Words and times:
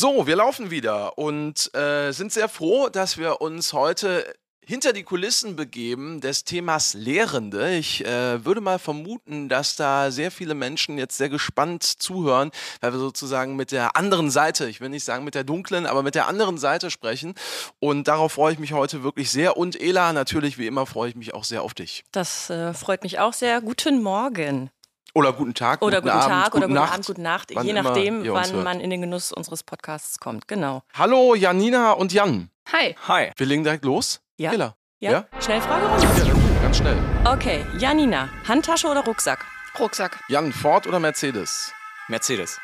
So, 0.00 0.26
wir 0.26 0.36
laufen 0.36 0.70
wieder 0.70 1.18
und 1.18 1.74
äh, 1.74 2.12
sind 2.12 2.32
sehr 2.32 2.48
froh, 2.48 2.88
dass 2.88 3.18
wir 3.18 3.42
uns 3.42 3.74
heute 3.74 4.24
hinter 4.64 4.94
die 4.94 5.02
Kulissen 5.02 5.56
begeben 5.56 6.22
des 6.22 6.44
Themas 6.44 6.94
Lehrende. 6.94 7.74
Ich 7.74 8.02
äh, 8.06 8.42
würde 8.42 8.62
mal 8.62 8.78
vermuten, 8.78 9.50
dass 9.50 9.76
da 9.76 10.10
sehr 10.10 10.30
viele 10.30 10.54
Menschen 10.54 10.96
jetzt 10.96 11.18
sehr 11.18 11.28
gespannt 11.28 11.82
zuhören, 11.82 12.50
weil 12.80 12.94
wir 12.94 12.98
sozusagen 12.98 13.56
mit 13.56 13.72
der 13.72 13.94
anderen 13.94 14.30
Seite, 14.30 14.70
ich 14.70 14.80
will 14.80 14.88
nicht 14.88 15.04
sagen 15.04 15.22
mit 15.22 15.34
der 15.34 15.44
dunklen, 15.44 15.84
aber 15.84 16.02
mit 16.02 16.14
der 16.14 16.28
anderen 16.28 16.56
Seite 16.56 16.90
sprechen. 16.90 17.34
Und 17.78 18.08
darauf 18.08 18.32
freue 18.32 18.54
ich 18.54 18.58
mich 18.58 18.72
heute 18.72 19.02
wirklich 19.02 19.30
sehr. 19.30 19.58
Und 19.58 19.78
Ela, 19.78 20.14
natürlich 20.14 20.56
wie 20.56 20.66
immer 20.66 20.86
freue 20.86 21.10
ich 21.10 21.14
mich 21.14 21.34
auch 21.34 21.44
sehr 21.44 21.60
auf 21.60 21.74
dich. 21.74 22.04
Das 22.10 22.48
äh, 22.48 22.72
freut 22.72 23.02
mich 23.02 23.18
auch 23.18 23.34
sehr. 23.34 23.60
Guten 23.60 24.02
Morgen. 24.02 24.70
Oder 25.14 25.32
guten 25.32 25.54
Tag, 25.54 25.82
Oder 25.82 26.00
guten, 26.00 26.12
guten 26.12 26.22
Abend, 26.22 26.32
Tag 26.32 26.54
oder 26.54 26.66
guten 26.66 26.74
guten 26.74 26.74
Nacht, 26.74 26.92
Abend, 26.92 27.06
guten 27.06 27.22
Nacht, 27.22 27.50
wann 27.54 27.66
je 27.66 27.72
nachdem, 27.72 28.32
wann 28.32 28.52
hört. 28.52 28.64
man 28.64 28.80
in 28.80 28.90
den 28.90 29.00
Genuss 29.00 29.32
unseres 29.32 29.62
Podcasts 29.62 30.20
kommt. 30.20 30.46
Genau. 30.46 30.82
Hallo 30.94 31.34
Janina 31.34 31.92
und 31.92 32.12
Jan. 32.12 32.50
Hi. 32.72 32.94
Hi. 33.08 33.32
Wir 33.36 33.46
legen 33.46 33.64
direkt 33.64 33.84
los. 33.84 34.20
Ja. 34.36 34.52
Ela. 34.52 34.76
Ja? 35.00 35.10
Ja? 35.10 35.24
Schnellfragerunde? 35.40 36.06
Ja, 36.06 36.24
dann 36.24 36.62
ganz 36.62 36.76
schnell. 36.78 36.98
Okay, 37.24 37.64
Janina, 37.78 38.28
Handtasche 38.46 38.86
oder 38.86 39.04
Rucksack? 39.04 39.44
Rucksack. 39.78 40.20
Jan, 40.28 40.52
Ford 40.52 40.86
oder 40.86 41.00
Mercedes? 41.00 41.72
Mercedes. 42.08 42.60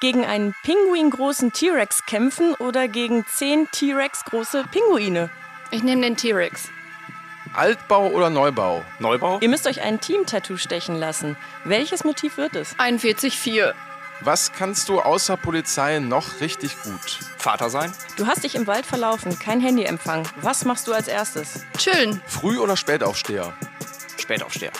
Gegen 0.00 0.24
einen 0.24 0.54
pinguingroßen 0.62 1.52
T-Rex 1.52 2.06
kämpfen 2.06 2.54
oder 2.54 2.88
gegen 2.88 3.24
zehn 3.26 3.68
T-Rex 3.70 4.24
große 4.24 4.64
Pinguine? 4.70 5.30
Ich 5.70 5.82
nehme 5.82 6.02
den 6.02 6.16
T-Rex. 6.16 6.70
Altbau 7.54 8.08
oder 8.08 8.30
Neubau? 8.30 8.84
Neubau? 8.98 9.38
Ihr 9.40 9.48
müsst 9.48 9.66
euch 9.66 9.80
ein 9.82 10.00
Team-Tattoo 10.00 10.56
stechen 10.56 10.96
lassen. 10.96 11.36
Welches 11.64 12.04
Motiv 12.04 12.36
wird 12.36 12.54
es? 12.56 12.76
41,4. 12.76 13.72
Was 14.20 14.52
kannst 14.52 14.88
du 14.88 15.00
außer 15.00 15.36
Polizei 15.36 16.00
noch 16.00 16.40
richtig 16.40 16.80
gut? 16.82 17.20
Vater 17.38 17.70
sein? 17.70 17.92
Du 18.16 18.26
hast 18.26 18.42
dich 18.42 18.56
im 18.56 18.66
Wald 18.66 18.84
verlaufen, 18.84 19.38
kein 19.38 19.60
Handyempfang. 19.60 20.24
Was 20.42 20.64
machst 20.64 20.88
du 20.88 20.92
als 20.92 21.06
erstes? 21.06 21.64
Chillen. 21.76 22.20
Früh- 22.26 22.58
oder 22.58 22.76
Spätaufsteher? 22.76 23.52
Spätaufsteher. 24.16 24.72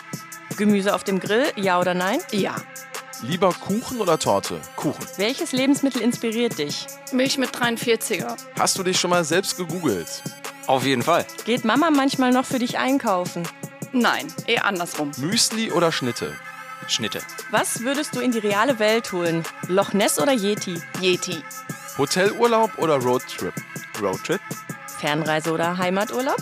Gemüse 0.57 0.95
auf 0.95 1.05
dem 1.05 1.21
Grill, 1.21 1.53
ja 1.55 1.79
oder 1.79 1.95
nein? 1.95 2.19
Ja. 2.33 2.57
Lieber 3.23 3.53
Kuchen 3.53 4.01
oder 4.01 4.19
Torte? 4.19 4.61
Kuchen. 4.77 5.05
Welches 5.17 5.53
Lebensmittel 5.53 6.03
inspiriert 6.03 6.59
dich? 6.59 6.87
Milch 7.13 7.39
mit 7.39 7.51
43er. 7.51 8.37
Hast 8.59 8.79
du 8.79 8.83
dich 8.83 8.99
schon 8.99 9.11
mal 9.11 9.25
selbst 9.25 9.57
gegoogelt? 9.57 10.23
Auf 10.69 10.85
jeden 10.85 11.03
Fall. 11.03 11.25
Geht 11.47 11.65
Mama 11.65 11.91
manchmal 11.91 12.31
noch 12.31 12.45
für 12.45 12.59
dich 12.59 12.79
einkaufen? 12.79 13.49
Nein, 13.93 14.27
eher 14.47 14.67
andersrum. 14.67 15.13
Müsli 15.17 15.73
oder 15.73 15.91
Schnitte? 15.91 16.35
Schnitte. 16.87 17.21
Was 17.51 17.81
würdest 17.81 18.15
du 18.15 18.21
in 18.21 18.33
die 18.33 18.39
reale 18.39 18.79
Welt 18.79 19.11
holen? 19.13 19.45
Loch 19.69 19.95
Ness 19.95 20.21
oder 20.21 20.33
Yeti? 20.33 20.79
Yeti. 21.01 21.43
Hotelurlaub 21.97 22.77
oder 22.77 22.97
Roadtrip? 22.97 23.55
Roadtrip? 24.01 24.41
Fernreise 24.99 25.53
oder 25.53 25.79
Heimaturlaub? 25.79 26.37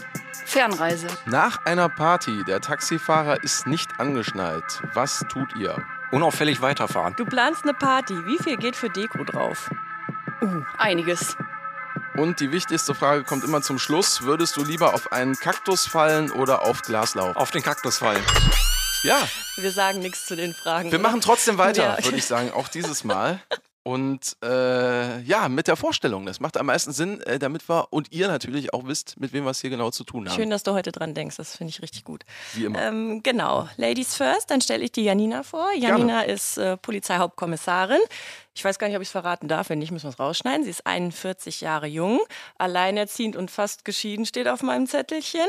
Fernreise. 0.45 1.07
Nach 1.27 1.65
einer 1.65 1.89
Party, 1.89 2.43
der 2.49 2.61
Taxifahrer 2.61 3.45
ist 3.45 3.69
nicht 3.69 4.01
angeschnallt. 4.01 4.83
Was 4.95 5.25
tut 5.29 5.55
ihr? 5.55 5.81
Unauffällig 6.11 6.61
weiterfahren. 6.61 7.15
Du 7.17 7.25
planst 7.25 7.63
eine 7.63 7.75
Party. 7.75 8.15
Wie 8.27 8.43
viel 8.43 8.57
geht 8.57 8.75
für 8.75 8.91
Deko 8.91 9.23
drauf? 9.23 9.71
Uh, 10.43 10.63
einiges. 10.79 11.37
Und 12.19 12.41
die 12.41 12.51
wichtigste 12.51 12.95
Frage 12.95 13.25
kommt 13.25 13.45
immer 13.45 13.61
zum 13.63 13.79
Schluss. 13.79 14.23
Würdest 14.23 14.57
du 14.57 14.65
lieber 14.65 14.95
auf 14.95 15.13
einen 15.13 15.35
Kaktus 15.35 15.87
fallen 15.87 16.31
oder 16.31 16.63
auf 16.63 16.83
Glaslauf? 16.83 17.37
Auf 17.37 17.51
den 17.51 17.63
Kaktus 17.63 17.99
fallen. 17.99 18.23
Ja, 19.03 19.19
Wir 19.57 19.71
sagen 19.71 19.99
nichts 20.01 20.25
zu 20.27 20.35
den 20.35 20.55
Fragen. 20.55 20.91
wir 20.91 20.99
oder? 20.99 21.09
machen 21.09 21.21
trotzdem 21.21 21.59
weiter, 21.59 21.99
Ja. 21.99 22.05
würde 22.05 22.17
ich 22.17 22.25
sagen, 22.25 22.51
auch 22.53 22.69
dieses 22.69 23.05
Mal. 23.05 23.41
Und 23.83 24.37
äh, 24.43 25.21
ja, 25.21 25.49
mit 25.49 25.69
der 25.69 25.77
Vorstellung. 25.77 26.27
Das 26.27 26.41
macht 26.41 26.57
am 26.57 26.67
meisten 26.67 26.91
Sinn, 26.93 27.21
äh, 27.21 27.39
damit 27.39 27.69
wir 27.69 27.87
und 27.93 28.11
ihr 28.11 28.27
natürlich 28.27 28.75
auch 28.75 28.87
wisst, 28.87 29.21
mit 29.21 29.33
wem 29.33 29.45
wir 29.45 29.51
es 29.51 29.61
hier 29.61 29.71
genau 29.71 29.91
zu 29.93 30.03
tun 30.03 30.29
haben. 30.29 30.35
Schön, 30.35 30.51
dass 30.51 30.65
du 30.65 30.73
heute 30.73 30.91
dran 30.91 31.15
denkst. 31.15 31.37
Das 31.37 31.57
finde 31.57 31.71
ich 31.71 31.83
richtig 31.83 32.03
gut. 32.03 32.25
Wie 32.55 32.65
immer. 32.65 32.83
Ähm, 32.83 33.23
genau. 33.23 33.69
Ladies 33.77 34.17
first, 34.17 34.51
dann 34.51 34.61
stelle 34.61 34.83
ich 34.83 34.91
die 34.91 35.05
Janina 35.05 35.45
vor. 35.45 35.69
Janina 35.77 36.23
ist 36.23 36.57
äh, 36.59 36.77
Polizeihauptkommissarin. 36.79 38.01
Ich 38.57 38.65
weiß 38.65 38.79
gar 38.79 38.87
nicht, 38.87 38.97
ob 38.97 39.03
ich 39.03 39.09
es 39.09 39.13
verraten 39.13 39.49
darf. 39.49 39.69
Wenn 39.69 39.81
nicht, 39.81 39.93
müssen 39.93 40.07
wir 40.07 40.11
es 40.11 40.19
rausschneiden. 40.19 40.65
Sie 40.65 40.71
ist 40.71 40.87
41 40.87 41.61
Jahre 41.61 41.87
jung, 41.87 42.21
alleinerziehend 42.57 43.37
und 43.37 43.51
fast 43.51 43.85
geschieden, 43.85 44.25
steht 44.25 44.49
auf 44.49 44.63
meinem 44.63 44.87
Zettelchen. 44.87 45.47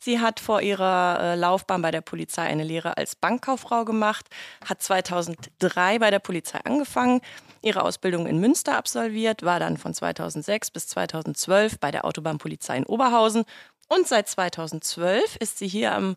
Sie 0.00 0.18
hat 0.18 0.40
vor 0.40 0.60
ihrer 0.60 1.20
äh, 1.20 1.34
Laufbahn 1.36 1.80
bei 1.80 1.92
der 1.92 2.00
Polizei 2.00 2.42
eine 2.42 2.64
Lehre 2.64 2.96
als 2.96 3.14
Bankkauffrau 3.14 3.84
gemacht, 3.84 4.26
hat 4.68 4.82
2003 4.82 6.00
bei 6.00 6.10
der 6.10 6.18
Polizei 6.18 6.58
angefangen, 6.64 7.20
ihre 7.62 7.84
Ausbildung 7.84 8.26
in 8.26 8.40
Münster 8.40 8.76
absolviert, 8.76 9.44
war 9.44 9.60
dann 9.60 9.76
von 9.76 9.94
2006 9.94 10.72
bis 10.72 10.88
2012 10.88 11.78
bei 11.78 11.92
der 11.92 12.04
Autobahnpolizei 12.04 12.78
in 12.78 12.86
Oberhausen 12.86 13.44
und 13.88 14.08
seit 14.08 14.28
2012 14.28 15.36
ist 15.36 15.58
sie 15.58 15.68
hier 15.68 15.94
am 15.94 16.16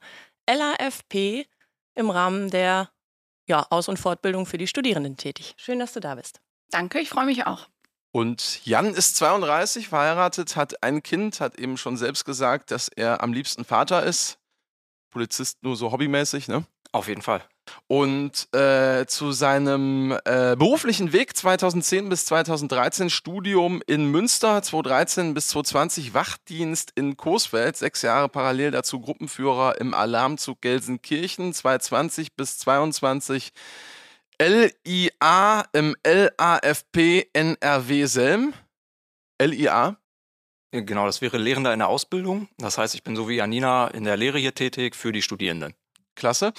LAFP 0.49 1.45
im 1.93 2.09
Rahmen 2.09 2.49
der 2.49 2.89
ja, 3.47 3.65
Aus- 3.69 3.87
und 3.87 3.97
Fortbildung 3.97 4.45
für 4.45 4.57
die 4.57 4.67
Studierenden 4.67 5.17
tätig. 5.17 5.53
Schön, 5.57 5.79
dass 5.79 5.93
du 5.93 5.99
da 5.99 6.15
bist. 6.15 6.41
Danke, 6.71 6.99
ich 6.99 7.09
freue 7.09 7.25
mich 7.25 7.45
auch. 7.45 7.67
Und 8.11 8.63
Jan 8.65 8.93
ist 8.93 9.15
32, 9.15 9.89
verheiratet, 9.89 10.55
hat 10.55 10.83
ein 10.83 11.01
Kind, 11.01 11.39
hat 11.39 11.55
eben 11.55 11.77
schon 11.77 11.97
selbst 11.97 12.25
gesagt, 12.25 12.69
dass 12.69 12.87
er 12.87 13.21
am 13.23 13.33
liebsten 13.33 13.65
Vater 13.65 14.03
ist. 14.03 14.37
Polizist 15.09 15.63
nur 15.63 15.75
so 15.75 15.91
hobbymäßig, 15.91 16.47
ne? 16.47 16.65
Auf 16.91 17.07
jeden 17.07 17.23
Fall. 17.23 17.43
Und 17.87 18.53
äh, 18.53 19.05
zu 19.05 19.31
seinem 19.31 20.11
äh, 20.25 20.55
beruflichen 20.55 21.13
Weg 21.13 21.35
2010 21.35 22.09
bis 22.09 22.25
2013 22.25 23.09
Studium 23.09 23.81
in 23.87 24.05
Münster, 24.05 24.61
2013 24.61 25.33
bis 25.33 25.47
2020 25.49 26.13
Wachdienst 26.13 26.91
in 26.95 27.17
Coesfeld, 27.17 27.77
sechs 27.77 28.01
Jahre 28.01 28.29
parallel 28.29 28.71
dazu 28.71 28.99
Gruppenführer 28.99 29.79
im 29.79 29.93
Alarmzug 29.93 30.61
Gelsenkirchen, 30.61 31.53
2020 31.53 32.35
bis 32.35 32.57
22 32.59 33.51
LIA 34.41 35.65
im 35.73 35.95
LAFP 36.05 37.29
NRW 37.33 38.05
Selm. 38.05 38.53
LIA. 39.41 39.97
Genau, 40.71 41.05
das 41.05 41.21
wäre 41.21 41.37
Lehrender 41.37 41.71
in 41.71 41.79
der 41.79 41.87
Ausbildung. 41.87 42.49
Das 42.57 42.77
heißt, 42.77 42.95
ich 42.95 43.03
bin 43.03 43.15
so 43.15 43.29
wie 43.29 43.35
Janina 43.35 43.87
in 43.89 44.05
der 44.05 44.17
Lehre 44.17 44.39
hier 44.39 44.55
tätig 44.55 44.95
für 44.95 45.11
die 45.11 45.21
Studierenden. 45.21 45.75
Klasse. 46.15 46.53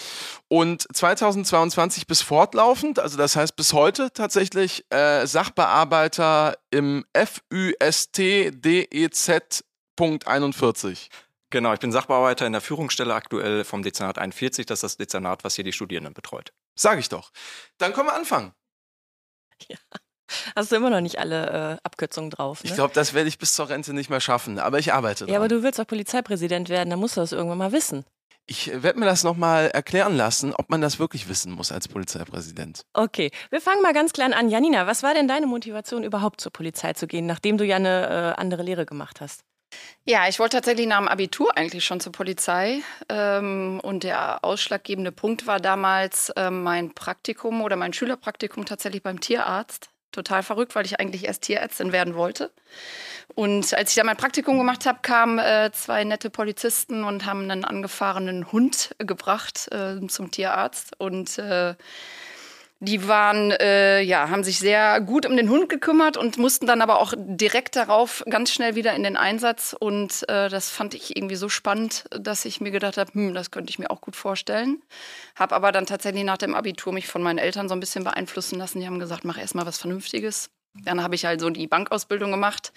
Und 0.48 0.86
2022 0.92 2.06
bis 2.06 2.22
fortlaufend, 2.22 2.98
also 2.98 3.16
das 3.16 3.36
heißt 3.36 3.56
bis 3.56 3.72
heute 3.72 4.12
tatsächlich 4.12 4.84
äh, 4.90 5.26
Sachbearbeiter 5.26 6.56
im 6.70 7.04
FÜST 7.14 8.18
DEZ 8.18 9.64
Punkt 9.96 10.26
41. 10.26 11.08
Genau, 11.50 11.72
ich 11.72 11.78
bin 11.78 11.92
Sachbearbeiter 11.92 12.46
in 12.46 12.52
der 12.52 12.60
Führungsstelle 12.60 13.14
aktuell 13.14 13.64
vom 13.64 13.82
Dezernat 13.82 14.18
41. 14.18 14.66
Das 14.66 14.78
ist 14.78 14.82
das 14.82 14.96
Dezernat, 14.96 15.44
was 15.44 15.54
hier 15.54 15.64
die 15.64 15.72
Studierenden 15.72 16.12
betreut. 16.12 16.52
Sag 16.74 16.98
ich 16.98 17.08
doch. 17.08 17.30
Dann 17.78 17.92
können 17.92 18.08
wir 18.08 18.14
anfangen. 18.14 18.52
Hast 20.56 20.72
du 20.72 20.76
immer 20.76 20.90
noch 20.90 21.00
nicht 21.00 21.18
alle 21.18 21.76
äh, 21.76 21.78
Abkürzungen 21.84 22.30
drauf, 22.30 22.64
ne? 22.64 22.70
Ich 22.70 22.74
glaube, 22.74 22.94
das 22.94 23.14
werde 23.14 23.28
ich 23.28 23.38
bis 23.38 23.54
zur 23.54 23.68
Rente 23.68 23.92
nicht 23.92 24.10
mehr 24.10 24.20
schaffen, 24.20 24.58
aber 24.58 24.78
ich 24.78 24.92
arbeite 24.92 25.26
ja, 25.26 25.36
aber 25.36 25.48
dran. 25.48 25.58
du 25.58 25.62
willst 25.62 25.78
doch 25.78 25.86
Polizeipräsident 25.86 26.68
werden, 26.68 26.90
dann 26.90 26.98
musst 26.98 27.16
du 27.16 27.20
das 27.20 27.32
irgendwann 27.32 27.58
mal 27.58 27.72
wissen. 27.72 28.04
Ich 28.46 28.82
werde 28.82 28.98
mir 28.98 29.06
das 29.06 29.24
nochmal 29.24 29.70
erklären 29.70 30.16
lassen, 30.16 30.54
ob 30.54 30.68
man 30.68 30.82
das 30.82 30.98
wirklich 30.98 31.28
wissen 31.28 31.52
muss 31.52 31.72
als 31.72 31.88
Polizeipräsident. 31.88 32.82
Okay, 32.92 33.30
wir 33.50 33.62
fangen 33.62 33.80
mal 33.80 33.94
ganz 33.94 34.12
klein 34.12 34.34
an. 34.34 34.50
Janina, 34.50 34.86
was 34.86 35.02
war 35.02 35.14
denn 35.14 35.28
deine 35.28 35.46
Motivation, 35.46 36.04
überhaupt 36.04 36.42
zur 36.42 36.52
Polizei 36.52 36.92
zu 36.92 37.06
gehen, 37.06 37.24
nachdem 37.24 37.56
du 37.56 37.64
ja 37.64 37.76
eine 37.76 38.34
äh, 38.36 38.40
andere 38.40 38.62
Lehre 38.62 38.84
gemacht 38.84 39.22
hast? 39.22 39.44
Ja, 40.04 40.28
ich 40.28 40.38
wollte 40.38 40.58
tatsächlich 40.58 40.86
nach 40.86 40.98
dem 40.98 41.08
Abitur 41.08 41.56
eigentlich 41.56 41.84
schon 41.84 42.00
zur 42.00 42.12
Polizei. 42.12 42.82
Ähm, 43.08 43.80
und 43.82 44.04
der 44.04 44.44
ausschlaggebende 44.44 45.12
Punkt 45.12 45.46
war 45.46 45.58
damals 45.58 46.30
ähm, 46.36 46.62
mein 46.62 46.94
Praktikum 46.94 47.62
oder 47.62 47.76
mein 47.76 47.92
Schülerpraktikum 47.92 48.66
tatsächlich 48.66 49.02
beim 49.02 49.20
Tierarzt. 49.20 49.88
Total 50.14 50.42
verrückt, 50.42 50.74
weil 50.74 50.86
ich 50.86 51.00
eigentlich 51.00 51.24
erst 51.24 51.42
Tierärztin 51.42 51.92
werden 51.92 52.14
wollte. 52.14 52.50
Und 53.34 53.74
als 53.74 53.90
ich 53.90 53.96
da 53.96 54.04
mein 54.04 54.16
Praktikum 54.16 54.58
gemacht 54.58 54.86
habe, 54.86 55.00
kamen 55.02 55.38
äh, 55.38 55.70
zwei 55.72 56.04
nette 56.04 56.30
Polizisten 56.30 57.02
und 57.02 57.26
haben 57.26 57.50
einen 57.50 57.64
angefahrenen 57.64 58.52
Hund 58.52 58.94
gebracht 58.98 59.68
äh, 59.72 60.06
zum 60.06 60.30
Tierarzt. 60.30 60.92
Und 60.98 61.38
äh, 61.38 61.74
die 62.80 63.08
waren, 63.08 63.50
äh, 63.52 64.00
ja, 64.00 64.28
haben 64.28 64.44
sich 64.44 64.58
sehr 64.58 65.00
gut 65.00 65.26
um 65.26 65.36
den 65.36 65.48
Hund 65.48 65.68
gekümmert 65.68 66.16
und 66.16 66.38
mussten 66.38 66.66
dann 66.66 66.82
aber 66.82 67.00
auch 67.00 67.14
direkt 67.16 67.76
darauf 67.76 68.22
ganz 68.28 68.52
schnell 68.52 68.74
wieder 68.74 68.94
in 68.94 69.02
den 69.02 69.16
Einsatz. 69.16 69.74
Und 69.78 70.28
äh, 70.28 70.48
das 70.48 70.70
fand 70.70 70.94
ich 70.94 71.16
irgendwie 71.16 71.36
so 71.36 71.48
spannend, 71.48 72.04
dass 72.10 72.44
ich 72.44 72.60
mir 72.60 72.70
gedacht 72.70 72.98
habe, 72.98 73.12
hm, 73.12 73.34
das 73.34 73.50
könnte 73.50 73.70
ich 73.70 73.78
mir 73.78 73.90
auch 73.90 74.00
gut 74.00 74.16
vorstellen. 74.16 74.82
Habe 75.34 75.54
aber 75.54 75.72
dann 75.72 75.86
tatsächlich 75.86 76.24
nach 76.24 76.36
dem 76.36 76.54
Abitur 76.54 76.92
mich 76.92 77.06
von 77.06 77.22
meinen 77.22 77.38
Eltern 77.38 77.68
so 77.68 77.74
ein 77.74 77.80
bisschen 77.80 78.04
beeinflussen 78.04 78.58
lassen. 78.58 78.80
Die 78.80 78.86
haben 78.86 78.98
gesagt, 78.98 79.24
mach 79.24 79.38
erst 79.38 79.54
mal 79.54 79.66
was 79.66 79.78
Vernünftiges. 79.78 80.50
Dann 80.82 81.02
habe 81.02 81.14
ich 81.14 81.24
halt 81.24 81.40
so 81.40 81.50
die 81.50 81.68
Bankausbildung 81.68 82.32
gemacht. 82.32 82.72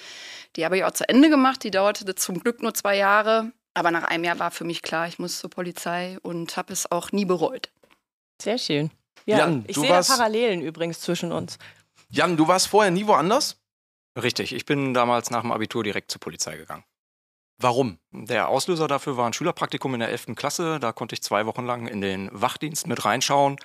Die 0.55 0.63
habe 0.63 0.77
ich 0.77 0.83
auch 0.83 0.91
zu 0.91 1.09
Ende 1.09 1.29
gemacht. 1.29 1.63
Die 1.63 1.71
dauerte 1.71 2.13
zum 2.15 2.39
Glück 2.39 2.61
nur 2.61 2.73
zwei 2.73 2.95
Jahre. 2.95 3.51
Aber 3.73 3.91
nach 3.91 4.03
einem 4.03 4.23
Jahr 4.23 4.39
war 4.39 4.51
für 4.51 4.63
mich 4.63 4.81
klar, 4.81 5.07
ich 5.07 5.19
muss 5.19 5.39
zur 5.39 5.49
Polizei 5.49 6.17
und 6.21 6.57
habe 6.57 6.73
es 6.73 6.89
auch 6.91 7.11
nie 7.11 7.25
bereut. 7.25 7.69
Sehr 8.41 8.57
schön. 8.57 8.91
Ja, 9.27 9.39
Jan, 9.39 9.65
ich 9.67 9.75
sehe 9.75 9.87
da 9.89 9.95
warst- 9.95 10.09
Parallelen 10.09 10.61
übrigens 10.61 11.01
zwischen 11.01 11.31
uns. 11.31 11.57
Jan, 12.09 12.37
du 12.37 12.47
warst 12.47 12.67
vorher 12.67 12.91
nie 12.91 13.05
woanders? 13.07 13.57
Richtig, 14.19 14.53
ich 14.53 14.65
bin 14.65 14.93
damals 14.93 15.29
nach 15.29 15.41
dem 15.41 15.51
Abitur 15.51 15.83
direkt 15.83 16.09
zur 16.09 16.19
Polizei 16.21 16.57
gegangen. 16.57 16.83
Warum? 17.59 17.97
Der 18.11 18.49
Auslöser 18.49 18.87
dafür 18.87 19.17
war 19.17 19.27
ein 19.27 19.33
Schülerpraktikum 19.33 19.93
in 19.95 19.99
der 19.99 20.09
11. 20.09 20.35
Klasse. 20.35 20.79
Da 20.79 20.91
konnte 20.91 21.13
ich 21.15 21.23
zwei 21.23 21.45
Wochen 21.45 21.65
lang 21.65 21.87
in 21.87 22.01
den 22.01 22.29
Wachdienst 22.31 22.87
mit 22.87 23.03
reinschauen. 23.03 23.57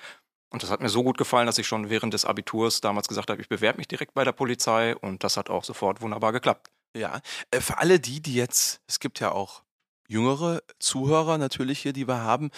Und 0.49 0.63
das 0.63 0.69
hat 0.69 0.81
mir 0.81 0.89
so 0.89 1.03
gut 1.03 1.17
gefallen, 1.17 1.45
dass 1.45 1.57
ich 1.57 1.67
schon 1.67 1.89
während 1.89 2.13
des 2.13 2.25
Abiturs 2.25 2.81
damals 2.81 3.07
gesagt 3.07 3.29
habe, 3.29 3.41
ich 3.41 3.49
bewerbe 3.49 3.77
mich 3.77 3.87
direkt 3.87 4.13
bei 4.13 4.23
der 4.23 4.31
Polizei. 4.31 4.95
Und 4.97 5.23
das 5.23 5.37
hat 5.37 5.49
auch 5.49 5.63
sofort 5.63 6.01
wunderbar 6.01 6.31
geklappt. 6.33 6.69
Ja, 6.95 7.21
äh, 7.51 7.61
für 7.61 7.77
alle 7.77 7.99
die, 7.99 8.19
die 8.21 8.35
jetzt, 8.35 8.81
es 8.87 8.99
gibt 8.99 9.19
ja 9.19 9.31
auch 9.31 9.63
jüngere 10.07 10.61
Zuhörer 10.79 11.37
natürlich 11.37 11.79
hier, 11.79 11.93
die 11.93 12.07
wir 12.07 12.19
haben, 12.19 12.51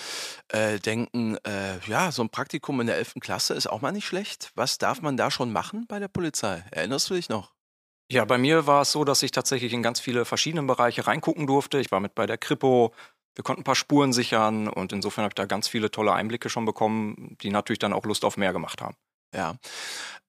äh, 0.49 0.79
denken, 0.79 1.37
äh, 1.45 1.79
ja, 1.87 2.11
so 2.11 2.21
ein 2.23 2.29
Praktikum 2.29 2.81
in 2.81 2.87
der 2.87 2.97
11. 2.97 3.15
Klasse 3.19 3.53
ist 3.53 3.67
auch 3.67 3.81
mal 3.81 3.91
nicht 3.91 4.05
schlecht. 4.05 4.51
Was 4.55 4.77
darf 4.77 5.01
man 5.01 5.17
da 5.17 5.31
schon 5.31 5.51
machen 5.51 5.85
bei 5.87 5.99
der 5.99 6.07
Polizei? 6.07 6.63
Erinnerst 6.71 7.09
du 7.09 7.13
dich 7.13 7.29
noch? 7.29 7.53
Ja, 8.11 8.23
bei 8.25 8.37
mir 8.37 8.67
war 8.67 8.83
es 8.83 8.91
so, 8.91 9.03
dass 9.03 9.23
ich 9.23 9.31
tatsächlich 9.31 9.73
in 9.73 9.81
ganz 9.81 9.99
viele 9.99 10.25
verschiedene 10.25 10.63
Bereiche 10.63 11.07
reingucken 11.07 11.47
durfte. 11.47 11.79
Ich 11.79 11.91
war 11.91 11.99
mit 11.99 12.13
bei 12.13 12.27
der 12.27 12.37
Kripo, 12.37 12.93
wir 13.33 13.43
konnten 13.43 13.61
ein 13.61 13.65
paar 13.65 13.75
Spuren 13.75 14.13
sichern 14.13 14.67
und 14.67 14.93
insofern 14.93 15.23
habe 15.23 15.31
ich 15.31 15.35
da 15.35 15.45
ganz 15.45 15.67
viele 15.67 15.89
tolle 15.89 16.13
Einblicke 16.13 16.49
schon 16.49 16.65
bekommen, 16.65 17.35
die 17.41 17.49
natürlich 17.49 17.79
dann 17.79 17.93
auch 17.93 18.05
Lust 18.05 18.23
auf 18.23 18.37
mehr 18.37 18.53
gemacht 18.53 18.81
haben. 18.81 18.95
Ja. 19.33 19.55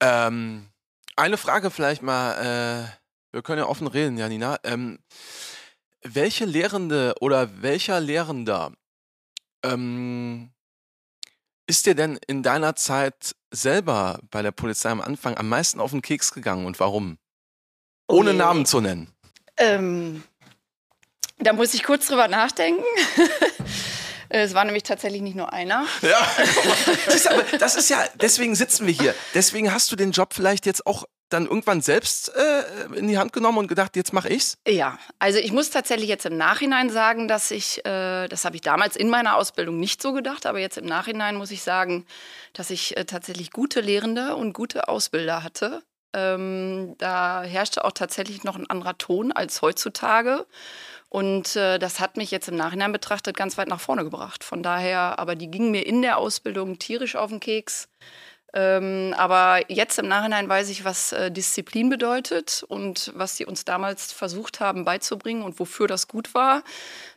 Ähm, 0.01 0.69
eine 1.17 1.37
Frage 1.37 1.71
vielleicht 1.71 2.03
mal, 2.03 2.33
äh, 2.33 3.33
wir 3.33 3.43
können 3.43 3.59
ja 3.59 3.67
offen 3.67 3.87
reden, 3.87 4.17
Janina. 4.17 4.59
Ähm, 4.65 4.99
welche 6.15 6.45
Lehrende 6.45 7.15
oder 7.21 7.63
welcher 7.63 8.01
Lehrender 8.01 8.73
ähm, 9.65 10.51
ist 11.67 11.87
dir 11.87 11.95
denn 11.95 12.19
in 12.27 12.43
deiner 12.43 12.77
Zeit 12.77 13.35
selber 13.51 14.21
bei 14.31 14.43
der 14.43 14.53
Polizei 14.53 14.91
am 14.91 15.01
Anfang 15.01 15.37
am 15.37 15.49
meisten 15.49 15.81
auf 15.81 15.91
den 15.91 16.03
Keks 16.03 16.33
gegangen 16.33 16.67
und 16.67 16.79
warum? 16.81 17.19
Ohne 18.09 18.31
Okay. 18.31 18.39
Namen 18.39 18.67
zu 18.67 18.81
nennen. 18.81 19.13
Ähm, 19.57 20.23
da 21.39 21.53
muss 21.53 21.75
ich 21.75 21.83
kurz 21.83 22.07
drüber 22.07 22.29
nachdenken. 22.29 22.85
es 24.29 24.55
war 24.55 24.65
nämlich 24.65 24.85
tatsächlich 24.85 25.23
nicht 25.23 25.37
nur 25.37 25.53
einer. 25.53 25.87
Ja, 26.03 26.31
Siehst 27.09 27.27
du, 27.27 27.31
aber 27.31 27.43
das 27.59 27.75
ist 27.75 27.91
ja, 27.91 28.05
deswegen 28.15 28.55
sitzen 28.55 28.87
wir 28.87 28.95
hier. 28.95 29.15
Deswegen 29.35 29.73
hast 29.73 29.91
du 29.91 29.97
den 29.97 30.13
Job 30.13 30.35
vielleicht 30.35 30.67
jetzt 30.67 30.87
auch 30.87 31.05
dann 31.29 31.47
irgendwann 31.47 31.81
selbst 31.81 32.33
äh, 32.35 32.97
in 32.97 33.09
die 33.09 33.19
Hand 33.19 33.33
genommen 33.33 33.59
und 33.59 33.69
gedacht, 33.69 33.97
jetzt 33.97 34.13
mache 34.13 34.29
ich's? 34.29 34.59
Ja, 34.67 34.99
also 35.19 35.39
ich 35.39 35.53
muss 35.53 35.71
tatsächlich 35.71 36.09
jetzt 36.09 36.27
im 36.27 36.37
Nachhinein 36.37 36.91
sagen, 36.91 37.27
dass 37.29 37.51
ich, 37.51 37.85
äh, 37.85 38.29
das 38.29 38.45
habe 38.45 38.57
ich 38.57 38.63
damals 38.63 38.97
in 38.97 39.11
meiner 39.11 39.37
Ausbildung 39.37 39.81
nicht 39.81 40.01
so 40.01 40.13
gedacht, 40.13 40.47
aber 40.47 40.59
jetzt 40.59 40.79
im 40.79 40.87
Nachhinein 40.87 41.37
muss 41.37 41.51
ich 41.51 41.63
sagen, 41.63 42.07
dass 42.53 42.71
ich 42.71 42.97
äh, 42.97 43.05
tatsächlich 43.05 43.51
gute 43.51 43.81
Lehrende 43.81 44.37
und 44.37 44.53
gute 44.53 44.89
Ausbilder 44.89 45.43
hatte. 45.43 45.83
Ähm, 46.13 46.95
da 46.99 47.43
herrschte 47.43 47.85
auch 47.85 47.93
tatsächlich 47.93 48.45
noch 48.45 48.57
ein 48.57 48.71
anderer 48.71 48.97
Ton 48.97 49.33
als 49.33 49.61
heutzutage. 49.63 50.47
Und 51.09 51.57
äh, 51.57 51.79
das 51.79 52.01
hat 52.01 52.17
mich 52.17 52.31
jetzt 52.31 52.49
im 52.49 52.57
Nachhinein 52.57 52.93
betrachtet 52.93 53.37
ganz 53.37 53.59
weit 53.59 53.69
nach 53.69 53.81
vorne 53.81 54.05
gebracht. 54.05 54.43
Von 54.43 54.63
daher, 54.63 55.19
aber 55.19 55.35
die 55.35 55.51
gingen 55.51 55.71
mir 55.71 55.87
in 55.87 56.03
der 56.03 56.19
Ausbildung 56.19 56.79
tierisch 56.79 57.17
auf 57.17 57.31
den 57.31 57.41
Keks. 57.41 57.89
Ähm, 58.55 59.15
aber 59.17 59.71
jetzt 59.71 59.99
im 59.99 60.09
Nachhinein 60.09 60.49
weiß 60.49 60.69
ich, 60.71 60.85
was 60.85 61.13
äh, 61.13 61.31
Disziplin 61.31 61.89
bedeutet 61.89 62.65
und 62.69 63.13
was 63.15 63.37
sie 63.37 63.45
uns 63.45 63.65
damals 63.65 64.13
versucht 64.13 64.61
haben 64.61 64.85
beizubringen 64.85 65.43
und 65.43 65.59
wofür 65.59 65.87
das 65.89 66.09
gut 66.09 66.33
war. 66.35 66.63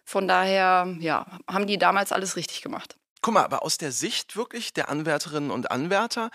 Von 0.04 0.28
daher, 0.28 0.96
ja, 1.00 1.26
haben 1.48 1.68
die 1.68 1.78
damals 1.78 2.12
alles 2.12 2.36
richtig 2.36 2.62
gemacht. 2.62 2.98
Guck 3.22 3.34
mal, 3.34 3.44
aber 3.44 3.64
aus 3.64 3.78
der 3.78 3.92
Sicht 3.92 4.36
wirklich 4.36 4.74
der 4.74 4.90
Anwärterinnen 4.90 5.52
und 5.52 5.72
Anwärter 5.72 6.32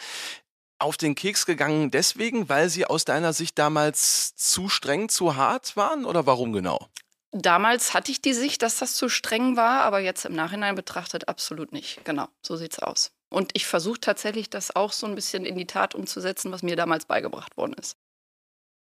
auf 0.78 0.96
den 0.96 1.14
Keks 1.14 1.46
gegangen 1.46 1.90
deswegen, 1.90 2.48
weil 2.48 2.68
sie 2.68 2.86
aus 2.86 3.04
deiner 3.04 3.32
Sicht 3.32 3.58
damals 3.58 4.34
zu 4.36 4.68
streng, 4.68 5.08
zu 5.08 5.36
hart 5.36 5.76
waren 5.76 6.04
oder 6.04 6.26
warum 6.26 6.52
genau? 6.52 6.88
Damals 7.32 7.94
hatte 7.94 8.12
ich 8.12 8.22
die 8.22 8.34
Sicht, 8.34 8.62
dass 8.62 8.78
das 8.78 8.94
zu 8.94 9.08
streng 9.08 9.56
war, 9.56 9.82
aber 9.82 9.98
jetzt 9.98 10.24
im 10.24 10.34
Nachhinein 10.34 10.76
betrachtet 10.76 11.26
absolut 11.26 11.72
nicht. 11.72 12.04
Genau, 12.04 12.28
so 12.42 12.56
sieht's 12.56 12.78
aus. 12.78 13.13
Und 13.34 13.50
ich 13.54 13.66
versuche 13.66 14.00
tatsächlich, 14.00 14.48
das 14.48 14.74
auch 14.76 14.92
so 14.92 15.06
ein 15.06 15.16
bisschen 15.16 15.44
in 15.44 15.56
die 15.56 15.66
Tat 15.66 15.94
umzusetzen, 15.94 16.52
was 16.52 16.62
mir 16.62 16.76
damals 16.76 17.06
beigebracht 17.06 17.56
worden 17.56 17.74
ist. 17.74 17.96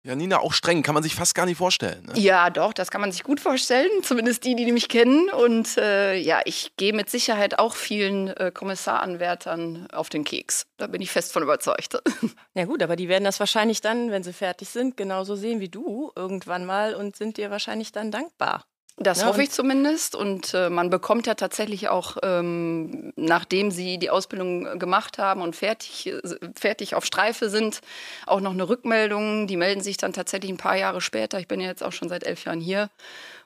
Janina, 0.04 0.40
auch 0.40 0.54
streng, 0.54 0.84
kann 0.84 0.94
man 0.94 1.04
sich 1.04 1.16
fast 1.16 1.34
gar 1.34 1.46
nicht 1.46 1.58
vorstellen. 1.58 2.06
Ne? 2.06 2.14
Ja, 2.16 2.50
doch, 2.52 2.72
das 2.72 2.92
kann 2.92 3.02
man 3.02 3.12
sich 3.12 3.24
gut 3.24 3.40
vorstellen, 3.40 3.90
zumindest 4.04 4.46
die, 4.46 4.56
die 4.56 4.72
mich 4.72 4.90
kennen. 4.90 5.30
Und 5.32 5.76
äh, 5.78 6.16
ja, 6.16 6.40
ich 6.46 6.78
gehe 6.78 6.94
mit 6.94 7.10
Sicherheit 7.10 7.58
auch 7.58 7.76
vielen 7.76 8.28
äh, 8.30 8.52
Kommissaranwärtern 8.54 9.88
auf 9.92 10.10
den 10.10 10.24
Keks. 10.24 10.68
Da 10.78 10.86
bin 10.86 11.02
ich 11.02 11.12
fest 11.12 11.34
von 11.34 11.44
überzeugt. 11.44 11.98
Ja 12.54 12.66
gut, 12.66 12.82
aber 12.82 12.96
die 12.96 13.08
werden 13.08 13.24
das 13.24 13.40
wahrscheinlich 13.40 13.82
dann, 13.82 14.10
wenn 14.10 14.24
sie 14.24 14.34
fertig 14.34 14.70
sind, 14.70 14.98
genauso 14.98 15.36
sehen 15.36 15.60
wie 15.60 15.70
du 15.70 16.12
irgendwann 16.16 16.66
mal 16.66 16.96
und 16.96 17.16
sind 17.16 17.38
dir 17.38 17.52
wahrscheinlich 17.52 17.92
dann 17.92 18.10
dankbar. 18.10 18.66
Das 19.00 19.22
Ja, 19.22 19.28
hoffe 19.28 19.38
und- 19.40 19.44
ich 19.44 19.52
zumindest. 19.52 20.16
Und 20.16 20.54
äh, 20.56 20.70
man 20.72 20.90
bekommt 20.90 21.28
ja 21.28 21.36
tatsächlich 21.36 21.88
auch, 21.90 22.18
ähm, 22.24 23.14
nachdem 23.16 23.70
sie 23.70 24.00
die 24.00 24.10
Ausbildung 24.10 24.80
gemacht 24.80 25.20
haben 25.20 25.42
und 25.42 25.56
fertig, 25.56 26.08
äh, 26.08 26.20
fertig 26.56 26.96
auf 26.96 27.06
Streife 27.06 27.50
sind, 27.50 27.82
auch 28.26 28.40
noch 28.42 28.54
eine 28.54 28.68
Rückmeldung. 28.68 29.46
Die 29.46 29.56
melden 29.58 29.82
sich 29.82 29.98
dann 29.98 30.14
tatsächlich 30.14 30.52
ein 30.52 30.58
paar 30.58 30.76
Jahre 30.78 31.00
später. 31.02 31.40
Ich 31.40 31.48
bin 31.48 31.60
ja 31.60 31.68
jetzt 31.68 31.84
auch 31.84 31.92
schon 31.92 32.10
seit 32.10 32.24
elf 32.24 32.46
Jahren 32.46 32.60
hier. 32.60 32.90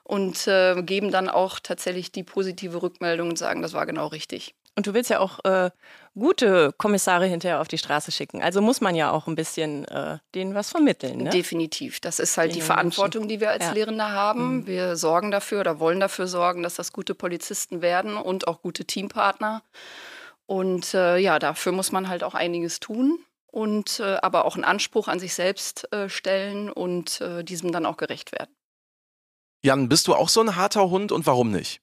Und 0.04 0.46
äh, 0.48 0.82
geben 0.82 1.10
dann 1.10 1.28
auch 1.28 1.60
tatsächlich 1.60 2.10
die 2.10 2.22
positive 2.24 2.82
Rückmeldung 2.82 3.28
und 3.28 3.38
sagen, 3.38 3.60
das 3.62 3.72
war 3.74 3.84
genau 3.86 4.06
richtig. 4.08 4.54
Und 4.74 4.86
du 4.86 4.94
willst 4.94 5.10
ja 5.10 5.20
auch 5.20 5.44
äh, 5.44 5.70
gute 6.14 6.72
Kommissare 6.78 7.26
hinterher 7.26 7.60
auf 7.60 7.68
die 7.68 7.76
Straße 7.76 8.10
schicken. 8.10 8.42
Also 8.42 8.62
muss 8.62 8.80
man 8.80 8.94
ja 8.94 9.10
auch 9.10 9.26
ein 9.26 9.34
bisschen 9.34 9.86
äh, 9.86 10.18
denen 10.34 10.54
was 10.54 10.70
vermitteln. 10.70 11.18
Ne? 11.18 11.30
Definitiv. 11.30 12.00
Das 12.00 12.18
ist 12.18 12.38
halt 12.38 12.50
Den 12.50 12.54
die 12.54 12.58
jungen 12.60 12.66
Verantwortung, 12.68 13.28
die 13.28 13.40
wir 13.40 13.50
als 13.50 13.64
Ja. 13.64 13.70
Mhm. 13.70 13.76
Lehrende 13.76 14.08
haben. 14.08 14.66
Wir 14.66 14.96
sorgen 14.96 15.30
dafür 15.30 15.60
oder 15.60 15.78
wollen 15.78 16.00
dafür 16.00 16.26
sorgen, 16.26 16.62
dass 16.62 16.74
das 16.74 16.92
gute 16.92 17.14
Polizisten 17.14 17.82
werden 17.82 18.16
und 18.16 18.48
auch 18.48 18.62
gute 18.62 18.86
Teampartner. 18.86 19.62
Und 20.46 20.94
äh, 20.94 21.18
ja, 21.18 21.38
dafür 21.38 21.72
muss 21.72 21.92
man 21.92 22.08
halt 22.08 22.24
auch 22.24 22.34
einiges 22.34 22.80
tun 22.80 23.18
und 23.46 24.00
äh, 24.00 24.16
aber 24.22 24.46
auch 24.46 24.54
einen 24.54 24.64
Anspruch 24.64 25.08
an 25.08 25.20
sich 25.20 25.34
selbst 25.34 25.92
äh, 25.92 26.08
stellen 26.08 26.70
und 26.70 27.20
äh, 27.20 27.44
diesem 27.44 27.72
dann 27.72 27.84
auch 27.84 27.98
gerecht 27.98 28.32
werden. 28.32 28.50
Jan, 29.62 29.88
bist 29.88 30.08
du 30.08 30.14
auch 30.14 30.30
so 30.30 30.40
ein 30.40 30.56
harter 30.56 30.88
Hund 30.88 31.12
und 31.12 31.26
warum 31.26 31.50
nicht? 31.50 31.81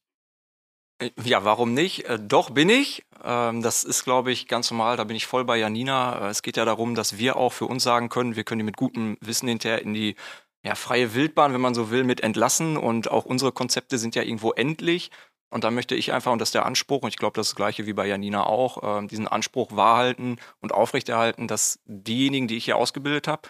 Ja, 1.23 1.45
warum 1.45 1.73
nicht? 1.73 2.05
Äh, 2.05 2.19
doch 2.19 2.49
bin 2.49 2.69
ich. 2.69 3.05
Ähm, 3.23 3.61
das 3.61 3.83
ist, 3.83 4.03
glaube 4.03 4.31
ich, 4.31 4.47
ganz 4.47 4.69
normal. 4.69 4.97
Da 4.97 5.05
bin 5.05 5.15
ich 5.15 5.25
voll 5.27 5.45
bei 5.45 5.57
Janina. 5.57 6.27
Äh, 6.27 6.29
es 6.29 6.41
geht 6.41 6.57
ja 6.57 6.65
darum, 6.65 6.93
dass 6.95 7.17
wir 7.17 7.37
auch 7.37 7.53
für 7.53 7.65
uns 7.67 7.83
sagen 7.83 8.09
können, 8.09 8.35
wir 8.35 8.43
können 8.43 8.59
die 8.59 8.65
mit 8.65 8.75
gutem 8.77 9.17
Wissen 9.21 9.47
hinterher 9.47 9.81
in 9.81 9.93
die 9.93 10.15
ja, 10.63 10.75
freie 10.75 11.13
Wildbahn, 11.13 11.53
wenn 11.53 11.61
man 11.61 11.73
so 11.73 11.89
will, 11.89 12.03
mit 12.03 12.21
entlassen. 12.21 12.75
Und 12.75 13.09
auch 13.11 13.25
unsere 13.25 13.53
Konzepte 13.53 13.97
sind 13.97 14.15
ja 14.15 14.23
irgendwo 14.23 14.51
endlich. 14.51 15.09
Und 15.49 15.63
da 15.63 15.71
möchte 15.71 15.95
ich 15.95 16.11
einfach, 16.11 16.31
und 16.33 16.39
das 16.39 16.49
ist 16.49 16.55
der 16.55 16.65
Anspruch, 16.65 17.01
und 17.01 17.09
ich 17.09 17.17
glaube, 17.17 17.35
das 17.35 17.47
ist 17.47 17.53
das 17.53 17.57
gleiche 17.57 17.85
wie 17.85 17.93
bei 17.93 18.05
Janina 18.05 18.43
auch, 18.45 19.01
äh, 19.01 19.07
diesen 19.07 19.27
Anspruch 19.27 19.75
wahrhalten 19.75 20.37
und 20.59 20.73
aufrechterhalten, 20.73 21.47
dass 21.47 21.79
diejenigen, 21.85 22.47
die 22.47 22.57
ich 22.57 22.65
hier 22.65 22.77
ausgebildet 22.77 23.27
habe, 23.27 23.43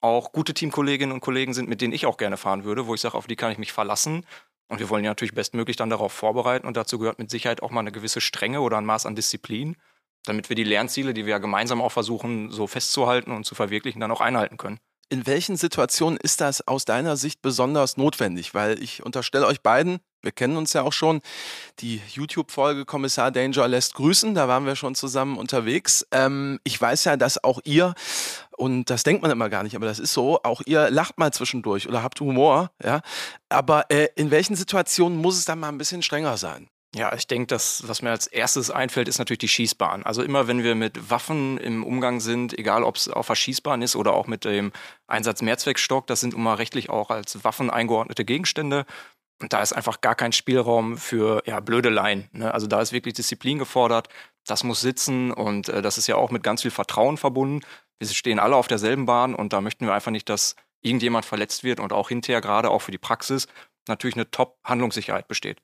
auch 0.00 0.32
gute 0.32 0.54
Teamkolleginnen 0.54 1.12
und 1.12 1.20
Kollegen 1.20 1.54
sind, 1.54 1.68
mit 1.68 1.80
denen 1.80 1.92
ich 1.92 2.06
auch 2.06 2.16
gerne 2.16 2.36
fahren 2.36 2.64
würde, 2.64 2.86
wo 2.86 2.94
ich 2.94 3.00
sage, 3.00 3.16
auf 3.16 3.28
die 3.28 3.36
kann 3.36 3.52
ich 3.52 3.58
mich 3.58 3.72
verlassen. 3.72 4.26
Und 4.68 4.78
wir 4.78 4.88
wollen 4.88 5.04
ja 5.04 5.10
natürlich 5.10 5.34
bestmöglich 5.34 5.76
dann 5.76 5.90
darauf 5.90 6.12
vorbereiten 6.12 6.66
und 6.66 6.76
dazu 6.76 6.98
gehört 6.98 7.18
mit 7.18 7.30
Sicherheit 7.30 7.62
auch 7.62 7.70
mal 7.70 7.80
eine 7.80 7.92
gewisse 7.92 8.20
Strenge 8.20 8.60
oder 8.60 8.78
ein 8.78 8.86
Maß 8.86 9.06
an 9.06 9.14
Disziplin, 9.14 9.76
damit 10.24 10.48
wir 10.48 10.56
die 10.56 10.64
Lernziele, 10.64 11.14
die 11.14 11.26
wir 11.26 11.32
ja 11.32 11.38
gemeinsam 11.38 11.82
auch 11.82 11.92
versuchen, 11.92 12.50
so 12.50 12.66
festzuhalten 12.66 13.32
und 13.32 13.44
zu 13.44 13.54
verwirklichen, 13.54 14.00
dann 14.00 14.10
auch 14.10 14.20
einhalten 14.20 14.56
können. 14.56 14.78
In 15.08 15.26
welchen 15.26 15.56
Situationen 15.56 16.16
ist 16.16 16.40
das 16.40 16.66
aus 16.66 16.86
deiner 16.86 17.16
Sicht 17.16 17.42
besonders 17.42 17.96
notwendig? 17.96 18.54
Weil 18.54 18.82
ich 18.82 19.04
unterstelle 19.04 19.46
euch 19.46 19.60
beiden, 19.60 19.98
wir 20.22 20.32
kennen 20.32 20.56
uns 20.56 20.72
ja 20.72 20.82
auch 20.82 20.92
schon, 20.92 21.20
die 21.80 22.00
YouTube-Folge 22.10 22.84
Kommissar 22.84 23.30
Danger 23.30 23.68
lässt 23.68 23.94
grüßen, 23.94 24.34
da 24.34 24.48
waren 24.48 24.66
wir 24.66 24.76
schon 24.76 24.94
zusammen 24.94 25.36
unterwegs. 25.36 26.06
Ähm, 26.12 26.60
ich 26.64 26.80
weiß 26.80 27.04
ja, 27.04 27.16
dass 27.16 27.42
auch 27.42 27.60
ihr, 27.64 27.94
und 28.56 28.90
das 28.90 29.02
denkt 29.02 29.22
man 29.22 29.30
immer 29.30 29.48
gar 29.48 29.62
nicht, 29.62 29.76
aber 29.76 29.86
das 29.86 29.98
ist 29.98 30.12
so, 30.12 30.40
auch 30.42 30.62
ihr 30.66 30.90
lacht 30.90 31.18
mal 31.18 31.32
zwischendurch 31.32 31.88
oder 31.88 32.02
habt 32.02 32.20
Humor, 32.20 32.70
ja. 32.82 33.00
Aber 33.48 33.90
äh, 33.90 34.08
in 34.16 34.30
welchen 34.30 34.56
Situationen 34.56 35.18
muss 35.18 35.36
es 35.36 35.44
dann 35.44 35.60
mal 35.60 35.68
ein 35.68 35.78
bisschen 35.78 36.02
strenger 36.02 36.36
sein? 36.36 36.68
Ja, 36.94 37.14
ich 37.14 37.26
denke, 37.26 37.46
das, 37.46 37.88
was 37.88 38.02
mir 38.02 38.10
als 38.10 38.26
erstes 38.26 38.70
einfällt, 38.70 39.08
ist 39.08 39.18
natürlich 39.18 39.38
die 39.38 39.48
Schießbahn. 39.48 40.04
Also 40.04 40.22
immer, 40.22 40.46
wenn 40.46 40.62
wir 40.62 40.74
mit 40.74 41.10
Waffen 41.10 41.56
im 41.56 41.84
Umgang 41.84 42.20
sind, 42.20 42.58
egal 42.58 42.84
ob 42.84 42.96
es 42.96 43.08
auf 43.08 43.28
der 43.28 43.34
Schießbahn 43.34 43.80
ist 43.80 43.96
oder 43.96 44.12
auch 44.12 44.26
mit 44.26 44.44
dem 44.44 44.72
Einsatz 45.06 45.40
Mehrzweckstock, 45.40 46.06
das 46.06 46.20
sind 46.20 46.34
immer 46.34 46.58
rechtlich 46.58 46.90
auch 46.90 47.08
als 47.08 47.42
Waffen 47.44 47.70
eingeordnete 47.70 48.26
Gegenstände. 48.26 48.84
Und 49.40 49.52
da 49.52 49.60
ist 49.60 49.72
einfach 49.72 50.00
gar 50.00 50.14
kein 50.14 50.32
Spielraum 50.32 50.96
für 50.96 51.42
ja, 51.46 51.60
Blödeleien. 51.60 52.28
Ne? 52.32 52.52
Also 52.52 52.66
da 52.66 52.80
ist 52.80 52.92
wirklich 52.92 53.14
Disziplin 53.14 53.58
gefordert. 53.58 54.08
Das 54.46 54.64
muss 54.64 54.80
sitzen 54.80 55.32
und 55.32 55.68
äh, 55.68 55.82
das 55.82 55.98
ist 55.98 56.06
ja 56.06 56.16
auch 56.16 56.30
mit 56.30 56.42
ganz 56.42 56.62
viel 56.62 56.70
Vertrauen 56.70 57.16
verbunden. 57.16 57.64
Wir 57.98 58.08
stehen 58.08 58.38
alle 58.38 58.56
auf 58.56 58.68
derselben 58.68 59.06
Bahn 59.06 59.34
und 59.34 59.52
da 59.52 59.60
möchten 59.60 59.86
wir 59.86 59.94
einfach 59.94 60.10
nicht, 60.10 60.28
dass 60.28 60.56
irgendjemand 60.80 61.24
verletzt 61.24 61.64
wird 61.64 61.80
und 61.80 61.92
auch 61.92 62.08
hinterher, 62.08 62.40
gerade 62.40 62.70
auch 62.70 62.80
für 62.80 62.90
die 62.90 62.98
Praxis, 62.98 63.46
natürlich 63.88 64.16
eine 64.16 64.30
Top-Handlungssicherheit 64.30 65.28
besteht. 65.28 65.58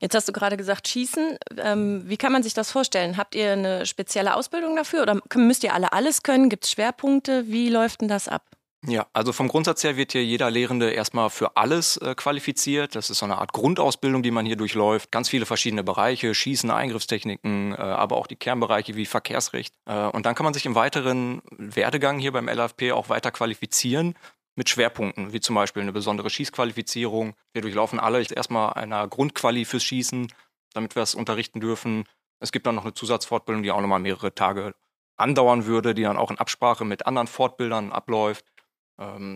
Jetzt 0.00 0.14
hast 0.14 0.28
du 0.28 0.32
gerade 0.32 0.56
gesagt, 0.56 0.88
Schießen. 0.88 1.38
Ähm, 1.58 2.02
wie 2.06 2.16
kann 2.16 2.32
man 2.32 2.42
sich 2.42 2.54
das 2.54 2.70
vorstellen? 2.70 3.18
Habt 3.18 3.34
ihr 3.34 3.52
eine 3.52 3.84
spezielle 3.84 4.34
Ausbildung 4.34 4.74
dafür 4.74 5.02
oder 5.02 5.20
müsst 5.34 5.62
ihr 5.62 5.74
alle 5.74 5.92
alles 5.92 6.22
können? 6.22 6.48
Gibt 6.48 6.64
es 6.64 6.70
Schwerpunkte? 6.70 7.48
Wie 7.48 7.68
läuft 7.68 8.00
denn 8.00 8.08
das 8.08 8.26
ab? 8.26 8.44
Ja, 8.86 9.06
also 9.12 9.32
vom 9.32 9.48
Grundsatz 9.48 9.84
her 9.84 9.98
wird 9.98 10.12
hier 10.12 10.24
jeder 10.24 10.50
Lehrende 10.50 10.90
erstmal 10.90 11.28
für 11.28 11.54
alles 11.58 11.98
äh, 11.98 12.14
qualifiziert. 12.14 12.94
Das 12.94 13.10
ist 13.10 13.18
so 13.18 13.26
eine 13.26 13.36
Art 13.36 13.52
Grundausbildung, 13.52 14.22
die 14.22 14.30
man 14.30 14.46
hier 14.46 14.56
durchläuft. 14.56 15.12
Ganz 15.12 15.28
viele 15.28 15.44
verschiedene 15.44 15.84
Bereiche, 15.84 16.34
Schießen, 16.34 16.70
Eingriffstechniken, 16.70 17.74
äh, 17.74 17.76
aber 17.76 18.16
auch 18.16 18.26
die 18.26 18.36
Kernbereiche 18.36 18.96
wie 18.96 19.04
Verkehrsrecht. 19.04 19.74
Äh, 19.84 20.06
und 20.06 20.24
dann 20.24 20.34
kann 20.34 20.44
man 20.44 20.54
sich 20.54 20.64
im 20.64 20.74
weiteren 20.74 21.42
Werdegang 21.50 22.18
hier 22.18 22.32
beim 22.32 22.48
LFP 22.48 22.92
auch 22.92 23.10
weiter 23.10 23.30
qualifizieren 23.30 24.14
mit 24.56 24.70
Schwerpunkten, 24.70 25.34
wie 25.34 25.40
zum 25.40 25.56
Beispiel 25.56 25.82
eine 25.82 25.92
besondere 25.92 26.30
Schießqualifizierung. 26.30 27.34
Wir 27.52 27.60
durchlaufen 27.60 28.00
alle 28.00 28.22
erstmal 28.22 28.72
einer 28.72 29.06
Grundquali 29.08 29.66
fürs 29.66 29.84
Schießen, 29.84 30.32
damit 30.72 30.96
wir 30.96 31.02
es 31.02 31.14
unterrichten 31.14 31.60
dürfen. 31.60 32.04
Es 32.40 32.50
gibt 32.50 32.66
dann 32.66 32.76
noch 32.76 32.84
eine 32.84 32.94
Zusatzfortbildung, 32.94 33.62
die 33.62 33.72
auch 33.72 33.80
nochmal 33.82 34.00
mehrere 34.00 34.34
Tage 34.34 34.74
andauern 35.18 35.66
würde, 35.66 35.94
die 35.94 36.02
dann 36.02 36.16
auch 36.16 36.30
in 36.30 36.38
Absprache 36.38 36.86
mit 36.86 37.04
anderen 37.06 37.26
Fortbildern 37.26 37.92
abläuft 37.92 38.46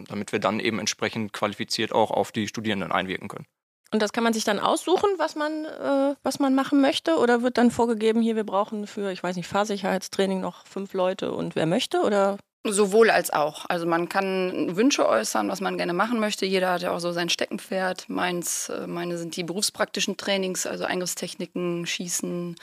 damit 0.09 0.33
wir 0.33 0.39
dann 0.39 0.61
eben 0.61 0.79
entsprechend 0.79 1.33
qualifiziert 1.33 1.93
auch 1.93 2.11
auf 2.11 2.33
die 2.33 2.49
Studierenden 2.49 2.93
einwirken 2.93 3.29
können. 3.29 3.47
Und 3.93 4.01
das 4.01 4.13
kann 4.13 4.25
man 4.25 4.33
sich 4.33 4.45
dann 4.45 4.59
aussuchen, 4.59 5.09
was 5.19 5.37
man, 5.37 5.65
äh, 5.67 6.17
was 6.25 6.41
man 6.41 6.55
machen 6.55 6.81
möchte? 6.81 7.17
Oder 7.17 7.43
wird 7.43 7.59
dann 7.59 7.71
vorgegeben, 7.71 8.23
hier, 8.23 8.35
wir 8.35 8.45
brauchen 8.45 8.89
für, 8.89 9.13
ich 9.13 9.23
weiß 9.23 9.37
nicht, 9.37 9.47
Fahrsicherheitstraining 9.47 10.41
noch 10.41 10.67
fünf 10.67 10.95
Leute 10.95 11.33
und 11.33 11.55
wer 11.55 11.67
möchte? 11.67 12.01
Oder 12.01 12.39
Sowohl 12.67 13.11
als 13.11 13.31
auch. 13.31 13.67
Also 13.69 13.87
man 13.87 14.09
kann 14.09 14.75
Wünsche 14.75 15.07
äußern, 15.07 15.51
was 15.51 15.61
man 15.61 15.77
gerne 15.77 15.93
machen 15.93 16.19
möchte. 16.19 16.47
Jeder 16.47 16.73
hat 16.73 16.81
ja 16.83 16.93
auch 16.93 16.99
so 16.99 17.13
sein 17.13 17.29
Steckenpferd. 17.29 18.09
Meins, 18.09 18.71
äh, 18.71 18.87
meine 18.87 19.19
sind 19.19 19.37
die 19.37 19.45
berufspraktischen 19.45 20.17
Trainings, 20.17 20.67
also 20.67 20.85
Eingriffstechniken, 20.85 21.87
Schießen, 21.87 22.57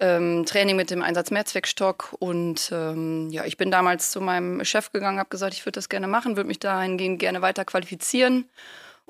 ähm, 0.00 0.44
Training 0.46 0.76
mit 0.76 0.90
dem 0.90 1.02
Einsatz-Mehrzweckstock. 1.02 2.16
Und 2.18 2.70
ähm, 2.72 3.30
ja, 3.30 3.44
ich 3.44 3.56
bin 3.56 3.70
damals 3.70 4.10
zu 4.10 4.20
meinem 4.20 4.64
Chef 4.64 4.92
gegangen, 4.92 5.18
habe 5.18 5.30
gesagt, 5.30 5.54
ich 5.54 5.64
würde 5.64 5.76
das 5.76 5.88
gerne 5.88 6.06
machen, 6.06 6.36
würde 6.36 6.48
mich 6.48 6.58
dahingehend 6.58 7.18
gerne 7.18 7.42
weiter 7.42 7.64
qualifizieren. 7.64 8.48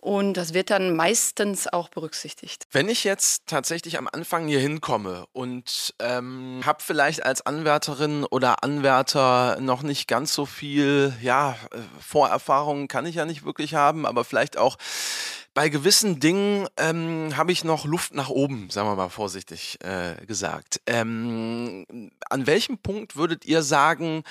Und 0.00 0.34
das 0.34 0.54
wird 0.54 0.70
dann 0.70 0.94
meistens 0.94 1.66
auch 1.66 1.88
berücksichtigt. 1.88 2.66
Wenn 2.70 2.88
ich 2.88 3.02
jetzt 3.02 3.46
tatsächlich 3.46 3.98
am 3.98 4.08
Anfang 4.10 4.46
hier 4.46 4.60
hinkomme 4.60 5.26
und 5.32 5.92
ähm, 5.98 6.60
habe 6.64 6.82
vielleicht 6.84 7.24
als 7.24 7.44
Anwärterin 7.44 8.24
oder 8.24 8.62
Anwärter 8.62 9.58
noch 9.60 9.82
nicht 9.82 10.06
ganz 10.06 10.32
so 10.32 10.46
viel, 10.46 11.12
ja, 11.20 11.56
äh, 11.72 11.78
Vorerfahrungen 12.00 12.86
kann 12.86 13.06
ich 13.06 13.16
ja 13.16 13.24
nicht 13.24 13.44
wirklich 13.44 13.74
haben, 13.74 14.06
aber 14.06 14.24
vielleicht 14.24 14.56
auch 14.56 14.76
bei 15.52 15.68
gewissen 15.68 16.20
Dingen 16.20 16.68
ähm, 16.76 17.36
habe 17.36 17.50
ich 17.50 17.64
noch 17.64 17.84
Luft 17.84 18.14
nach 18.14 18.28
oben, 18.28 18.70
sagen 18.70 18.88
wir 18.88 18.94
mal 18.94 19.08
vorsichtig 19.08 19.78
äh, 19.82 20.24
gesagt. 20.26 20.80
Ähm, 20.86 22.12
an 22.30 22.46
welchem 22.46 22.78
Punkt 22.78 23.16
würdet 23.16 23.44
ihr 23.44 23.62
sagen, 23.62 24.22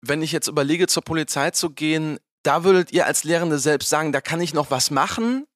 wenn 0.00 0.22
ich 0.22 0.32
jetzt 0.32 0.48
überlege, 0.48 0.86
zur 0.86 1.04
Polizei 1.04 1.50
zu 1.50 1.68
gehen, 1.68 2.18
da 2.42 2.64
würdet 2.64 2.92
ihr 2.92 3.06
als 3.06 3.24
Lehrende 3.24 3.58
selbst 3.58 3.88
sagen, 3.88 4.12
da 4.12 4.20
kann 4.20 4.40
ich 4.40 4.54
noch 4.54 4.70
was 4.70 4.90
machen? 4.90 5.46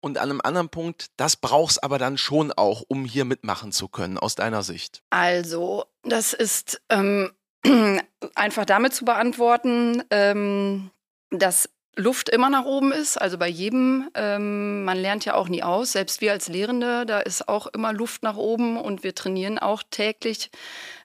Und 0.00 0.18
an 0.18 0.30
einem 0.30 0.40
anderen 0.42 0.68
Punkt, 0.68 1.06
das 1.16 1.36
brauchst 1.36 1.84
aber 1.84 1.96
dann 1.96 2.18
schon 2.18 2.50
auch, 2.50 2.82
um 2.88 3.04
hier 3.04 3.24
mitmachen 3.24 3.70
zu 3.70 3.86
können, 3.86 4.18
aus 4.18 4.34
deiner 4.34 4.64
Sicht. 4.64 5.02
Also, 5.10 5.84
das 6.02 6.32
ist 6.32 6.82
ähm, 6.88 7.30
einfach 8.34 8.64
damit 8.64 8.94
zu 8.94 9.04
beantworten, 9.04 10.02
ähm, 10.10 10.90
dass 11.30 11.68
Luft 11.94 12.30
immer 12.30 12.48
nach 12.48 12.64
oben 12.64 12.90
ist, 12.90 13.20
also 13.20 13.36
bei 13.36 13.48
jedem. 13.48 14.08
Ähm, 14.14 14.84
man 14.84 14.96
lernt 14.96 15.26
ja 15.26 15.34
auch 15.34 15.48
nie 15.48 15.62
aus. 15.62 15.92
Selbst 15.92 16.22
wir 16.22 16.32
als 16.32 16.48
Lehrende, 16.48 17.04
da 17.04 17.20
ist 17.20 17.48
auch 17.48 17.66
immer 17.66 17.92
Luft 17.92 18.22
nach 18.22 18.36
oben 18.36 18.78
und 18.78 19.04
wir 19.04 19.14
trainieren 19.14 19.58
auch 19.58 19.82
täglich 19.90 20.50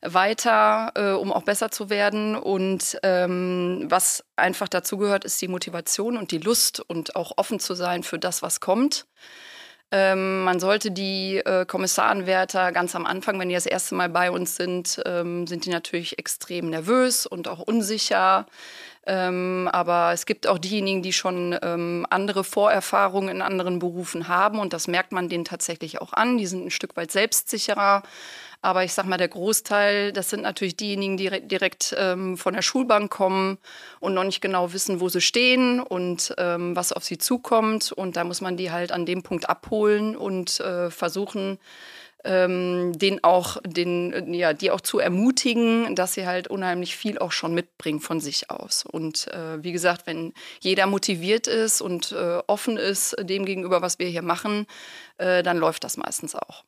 weiter, 0.01 0.91
äh, 0.95 1.11
um 1.11 1.33
auch 1.33 1.43
besser 1.43 1.71
zu 1.71 1.89
werden. 1.89 2.35
Und 2.35 2.97
ähm, 3.03 3.85
was 3.89 4.23
einfach 4.37 4.69
dazu 4.69 4.97
gehört, 4.97 5.25
ist 5.25 5.41
die 5.41 5.49
Motivation 5.49 6.15
und 6.15 6.31
die 6.31 6.37
Lust 6.37 6.79
und 6.79 7.17
auch 7.17 7.33
offen 7.35 7.59
zu 7.59 7.73
sein 7.73 8.03
für 8.03 8.17
das, 8.17 8.41
was 8.41 8.61
kommt. 8.61 9.07
Ähm, 9.89 10.43
man 10.43 10.59
sollte 10.59 10.91
die 10.91 11.37
äh, 11.37 11.65
Kommissarenwärter 11.65 12.73
ganz 12.73 12.93
am 12.93 13.05
Anfang, 13.05 13.39
wenn 13.39 13.47
die 13.47 13.55
das 13.55 13.65
erste 13.65 13.95
Mal 13.95 14.09
bei 14.09 14.31
uns 14.31 14.57
sind, 14.57 15.01
ähm, 15.05 15.47
sind 15.47 15.65
die 15.65 15.69
natürlich 15.69 16.19
extrem 16.19 16.69
nervös 16.69 17.25
und 17.25 17.47
auch 17.47 17.59
unsicher. 17.59 18.47
Ähm, 19.07 19.69
aber 19.71 20.11
es 20.13 20.25
gibt 20.25 20.47
auch 20.47 20.57
diejenigen, 20.57 21.01
die 21.01 21.13
schon 21.13 21.57
ähm, 21.61 22.05
andere 22.09 22.43
Vorerfahrungen 22.43 23.29
in 23.29 23.41
anderen 23.41 23.79
Berufen 23.79 24.27
haben 24.27 24.59
und 24.59 24.73
das 24.73 24.87
merkt 24.89 25.13
man 25.13 25.29
denen 25.29 25.45
tatsächlich 25.45 26.01
auch 26.01 26.11
an. 26.11 26.37
Die 26.37 26.45
sind 26.45 26.65
ein 26.65 26.71
Stück 26.71 26.97
weit 26.97 27.11
selbstsicherer. 27.11 28.03
Aber 28.61 28.83
ich 28.83 28.93
sag 28.93 29.05
mal, 29.05 29.17
der 29.17 29.27
Großteil, 29.27 30.11
das 30.11 30.29
sind 30.29 30.41
natürlich 30.41 30.75
diejenigen, 30.75 31.15
die 31.15 31.29
direkt 31.47 31.95
ähm, 31.97 32.37
von 32.37 32.55
der 32.55 32.63
Schulbank 32.63 33.11
kommen 33.11 33.59
und 33.99 34.13
noch 34.13 34.23
nicht 34.23 34.41
genau 34.41 34.73
wissen, 34.73 34.99
wo 34.99 35.09
sie 35.09 35.21
stehen 35.21 35.79
und 35.79 36.33
ähm, 36.37 36.75
was 36.75 36.91
auf 36.91 37.03
sie 37.03 37.19
zukommt. 37.19 37.91
Und 37.91 38.17
da 38.17 38.23
muss 38.23 38.41
man 38.41 38.57
die 38.57 38.71
halt 38.71 38.91
an 38.91 39.05
dem 39.05 39.21
Punkt 39.21 39.47
abholen 39.47 40.15
und 40.17 40.59
äh, 40.59 40.89
versuchen, 40.89 41.59
ähm, 42.27 42.91
den 42.97 43.23
auch, 43.23 43.57
den, 43.65 44.33
ja, 44.33 44.53
die 44.53 44.69
auch 44.69 44.81
zu 44.81 44.99
ermutigen, 44.99 45.95
dass 45.95 46.13
sie 46.13 46.27
halt 46.27 46.49
unheimlich 46.49 46.95
viel 46.95 47.17
auch 47.17 47.31
schon 47.31 47.53
mitbringen 47.53 48.01
von 48.01 48.19
sich 48.19 48.51
aus. 48.51 48.85
Und 48.85 49.27
äh, 49.29 49.63
wie 49.63 49.71
gesagt, 49.71 50.05
wenn 50.05 50.33
jeder 50.59 50.85
motiviert 50.87 51.47
ist 51.47 51.81
und 51.81 52.11
äh, 52.11 52.39
offen 52.47 52.77
ist 52.77 53.15
dem 53.19 53.45
gegenüber, 53.45 53.81
was 53.81 53.97
wir 53.97 54.07
hier 54.07 54.21
machen, 54.21 54.67
äh, 55.17 55.41
dann 55.41 55.57
läuft 55.57 55.83
das 55.85 55.95
meistens 55.97 56.35
auch. 56.35 56.63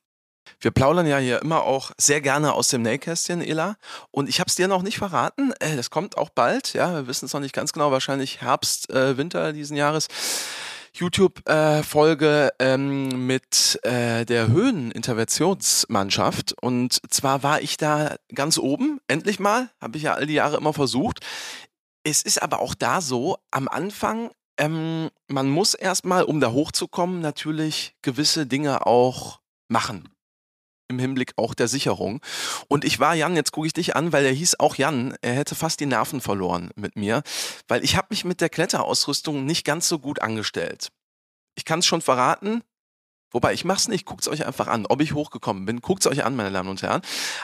Wir 0.62 0.72
plaudern 0.72 1.08
ja 1.08 1.18
hier 1.18 1.42
immer 1.42 1.64
auch 1.64 1.92
sehr 1.98 2.22
gerne 2.22 2.54
aus 2.54 2.70
dem 2.70 2.82
Nähkästchen, 2.82 3.42
Ela. 3.42 3.78
Und 4.12 4.30
ich 4.30 4.40
habe 4.40 4.50
es 4.50 4.56
dir 4.56 4.68
noch 4.68 4.82
nicht 4.82 4.98
verraten. 4.98 5.54
Äh, 5.60 5.76
das 5.76 5.90
kommt 5.90 6.18
auch 6.18 6.30
bald. 6.30 6.74
Ja, 6.74 6.94
wir 6.94 7.08
wissen 7.08 7.26
es 7.26 7.34
noch 7.34 7.42
nicht 7.42 7.54
ganz 7.54 7.74
genau. 7.74 7.92
Wahrscheinlich 7.92 8.42
Herbst, 8.42 8.90
äh, 8.90 9.18
Winter 9.18 9.54
diesen 9.54 9.78
Jahres. 9.78 10.08
YouTube-Folge 10.94 12.52
ähm, 12.60 13.28
mit 13.28 13.80
äh, 13.84 14.26
der 14.26 14.48
Höheninterventionsmannschaft. 14.48 16.56
Und 16.62 17.02
zwar 17.10 17.44
war 17.44 17.62
ich 17.62 17.78
da 17.78 18.16
ganz 18.34 18.58
oben, 18.58 19.00
endlich 19.08 19.40
mal, 19.40 19.70
habe 19.82 19.98
ich 19.98 20.04
ja 20.04 20.14
all 20.14 20.26
die 20.26 20.34
Jahre 20.34 20.58
immer 20.58 20.74
versucht. 20.74 21.26
Es 22.04 22.22
ist 22.22 22.42
aber 22.42 22.60
auch 22.60 22.76
da 22.76 23.02
so, 23.02 23.38
am 23.52 23.68
Anfang, 23.68 24.32
ähm, 24.58 25.10
man 25.28 25.50
muss 25.50 25.74
erstmal, 25.74 26.24
um 26.24 26.40
da 26.40 26.52
hochzukommen, 26.52 27.22
natürlich 27.22 27.96
gewisse 28.02 28.46
Dinge 28.46 28.86
auch 28.86 29.40
machen 29.68 30.10
im 30.90 31.00
Hinblick 31.00 31.34
auch 31.38 31.54
der 31.54 31.68
Sicherung. 31.68 32.22
Und 32.68 32.84
ich 32.84 33.00
war 33.00 33.16
Jan, 33.16 33.36
jetzt 33.36 33.52
gucke 33.52 33.68
ich 33.68 33.74
dich 33.74 33.96
an, 33.96 34.12
weil 34.12 34.26
er 34.26 34.34
hieß 34.34 34.60
auch 34.60 34.76
Jan, 34.76 35.16
er 35.22 35.34
hätte 35.34 35.56
fast 35.56 35.80
die 35.80 35.86
Nerven 35.86 36.20
verloren 36.20 36.72
mit 36.76 36.96
mir, 36.96 37.24
weil 37.68 37.84
ich 37.84 37.96
habe 37.96 38.08
mich 38.10 38.26
mit 38.26 38.42
der 38.42 38.50
Kletterausrüstung 38.50 39.46
nicht 39.46 39.66
ganz 39.66 39.88
so 39.88 40.00
gut 40.00 40.22
angestellt. 40.22 40.90
Ich 41.56 41.66
kann 41.66 41.80
es 41.80 41.86
schon 41.86 42.02
verraten, 42.02 42.64
Wobei, 43.32 43.54
ich 43.54 43.64
mach's 43.64 43.88
nicht, 43.88 44.06
guckt's 44.06 44.28
euch 44.28 44.44
einfach 44.44 44.68
an, 44.68 44.88
ob 44.88 45.02
ich 45.02 45.14
hochgekommen 45.14 45.66
bin. 45.66 45.82
Guckt's 45.82 46.08
euch 46.08 46.24
an, 46.24 46.36
meine 46.36 46.52
Damen 46.52 46.70
und 46.70 46.82
Herren. 46.82 47.02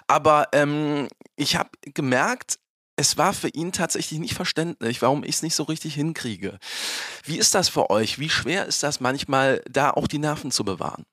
Aber 0.08 0.48
ähm, 0.52 1.08
ich 1.36 1.58
habe 1.58 1.70
gemerkt, 1.82 2.58
es 2.96 3.18
war 3.18 3.34
für 3.34 3.50
ihn 3.50 3.72
tatsächlich 3.72 4.20
nicht 4.20 4.34
verständlich, 4.34 5.02
warum 5.02 5.24
ich 5.24 5.36
es 5.36 5.44
nicht 5.44 5.56
so 5.56 5.64
richtig 5.64 5.94
hinkriege. 5.96 6.58
Wie 7.24 7.38
ist 7.38 7.54
das 7.54 7.70
für 7.70 7.90
euch? 7.90 8.20
Wie 8.20 8.30
schwer 8.30 8.66
ist 8.66 8.84
das 8.84 9.00
manchmal, 9.00 9.62
da 9.70 9.92
auch 9.92 10.08
die 10.08 10.18
Nerven 10.18 10.50
zu 10.50 10.64
bewahren? 10.64 11.06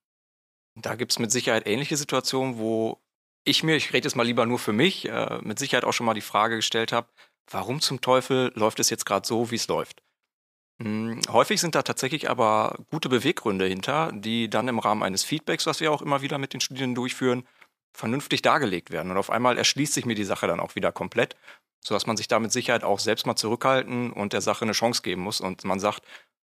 Da 0.75 0.95
gibt 0.95 1.13
es 1.13 1.19
mit 1.19 1.31
Sicherheit 1.31 1.67
ähnliche 1.67 1.97
Situationen, 1.97 2.59
wo 2.59 2.99
ich 3.45 3.63
mir, 3.63 3.77
ich 3.77 3.93
rede 3.93 4.07
jetzt 4.07 4.15
mal 4.15 4.23
lieber 4.27 4.47
nur 4.47 4.59
für 4.59 4.73
mich, 4.73 5.09
äh, 5.09 5.39
mit 5.43 5.59
Sicherheit 5.59 5.85
auch 5.85 5.93
schon 5.93 6.07
mal 6.07 6.15
die 6.15 6.21
Frage 6.21 6.57
gestellt 6.57 6.93
habe, 6.93 7.09
warum 7.51 7.81
zum 7.81 8.01
Teufel 8.01 8.53
läuft 8.55 8.81
es 8.81 8.89
jetzt 8.89 9.05
gerade 9.05 9.27
so, 9.27 9.51
wie 9.51 9.57
es 9.57 9.69
läuft? 9.69 10.03
Hm, 10.81 11.21
häufig 11.29 11.61
sind 11.61 11.75
da 11.75 11.83
tatsächlich 11.83 12.31
aber 12.31 12.79
gute 12.91 13.09
Beweggründe 13.09 13.67
hinter, 13.67 14.13
die 14.13 14.49
dann 14.49 14.69
im 14.69 14.79
Rahmen 14.79 15.03
eines 15.03 15.25
Feedbacks, 15.25 15.67
was 15.67 15.81
wir 15.81 15.93
auch 15.93 16.03
immer 16.03 16.23
wieder 16.23 16.39
mit 16.39 16.55
den 16.55 16.61
Studierenden 16.61 16.95
durchführen, 16.95 17.47
vernünftig 17.93 18.43
dargelegt 18.43 18.91
werden. 18.91 19.11
Und 19.11 19.19
auf 19.19 19.31
einmal 19.31 19.59
erschließt 19.59 19.93
sich 19.93 20.07
mir 20.07 20.15
die 20.15 20.25
Sache 20.25 20.47
dann 20.47 20.61
auch 20.61 20.75
wieder 20.75 20.93
komplett, 20.93 21.37
sodass 21.85 22.07
man 22.07 22.17
sich 22.17 22.29
da 22.29 22.39
mit 22.39 22.53
Sicherheit 22.53 22.85
auch 22.85 23.01
selbst 23.01 23.27
mal 23.27 23.37
zurückhalten 23.37 24.13
und 24.13 24.33
der 24.33 24.41
Sache 24.41 24.65
eine 24.65 24.73
Chance 24.73 25.03
geben 25.03 25.23
muss. 25.23 25.41
Und 25.41 25.65
man 25.65 25.81
sagt, 25.81 26.03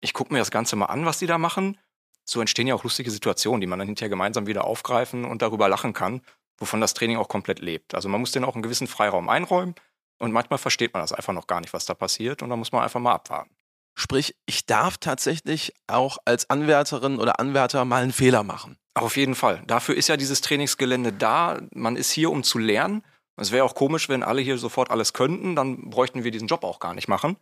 ich 0.01 0.13
gucke 0.13 0.32
mir 0.32 0.39
das 0.39 0.51
Ganze 0.51 0.75
mal 0.75 0.86
an, 0.86 1.05
was 1.05 1.17
die 1.17 1.27
da 1.27 1.38
machen 1.38 1.77
so 2.25 2.39
entstehen 2.39 2.68
ja 2.68 2.75
auch 2.75 2.84
lustige 2.84 3.12
Situationen, 3.12 3.62
die 3.62 3.68
man 3.68 3.80
dann 3.80 3.88
hinterher 3.88 4.10
gemeinsam 4.10 4.48
wieder 4.48 4.65
aufgreifen 4.65 5.25
und 5.25 5.42
darüber 5.42 5.68
lachen 5.68 5.94
kann, 5.94 6.22
wovon 6.58 6.82
das 6.82 6.94
Training 6.94 7.18
auch 7.18 7.27
komplett 7.27 7.60
lebt. 7.60 7.96
Also 7.96 8.10
man 8.10 8.20
muss 8.22 8.32
den 8.32 8.44
auch 8.44 8.56
einen 8.56 8.63
gewissen 8.63 8.88
Freiraum 8.88 9.30
einräumen 9.30 9.75
und 10.20 10.32
manchmal 10.32 10.60
versteht 10.60 10.94
man 10.94 11.01
das 11.01 11.13
einfach 11.13 11.34
noch 11.34 11.48
gar 11.48 11.62
nicht, 11.62 11.74
was 11.74 11.86
da 11.86 11.94
passiert 11.94 12.42
und 12.42 12.50
da 12.50 12.56
muss 12.56 12.72
man 12.72 12.84
einfach 12.84 13.00
mal 13.00 13.13
abwarten. 13.13 13.56
Sprich, 13.96 14.36
ich 14.46 14.65
darf 14.65 14.98
tatsächlich 14.98 15.74
auch 15.88 16.18
als 16.25 16.50
Anwärterin 16.50 17.20
oder 17.20 17.39
Anwärter 17.39 17.86
mal 17.86 18.01
einen 18.01 18.12
Fehler 18.12 18.44
machen. 18.44 18.77
Auf 18.96 19.18
jeden 19.18 19.36
Fall. 19.36 19.63
Dafür 19.68 19.96
ist 19.96 20.08
ja 20.08 20.18
dieses 20.18 20.42
Trainingsgelände 20.42 21.13
da. 21.13 21.62
Man 21.74 21.96
ist 21.96 22.12
hier, 22.12 22.32
um 22.32 22.44
zu 22.44 22.58
lernen. 22.58 23.03
Es 23.38 23.51
wäre 23.51 23.65
auch 23.65 23.75
komisch, 23.75 24.10
wenn 24.10 24.24
alle 24.24 24.42
hier 24.42 24.58
sofort 24.58 24.92
alles 24.92 25.13
könnten, 25.13 25.56
dann 25.56 25.89
bräuchten 25.89 26.24
wir 26.24 26.32
diesen 26.32 26.48
Job 26.48 26.63
auch 26.63 26.80
gar 26.80 26.94
nicht 26.94 27.08
machen. 27.08 27.38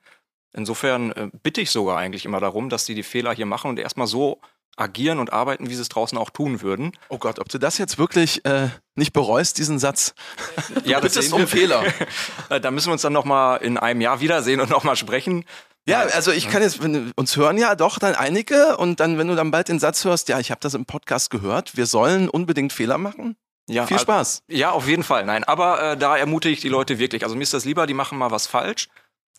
Insofern 0.54 1.12
äh, 1.12 1.30
bitte 1.44 1.62
ich 1.62 1.72
sogar 1.72 1.98
eigentlich 1.98 2.26
immer 2.26 2.40
darum, 2.40 2.70
dass 2.70 2.86
die 2.86 2.96
die 2.96 3.04
Fehler 3.04 3.34
hier 3.34 3.46
machen 3.46 3.70
und 3.70 3.80
erstmal 3.80 4.08
so 4.08 4.42
agieren 4.78 5.20
und 5.20 5.34
arbeiten, 5.34 5.70
wie 5.70 5.76
sie 5.76 5.82
es 5.82 5.90
draußen 5.90 6.18
auch 6.18 6.30
tun 6.30 6.62
würden. 6.62 6.94
Oh 7.10 7.18
Gott, 7.18 7.40
ob 7.40 7.50
du 7.50 7.58
das 7.58 7.78
jetzt 7.78 7.98
wirklich 7.98 8.46
äh, 8.46 8.70
nicht 8.96 9.14
bereust, 9.14 9.58
diesen 9.58 9.80
Satz? 9.80 10.14
ja, 10.86 11.02
das 11.02 11.16
ist 11.16 11.34
um 11.34 11.48
Fehler. 11.48 11.84
da 12.62 12.72
müssen 12.72 12.88
wir 12.88 12.94
uns 12.94 13.02
dann 13.02 13.14
nochmal 13.14 13.62
in 13.62 13.78
einem 13.78 14.02
Jahr 14.02 14.22
wiedersehen 14.22 14.60
und 14.62 14.70
nochmal 14.70 14.96
sprechen. 14.96 15.46
Ja, 15.88 16.02
also 16.02 16.32
ich 16.32 16.48
kann 16.48 16.62
jetzt, 16.62 16.84
wenn, 16.84 17.12
uns 17.16 17.36
hören 17.36 17.58
ja 17.58 17.76
doch 17.76 17.98
dann 17.98 18.14
einige 18.14 18.78
und 18.78 19.00
dann, 19.00 19.18
wenn 19.18 19.28
du 19.28 19.36
dann 19.36 19.50
bald 19.50 19.68
den 19.68 19.80
Satz 19.80 20.06
hörst, 20.06 20.30
ja, 20.30 20.40
ich 20.40 20.52
habe 20.52 20.62
das 20.62 20.76
im 20.76 20.86
Podcast 20.86 21.32
gehört, 21.32 21.76
wir 21.76 21.88
sollen 21.88 22.30
unbedingt 22.30 22.72
Fehler 22.72 22.98
machen. 22.98 23.36
Ja, 23.68 23.88
Viel 23.88 24.00
Spaß. 24.00 24.44
Ja, 24.48 24.72
auf 24.72 24.88
jeden 24.88 25.04
Fall. 25.04 25.26
Nein, 25.26 25.44
aber 25.44 25.92
äh, 25.92 25.98
da 25.98 26.18
ermutige 26.18 26.54
ich 26.54 26.62
die 26.62 26.70
Leute 26.70 27.00
wirklich. 27.00 27.24
Also 27.24 27.36
mir 27.36 27.44
ist 27.44 27.54
das 27.54 27.66
lieber, 27.66 27.88
die 27.88 27.94
machen 27.94 28.18
mal 28.18 28.32
was 28.32 28.48
falsch, 28.48 28.90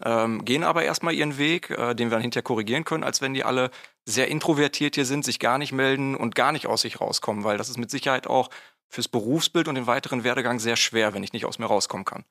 ähm, 0.05 0.45
gehen 0.45 0.65
aber 0.65 0.85
erstmal 0.85 1.15
ihren 1.15 1.39
Weg, 1.39 1.71
äh, 1.71 1.95
den 1.95 2.09
wir 2.09 2.17
dann 2.17 2.23
hinterher 2.23 2.43
korrigieren 2.43 2.85
können, 2.85 3.05
als 3.05 3.21
wenn 3.21 3.35
die 3.35 3.45
alle 3.45 3.71
sehr 4.07 4.29
introvertiert 4.29 4.95
hier 4.95 5.05
sind, 5.05 5.25
sich 5.25 5.39
gar 5.39 5.59
nicht 5.59 5.73
melden 5.73 6.17
und 6.17 6.35
gar 6.35 6.53
nicht 6.53 6.67
aus 6.67 6.83
sich 6.83 7.01
rauskommen, 7.01 7.45
weil 7.45 7.59
das 7.59 7.69
ist 7.69 7.79
mit 7.79 7.91
Sicherheit 7.91 8.27
auch 8.27 8.51
fürs 8.89 9.09
Berufsbild 9.09 9.69
und 9.69 9.75
den 9.75 9.87
weiteren 9.87 10.25
Werdegang 10.25 10.59
sehr 10.59 10.77
schwer, 10.77 11.15
wenn 11.15 11.23
ich 11.23 11.33
nicht 11.33 11.47
aus 11.47 11.59
mir 11.59 11.67
rauskommen 11.67 12.05
kann. 12.05 12.25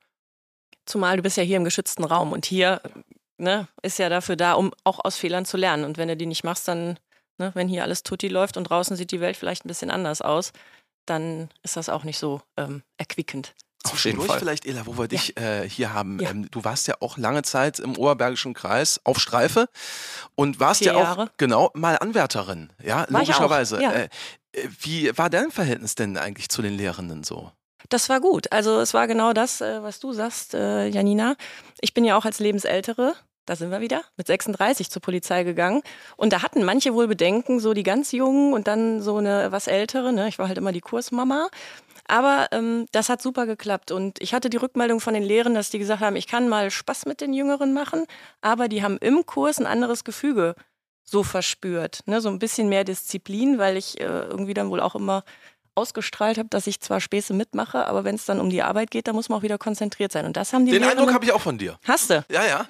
Zumal 0.85 1.17
du 1.17 1.23
bist 1.23 1.37
ja 1.37 1.43
hier 1.43 1.57
im 1.57 1.63
geschützten 1.63 2.03
Raum 2.03 2.31
und 2.33 2.45
hier 2.45 2.81
ne, 3.41 3.67
ist 3.81 3.99
ja 3.99 4.09
dafür 4.09 4.35
da, 4.35 4.53
um 4.53 4.71
auch 4.83 5.03
aus 5.03 5.17
Fehlern 5.17 5.45
zu 5.45 5.57
lernen. 5.57 5.83
Und 5.83 5.97
wenn 5.97 6.07
du 6.07 6.15
die 6.15 6.25
nicht 6.25 6.43
machst, 6.43 6.67
dann, 6.67 6.99
ne, 7.37 7.51
wenn 7.55 7.67
hier 7.67 7.83
alles 7.83 8.03
tutti 8.03 8.27
läuft 8.27 8.55
und 8.55 8.65
draußen 8.65 8.95
sieht 8.95 9.11
die 9.11 9.19
Welt 9.19 9.35
vielleicht 9.35 9.65
ein 9.65 9.67
bisschen 9.67 9.91
anders 9.91 10.21
aus, 10.21 10.53
dann 11.05 11.49
ist 11.63 11.75
das 11.75 11.89
auch 11.89 12.03
nicht 12.03 12.19
so 12.19 12.41
ähm, 12.57 12.83
erquickend. 12.97 13.55
Auf 13.85 14.05
jeden 14.05 14.21
Fall. 14.21 14.39
vielleicht, 14.39 14.65
Ela, 14.65 14.85
wo 14.85 14.97
wir 14.97 15.07
dich 15.07 15.37
äh, 15.37 15.67
hier 15.67 15.93
haben. 15.93 16.19
Ja. 16.19 16.29
Ähm, 16.29 16.49
du 16.51 16.63
warst 16.63 16.87
ja 16.87 16.95
auch 16.99 17.17
lange 17.17 17.43
Zeit 17.43 17.79
im 17.79 17.97
Oberbergischen 17.97 18.53
Kreis 18.53 19.01
auf 19.03 19.19
Streife 19.19 19.67
und 20.35 20.59
warst 20.59 20.79
Vier 20.79 20.93
ja 20.93 20.97
auch 20.97 21.03
Jahre. 21.03 21.31
genau 21.37 21.71
mal 21.73 21.97
Anwärterin, 21.97 22.71
ja, 22.83 23.05
war 23.09 23.21
logischerweise. 23.21 23.81
Ja. 23.81 23.91
Äh, 23.91 24.09
äh, 24.53 24.67
wie 24.79 25.17
war 25.17 25.29
dein 25.29 25.51
Verhältnis 25.51 25.95
denn 25.95 26.17
eigentlich 26.17 26.49
zu 26.49 26.61
den 26.61 26.75
Lehrenden 26.75 27.23
so? 27.23 27.51
Das 27.89 28.09
war 28.09 28.21
gut. 28.21 28.51
Also 28.51 28.79
es 28.79 28.93
war 28.93 29.07
genau 29.07 29.33
das, 29.33 29.61
äh, 29.61 29.81
was 29.81 29.99
du 29.99 30.13
sagst, 30.13 30.53
äh, 30.53 30.87
Janina. 30.87 31.35
Ich 31.81 31.93
bin 31.93 32.05
ja 32.05 32.15
auch 32.17 32.25
als 32.25 32.39
Lebensältere 32.39 33.15
da 33.45 33.55
sind 33.55 33.71
wir 33.71 33.81
wieder, 33.81 34.03
mit 34.17 34.27
36 34.27 34.89
zur 34.89 35.01
Polizei 35.01 35.43
gegangen. 35.43 35.81
Und 36.15 36.31
da 36.31 36.41
hatten 36.41 36.63
manche 36.63 36.93
wohl 36.93 37.07
Bedenken, 37.07 37.59
so 37.59 37.73
die 37.73 37.83
ganz 37.83 38.11
Jungen 38.11 38.53
und 38.53 38.67
dann 38.67 39.01
so 39.01 39.17
eine 39.17 39.51
was 39.51 39.67
Ältere. 39.67 40.13
Ne? 40.13 40.27
Ich 40.27 40.39
war 40.39 40.47
halt 40.47 40.57
immer 40.57 40.71
die 40.71 40.81
Kursmama. 40.81 41.49
Aber 42.11 42.49
ähm, 42.51 42.87
das 42.91 43.07
hat 43.07 43.21
super 43.21 43.45
geklappt. 43.45 43.89
Und 43.89 44.21
ich 44.21 44.33
hatte 44.33 44.49
die 44.49 44.57
Rückmeldung 44.57 44.99
von 44.99 45.13
den 45.13 45.23
Lehrern, 45.23 45.55
dass 45.55 45.69
die 45.69 45.79
gesagt 45.79 46.01
haben, 46.01 46.17
ich 46.17 46.27
kann 46.27 46.49
mal 46.49 46.69
Spaß 46.69 47.05
mit 47.05 47.21
den 47.21 47.31
Jüngeren 47.31 47.71
machen, 47.71 48.05
aber 48.41 48.67
die 48.67 48.83
haben 48.83 48.97
im 48.97 49.25
Kurs 49.25 49.59
ein 49.59 49.65
anderes 49.65 50.03
Gefüge 50.03 50.55
so 51.05 51.23
verspürt. 51.23 52.01
Ne? 52.07 52.19
So 52.19 52.27
ein 52.27 52.37
bisschen 52.37 52.67
mehr 52.67 52.83
Disziplin, 52.83 53.59
weil 53.59 53.77
ich 53.77 54.01
äh, 54.01 54.03
irgendwie 54.03 54.53
dann 54.53 54.69
wohl 54.69 54.81
auch 54.81 54.95
immer 54.95 55.23
ausgestrahlt 55.73 56.37
habe, 56.37 56.49
dass 56.49 56.67
ich 56.67 56.81
zwar 56.81 56.99
Späße 56.99 57.33
mitmache, 57.33 57.87
aber 57.87 58.03
wenn 58.03 58.15
es 58.15 58.25
dann 58.25 58.41
um 58.41 58.49
die 58.49 58.61
Arbeit 58.61 58.91
geht, 58.91 59.07
da 59.07 59.13
muss 59.13 59.29
man 59.29 59.39
auch 59.39 59.43
wieder 59.43 59.57
konzentriert 59.57 60.11
sein. 60.11 60.25
Und 60.25 60.35
das 60.35 60.51
haben 60.51 60.65
die 60.65 60.73
Den 60.73 60.83
Eindruck 60.83 61.13
habe 61.13 61.23
ich 61.23 61.31
auch 61.31 61.39
von 61.39 61.57
dir. 61.57 61.79
Hast 61.87 62.09
du? 62.09 62.25
Ja, 62.29 62.45
ja. 62.45 62.67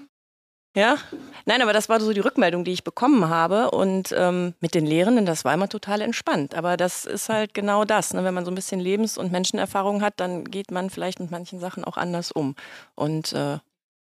Ja, 0.73 0.97
nein, 1.45 1.61
aber 1.61 1.73
das 1.73 1.89
war 1.89 1.99
so 1.99 2.13
die 2.13 2.21
Rückmeldung, 2.21 2.63
die 2.63 2.71
ich 2.71 2.85
bekommen 2.85 3.27
habe. 3.27 3.71
Und 3.71 4.13
ähm, 4.17 4.53
mit 4.61 4.73
den 4.73 4.85
Lehrenden, 4.85 5.25
das 5.25 5.43
war 5.43 5.53
immer 5.53 5.67
total 5.67 5.99
entspannt. 5.99 6.55
Aber 6.55 6.77
das 6.77 7.05
ist 7.05 7.27
halt 7.27 7.53
genau 7.53 7.83
das. 7.83 8.13
Ne? 8.13 8.23
Wenn 8.23 8.33
man 8.33 8.45
so 8.45 8.51
ein 8.51 8.55
bisschen 8.55 8.79
Lebens- 8.79 9.17
und 9.17 9.33
Menschenerfahrung 9.33 10.01
hat, 10.01 10.13
dann 10.17 10.45
geht 10.45 10.71
man 10.71 10.89
vielleicht 10.89 11.19
mit 11.19 11.29
manchen 11.29 11.59
Sachen 11.59 11.83
auch 11.83 11.97
anders 11.97 12.31
um. 12.31 12.55
Und 12.95 13.33
äh, 13.33 13.59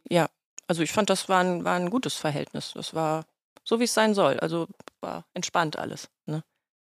ja, 0.09 0.29
also 0.69 0.83
ich 0.83 0.93
fand, 0.93 1.11
das 1.11 1.29
war 1.29 1.41
ein, 1.41 1.65
war 1.65 1.75
ein 1.75 1.91
gutes 1.91 2.15
Verhältnis. 2.15 2.73
Das 2.75 2.95
war 2.95 3.25
so, 3.65 3.81
wie 3.81 3.85
es 3.85 3.95
sein 3.95 4.15
soll. 4.15 4.39
Also 4.39 4.69
war 5.01 5.25
entspannt 5.35 5.77
alles. 5.77 6.09
Ne? 6.27 6.45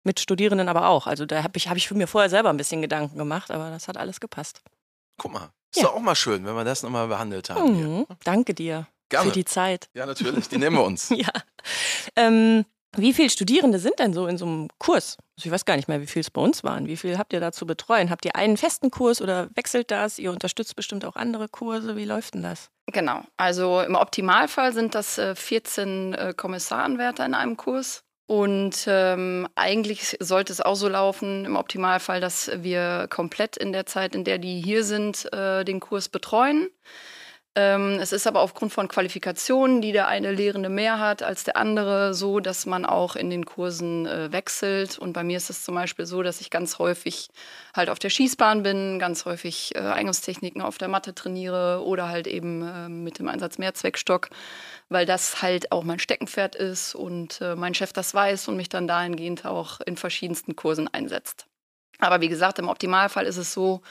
Mit 0.04 0.20
Studierenden 0.20 0.68
aber 0.68 0.88
auch. 0.88 1.06
Also 1.06 1.24
da 1.24 1.42
habe 1.42 1.56
ich, 1.56 1.68
hab 1.68 1.78
ich 1.78 1.88
für 1.88 1.94
mir 1.94 2.08
vorher 2.08 2.28
selber 2.28 2.50
ein 2.50 2.58
bisschen 2.58 2.82
Gedanken 2.82 3.16
gemacht, 3.16 3.50
aber 3.50 3.70
das 3.70 3.88
hat 3.88 3.96
alles 3.96 4.20
gepasst. 4.20 4.60
Guck 5.16 5.32
mal, 5.32 5.48
ist 5.70 5.80
ja. 5.80 5.84
doch 5.84 5.94
auch 5.94 6.00
mal 6.00 6.14
schön, 6.14 6.44
wenn 6.44 6.54
wir 6.54 6.64
das 6.64 6.82
nochmal 6.82 7.08
behandelt 7.08 7.48
haben. 7.48 8.00
Mhm, 8.00 8.06
danke 8.22 8.52
dir. 8.52 8.86
Gerne. 9.08 9.28
Für 9.28 9.34
die 9.34 9.44
Zeit. 9.44 9.88
Ja, 9.94 10.06
natürlich, 10.06 10.48
die 10.48 10.58
nehmen 10.58 10.76
wir 10.76 10.84
uns. 10.84 11.08
ja. 11.14 11.30
Ähm, 12.16 12.64
wie 12.96 13.12
viele 13.12 13.30
Studierende 13.30 13.78
sind 13.78 13.98
denn 13.98 14.14
so 14.14 14.26
in 14.26 14.38
so 14.38 14.46
einem 14.46 14.68
Kurs? 14.78 15.18
Also 15.36 15.48
ich 15.48 15.50
weiß 15.50 15.66
gar 15.66 15.76
nicht 15.76 15.88
mehr, 15.88 16.00
wie 16.00 16.06
viele 16.06 16.22
es 16.22 16.30
bei 16.30 16.40
uns 16.40 16.64
waren. 16.64 16.86
Wie 16.86 16.96
viel 16.96 17.18
habt 17.18 17.32
ihr 17.32 17.40
da 17.40 17.52
zu 17.52 17.66
betreuen? 17.66 18.08
Habt 18.08 18.24
ihr 18.24 18.34
einen 18.36 18.56
festen 18.56 18.90
Kurs 18.90 19.20
oder 19.20 19.50
wechselt 19.54 19.90
das? 19.90 20.18
Ihr 20.18 20.30
unterstützt 20.30 20.76
bestimmt 20.76 21.04
auch 21.04 21.14
andere 21.14 21.48
Kurse. 21.48 21.96
Wie 21.96 22.06
läuft 22.06 22.34
denn 22.34 22.42
das? 22.42 22.70
Genau. 22.86 23.22
Also 23.36 23.82
im 23.82 23.96
Optimalfall 23.96 24.72
sind 24.72 24.94
das 24.94 25.20
14 25.34 26.14
äh, 26.14 26.28
äh, 26.30 26.34
Kommissaranwärter 26.34 27.26
in 27.26 27.34
einem 27.34 27.56
Kurs. 27.56 28.02
Und 28.28 28.86
ähm, 28.88 29.46
eigentlich 29.54 30.16
sollte 30.18 30.52
es 30.52 30.60
auch 30.60 30.74
so 30.74 30.88
laufen, 30.88 31.44
im 31.44 31.54
Optimalfall, 31.54 32.20
dass 32.20 32.50
wir 32.54 33.06
komplett 33.08 33.56
in 33.56 33.72
der 33.72 33.86
Zeit, 33.86 34.16
in 34.16 34.24
der 34.24 34.38
die 34.38 34.60
hier 34.60 34.82
sind, 34.82 35.32
äh, 35.32 35.64
den 35.64 35.78
Kurs 35.78 36.08
betreuen. 36.08 36.68
Ähm, 37.58 37.98
es 38.00 38.12
ist 38.12 38.26
aber 38.26 38.42
aufgrund 38.42 38.74
von 38.74 38.86
Qualifikationen, 38.86 39.80
die 39.80 39.92
der 39.92 40.08
eine 40.08 40.30
Lehrende 40.30 40.68
mehr 40.68 41.00
hat 41.00 41.22
als 41.22 41.42
der 41.42 41.56
andere, 41.56 42.12
so, 42.12 42.38
dass 42.38 42.66
man 42.66 42.84
auch 42.84 43.16
in 43.16 43.30
den 43.30 43.46
Kursen 43.46 44.04
äh, 44.04 44.30
wechselt. 44.30 44.98
Und 44.98 45.14
bei 45.14 45.24
mir 45.24 45.38
ist 45.38 45.48
es 45.48 45.64
zum 45.64 45.74
Beispiel 45.74 46.04
so, 46.04 46.22
dass 46.22 46.42
ich 46.42 46.50
ganz 46.50 46.78
häufig 46.78 47.30
halt 47.74 47.88
auf 47.88 47.98
der 47.98 48.10
Schießbahn 48.10 48.62
bin, 48.62 48.98
ganz 48.98 49.24
häufig 49.24 49.74
äh, 49.74 49.78
Eingangstechniken 49.78 50.60
auf 50.60 50.76
der 50.76 50.88
Matte 50.88 51.14
trainiere 51.14 51.82
oder 51.82 52.10
halt 52.10 52.26
eben 52.26 52.60
äh, 52.60 52.90
mit 52.90 53.18
dem 53.18 53.28
Einsatz 53.28 53.56
Mehrzweckstock, 53.56 54.28
weil 54.90 55.06
das 55.06 55.40
halt 55.40 55.72
auch 55.72 55.82
mein 55.82 55.98
Steckenpferd 55.98 56.56
ist 56.56 56.94
und 56.94 57.40
äh, 57.40 57.56
mein 57.56 57.72
Chef 57.72 57.94
das 57.94 58.12
weiß 58.12 58.48
und 58.48 58.58
mich 58.58 58.68
dann 58.68 58.86
dahingehend 58.86 59.46
auch 59.46 59.80
in 59.80 59.96
verschiedensten 59.96 60.56
Kursen 60.56 60.88
einsetzt. 60.88 61.46
Aber 61.98 62.20
wie 62.20 62.28
gesagt, 62.28 62.58
im 62.58 62.68
Optimalfall 62.68 63.26
ist 63.26 63.36
es 63.36 63.52
so, 63.52 63.82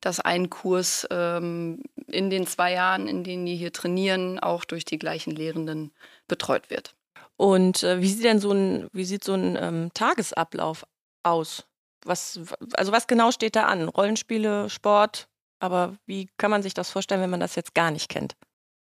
dass 0.00 0.20
ein 0.20 0.50
Kurs 0.50 1.06
ähm, 1.10 1.82
in 2.08 2.28
den 2.28 2.46
zwei 2.46 2.72
Jahren, 2.72 3.06
in 3.06 3.24
denen 3.24 3.46
die 3.46 3.56
hier 3.56 3.72
trainieren, 3.72 4.38
auch 4.38 4.64
durch 4.64 4.84
die 4.84 4.98
gleichen 4.98 5.30
Lehrenden 5.30 5.92
betreut 6.28 6.70
wird. 6.70 6.94
Und 7.36 7.82
äh, 7.82 8.00
wie 8.00 8.08
sieht 8.08 8.24
denn 8.24 8.40
so 8.40 8.52
ein, 8.52 8.88
wie 8.92 9.04
sieht 9.04 9.24
so 9.24 9.34
ein 9.34 9.56
ähm, 9.60 9.90
Tagesablauf 9.94 10.84
aus? 11.22 11.64
Was, 12.04 12.40
also 12.74 12.92
was 12.92 13.06
genau 13.06 13.30
steht 13.30 13.54
da 13.54 13.66
an? 13.66 13.88
Rollenspiele, 13.88 14.68
Sport, 14.68 15.28
aber 15.60 15.96
wie 16.06 16.28
kann 16.36 16.50
man 16.50 16.62
sich 16.62 16.74
das 16.74 16.90
vorstellen, 16.90 17.20
wenn 17.20 17.30
man 17.30 17.40
das 17.40 17.54
jetzt 17.54 17.74
gar 17.74 17.92
nicht 17.92 18.08
kennt? 18.08 18.34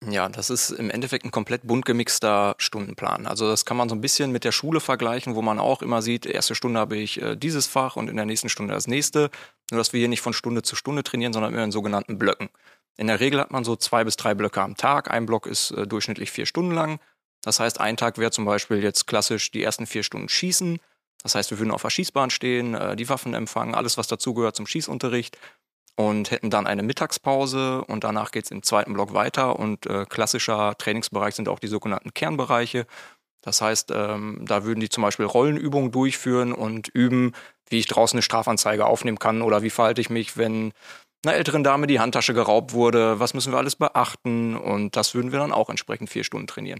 Ja, 0.05 0.29
das 0.29 0.51
ist 0.51 0.69
im 0.69 0.91
Endeffekt 0.91 1.25
ein 1.25 1.31
komplett 1.31 1.65
bunt 1.65 1.83
gemixter 1.83 2.55
Stundenplan. 2.59 3.25
Also 3.25 3.47
das 3.47 3.65
kann 3.65 3.77
man 3.77 3.89
so 3.89 3.95
ein 3.95 4.01
bisschen 4.01 4.31
mit 4.31 4.43
der 4.43 4.51
Schule 4.51 4.79
vergleichen, 4.79 5.33
wo 5.33 5.41
man 5.41 5.57
auch 5.59 5.81
immer 5.81 6.03
sieht, 6.03 6.27
erste 6.27 6.53
Stunde 6.53 6.79
habe 6.79 6.97
ich 6.97 7.19
äh, 7.21 7.35
dieses 7.35 7.65
Fach 7.65 7.95
und 7.95 8.07
in 8.07 8.15
der 8.15 8.25
nächsten 8.25 8.47
Stunde 8.47 8.73
das 8.73 8.85
nächste. 8.85 9.31
Nur 9.71 9.79
dass 9.79 9.93
wir 9.93 9.99
hier 9.99 10.07
nicht 10.07 10.21
von 10.21 10.33
Stunde 10.33 10.61
zu 10.61 10.75
Stunde 10.75 11.03
trainieren, 11.03 11.33
sondern 11.33 11.53
immer 11.53 11.63
in 11.63 11.71
sogenannten 11.71 12.19
Blöcken. 12.19 12.49
In 12.95 13.07
der 13.07 13.19
Regel 13.19 13.39
hat 13.39 13.51
man 13.51 13.63
so 13.63 13.75
zwei 13.75 14.03
bis 14.03 14.17
drei 14.17 14.35
Blöcke 14.35 14.61
am 14.61 14.77
Tag. 14.77 15.09
Ein 15.09 15.25
Block 15.25 15.47
ist 15.47 15.71
äh, 15.71 15.87
durchschnittlich 15.87 16.29
vier 16.29 16.45
Stunden 16.45 16.73
lang. 16.73 16.99
Das 17.41 17.59
heißt, 17.59 17.79
ein 17.79 17.97
Tag 17.97 18.19
wäre 18.19 18.31
zum 18.31 18.45
Beispiel 18.45 18.83
jetzt 18.83 19.07
klassisch 19.07 19.49
die 19.51 19.63
ersten 19.63 19.87
vier 19.87 20.03
Stunden 20.03 20.29
Schießen. 20.29 20.79
Das 21.23 21.33
heißt, 21.33 21.49
wir 21.49 21.57
würden 21.57 21.71
auf 21.71 21.81
der 21.81 21.89
Schießbahn 21.89 22.29
stehen, 22.29 22.75
äh, 22.75 22.95
die 22.95 23.09
Waffen 23.09 23.33
empfangen, 23.33 23.73
alles, 23.73 23.97
was 23.97 24.07
dazugehört 24.07 24.55
zum 24.55 24.67
Schießunterricht 24.67 25.37
und 25.97 26.29
hätten 26.29 26.51
dann 26.51 26.67
eine 26.67 26.83
Mittagspause 26.83 27.83
und 27.83 28.03
danach 28.03 28.31
geht 28.31 28.45
es 28.45 28.51
im 28.51 28.61
zweiten 28.63 28.93
Block 28.93 29.13
weiter 29.13 29.57
und 29.57 29.87
äh, 29.87 30.05
klassischer 30.05 30.77
Trainingsbereich 30.77 31.35
sind 31.35 31.49
auch 31.49 31.59
die 31.59 31.67
sogenannten 31.67 32.13
Kernbereiche. 32.13 32.85
Das 33.41 33.61
heißt, 33.61 33.91
ähm, 33.91 34.45
da 34.45 34.63
würden 34.63 34.79
die 34.79 34.89
zum 34.89 35.01
Beispiel 35.01 35.25
Rollenübungen 35.25 35.91
durchführen 35.91 36.53
und 36.53 36.87
üben, 36.87 37.33
wie 37.69 37.79
ich 37.79 37.87
draußen 37.87 38.15
eine 38.15 38.21
Strafanzeige 38.21 38.85
aufnehmen 38.85 39.17
kann 39.17 39.41
oder 39.41 39.63
wie 39.63 39.71
verhalte 39.71 39.99
ich 39.99 40.11
mich, 40.11 40.37
wenn 40.37 40.71
einer 41.25 41.35
älteren 41.35 41.63
Dame 41.63 41.87
die 41.87 41.99
Handtasche 41.99 42.35
geraubt 42.35 42.73
wurde, 42.73 43.19
was 43.19 43.33
müssen 43.33 43.51
wir 43.51 43.57
alles 43.57 43.75
beachten 43.75 44.55
und 44.55 44.95
das 44.95 45.15
würden 45.15 45.31
wir 45.31 45.39
dann 45.39 45.51
auch 45.51 45.69
entsprechend 45.69 46.11
vier 46.11 46.23
Stunden 46.23 46.47
trainieren. 46.47 46.79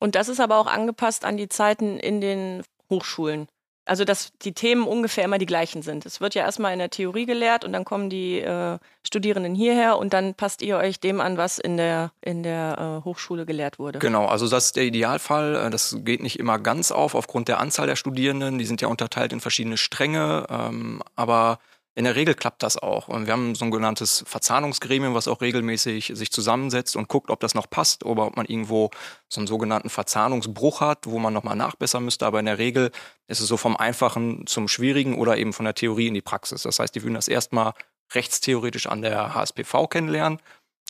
Und 0.00 0.16
das 0.16 0.28
ist 0.28 0.40
aber 0.40 0.56
auch 0.56 0.66
angepasst 0.66 1.24
an 1.24 1.36
die 1.36 1.48
Zeiten 1.48 2.00
in 2.00 2.20
den 2.20 2.62
Hochschulen. 2.90 3.46
Also, 3.90 4.04
dass 4.04 4.30
die 4.42 4.52
Themen 4.52 4.86
ungefähr 4.86 5.24
immer 5.24 5.38
die 5.38 5.46
gleichen 5.46 5.82
sind. 5.82 6.06
Es 6.06 6.20
wird 6.20 6.36
ja 6.36 6.44
erstmal 6.44 6.72
in 6.72 6.78
der 6.78 6.90
Theorie 6.90 7.26
gelehrt 7.26 7.64
und 7.64 7.72
dann 7.72 7.84
kommen 7.84 8.08
die 8.08 8.38
äh, 8.38 8.78
Studierenden 9.02 9.56
hierher 9.56 9.98
und 9.98 10.12
dann 10.12 10.34
passt 10.34 10.62
ihr 10.62 10.76
euch 10.76 11.00
dem 11.00 11.20
an, 11.20 11.36
was 11.36 11.58
in 11.58 11.76
der, 11.76 12.12
in 12.20 12.44
der 12.44 13.00
äh, 13.00 13.04
Hochschule 13.04 13.46
gelehrt 13.46 13.80
wurde. 13.80 13.98
Genau, 13.98 14.26
also 14.26 14.48
das 14.48 14.66
ist 14.66 14.76
der 14.76 14.84
Idealfall. 14.84 15.56
Äh, 15.56 15.70
das 15.70 15.96
geht 16.04 16.22
nicht 16.22 16.38
immer 16.38 16.60
ganz 16.60 16.92
auf 16.92 17.16
aufgrund 17.16 17.48
der 17.48 17.58
Anzahl 17.58 17.88
der 17.88 17.96
Studierenden. 17.96 18.58
Die 18.58 18.64
sind 18.64 18.80
ja 18.80 18.86
unterteilt 18.86 19.32
in 19.32 19.40
verschiedene 19.40 19.76
Stränge. 19.76 20.46
Ähm, 20.48 21.02
aber 21.16 21.58
in 21.96 22.04
der 22.04 22.14
Regel 22.14 22.34
klappt 22.34 22.62
das 22.62 22.76
auch. 22.76 23.08
Und 23.08 23.26
wir 23.26 23.32
haben 23.32 23.54
so 23.54 23.64
ein 23.64 23.70
genanntes 23.70 24.24
Verzahnungsgremium, 24.26 25.14
was 25.14 25.28
auch 25.28 25.40
regelmäßig 25.40 26.12
sich 26.14 26.30
zusammensetzt 26.30 26.96
und 26.96 27.08
guckt, 27.08 27.30
ob 27.30 27.40
das 27.40 27.54
noch 27.54 27.68
passt 27.68 28.04
oder 28.04 28.26
ob 28.26 28.36
man 28.36 28.46
irgendwo 28.46 28.90
so 29.28 29.40
einen 29.40 29.48
sogenannten 29.48 29.90
Verzahnungsbruch 29.90 30.80
hat, 30.80 31.06
wo 31.06 31.18
man 31.18 31.32
nochmal 31.32 31.56
nachbessern 31.56 32.04
müsste. 32.04 32.26
Aber 32.26 32.38
in 32.38 32.46
der 32.46 32.58
Regel 32.58 32.92
ist 33.26 33.40
es 33.40 33.48
so 33.48 33.56
vom 33.56 33.76
Einfachen 33.76 34.46
zum 34.46 34.68
Schwierigen 34.68 35.18
oder 35.18 35.36
eben 35.36 35.52
von 35.52 35.64
der 35.64 35.74
Theorie 35.74 36.06
in 36.06 36.14
die 36.14 36.22
Praxis. 36.22 36.62
Das 36.62 36.78
heißt, 36.78 36.94
die 36.94 37.02
würden 37.02 37.14
das 37.14 37.28
erstmal 37.28 37.72
rechtstheoretisch 38.14 38.86
an 38.86 39.02
der 39.02 39.34
HSPV 39.34 39.88
kennenlernen 39.88 40.40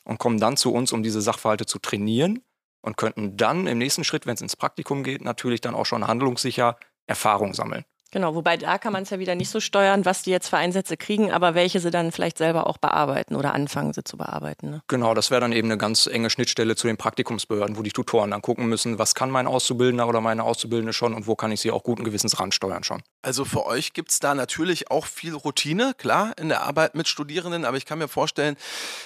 und 0.04 0.18
kommen 0.18 0.38
dann 0.38 0.56
zu 0.56 0.72
uns, 0.72 0.92
um 0.92 1.02
diese 1.02 1.22
Sachverhalte 1.22 1.66
zu 1.66 1.78
trainieren 1.78 2.42
und 2.82 2.96
könnten 2.96 3.36
dann 3.36 3.66
im 3.66 3.78
nächsten 3.78 4.04
Schritt, 4.04 4.26
wenn 4.26 4.34
es 4.34 4.40
ins 4.42 4.56
Praktikum 4.56 5.02
geht, 5.02 5.22
natürlich 5.22 5.60
dann 5.60 5.74
auch 5.74 5.86
schon 5.86 6.06
handlungssicher 6.06 6.78
Erfahrung 7.06 7.54
sammeln. 7.54 7.84
Genau, 8.12 8.34
wobei 8.34 8.56
da 8.56 8.78
kann 8.78 8.92
man 8.92 9.04
es 9.04 9.10
ja 9.10 9.20
wieder 9.20 9.36
nicht 9.36 9.50
so 9.50 9.60
steuern, 9.60 10.04
was 10.04 10.22
die 10.22 10.30
jetzt 10.30 10.48
für 10.48 10.56
Einsätze 10.56 10.96
kriegen, 10.96 11.30
aber 11.30 11.54
welche 11.54 11.78
sie 11.78 11.90
dann 11.90 12.10
vielleicht 12.10 12.38
selber 12.38 12.66
auch 12.66 12.78
bearbeiten 12.78 13.36
oder 13.36 13.54
anfangen 13.54 13.92
sie 13.92 14.02
zu 14.02 14.16
bearbeiten. 14.16 14.70
Ne? 14.70 14.82
Genau, 14.88 15.14
das 15.14 15.30
wäre 15.30 15.40
dann 15.40 15.52
eben 15.52 15.68
eine 15.68 15.78
ganz 15.78 16.06
enge 16.06 16.28
Schnittstelle 16.28 16.74
zu 16.74 16.88
den 16.88 16.96
Praktikumsbehörden, 16.96 17.76
wo 17.76 17.82
die 17.82 17.92
Tutoren 17.92 18.32
dann 18.32 18.42
gucken 18.42 18.66
müssen, 18.66 18.98
was 18.98 19.14
kann 19.14 19.30
mein 19.30 19.46
Auszubildender 19.46 20.08
oder 20.08 20.20
meine 20.20 20.42
Auszubildende 20.42 20.92
schon 20.92 21.14
und 21.14 21.28
wo 21.28 21.36
kann 21.36 21.52
ich 21.52 21.60
sie 21.60 21.70
auch 21.70 21.84
guten 21.84 22.02
Gewissens 22.02 22.40
ransteuern 22.40 22.82
schon. 22.82 23.02
Also 23.22 23.44
für 23.44 23.64
euch 23.66 23.92
gibt 23.92 24.10
es 24.10 24.18
da 24.18 24.34
natürlich 24.34 24.90
auch 24.90 25.06
viel 25.06 25.34
Routine, 25.34 25.94
klar, 25.96 26.32
in 26.36 26.48
der 26.48 26.62
Arbeit 26.62 26.96
mit 26.96 27.06
Studierenden, 27.06 27.64
aber 27.64 27.76
ich 27.76 27.86
kann 27.86 27.98
mir 27.98 28.08
vorstellen, 28.08 28.56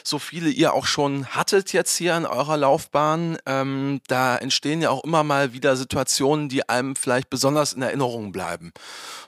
so 0.02 0.18
viele 0.18 0.48
ihr 0.48 0.72
auch 0.72 0.86
schon 0.86 1.26
hattet 1.26 1.72
jetzt 1.74 1.96
hier 1.96 2.16
in 2.16 2.24
eurer 2.24 2.56
Laufbahn, 2.56 3.36
ähm, 3.44 4.00
da 4.08 4.36
entstehen 4.36 4.80
ja 4.80 4.88
auch 4.90 5.04
immer 5.04 5.24
mal 5.24 5.52
wieder 5.52 5.76
Situationen, 5.76 6.48
die 6.48 6.66
einem 6.68 6.96
vielleicht 6.96 7.28
besonders 7.28 7.74
in 7.74 7.82
Erinnerung 7.82 8.32
bleiben. 8.32 8.72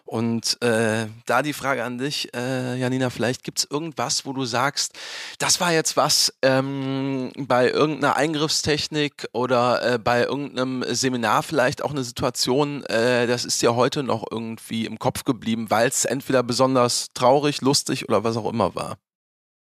Und 0.07 0.63
äh, 0.63 1.07
da 1.27 1.43
die 1.43 1.53
Frage 1.53 1.83
an 1.83 1.99
dich, 1.99 2.33
äh, 2.33 2.77
Janina, 2.77 3.11
vielleicht 3.11 3.43
gibt 3.43 3.59
es 3.59 3.69
irgendwas, 3.69 4.25
wo 4.25 4.33
du 4.33 4.45
sagst, 4.45 4.93
das 5.41 5.61
war 5.61 5.73
jetzt 5.73 5.97
was 5.97 6.33
ähm, 6.43 7.33
bei 7.37 7.71
irgendeiner 7.71 8.15
Eingriffstechnik 8.15 9.27
oder 9.33 9.95
äh, 9.95 9.99
bei 9.99 10.23
irgendeinem 10.23 10.85
Seminar 10.89 11.43
vielleicht 11.43 11.83
auch 11.83 11.91
eine 11.91 12.05
Situation, 12.05 12.85
äh, 12.85 13.27
das 13.27 13.45
ist 13.45 13.61
dir 13.63 13.75
heute 13.75 14.05
noch 14.05 14.25
irgendwie 14.31 14.87
im 14.87 15.01
Kopf 15.01 15.25
geblieben, 15.25 15.71
weil 15.71 15.89
es 15.89 16.05
entweder 16.05 16.45
besonders 16.45 17.09
traurig, 17.13 17.61
lustig 17.61 18.09
oder 18.09 18.23
was 18.23 18.37
auch 18.37 18.49
immer 18.49 18.77
war. 18.77 18.99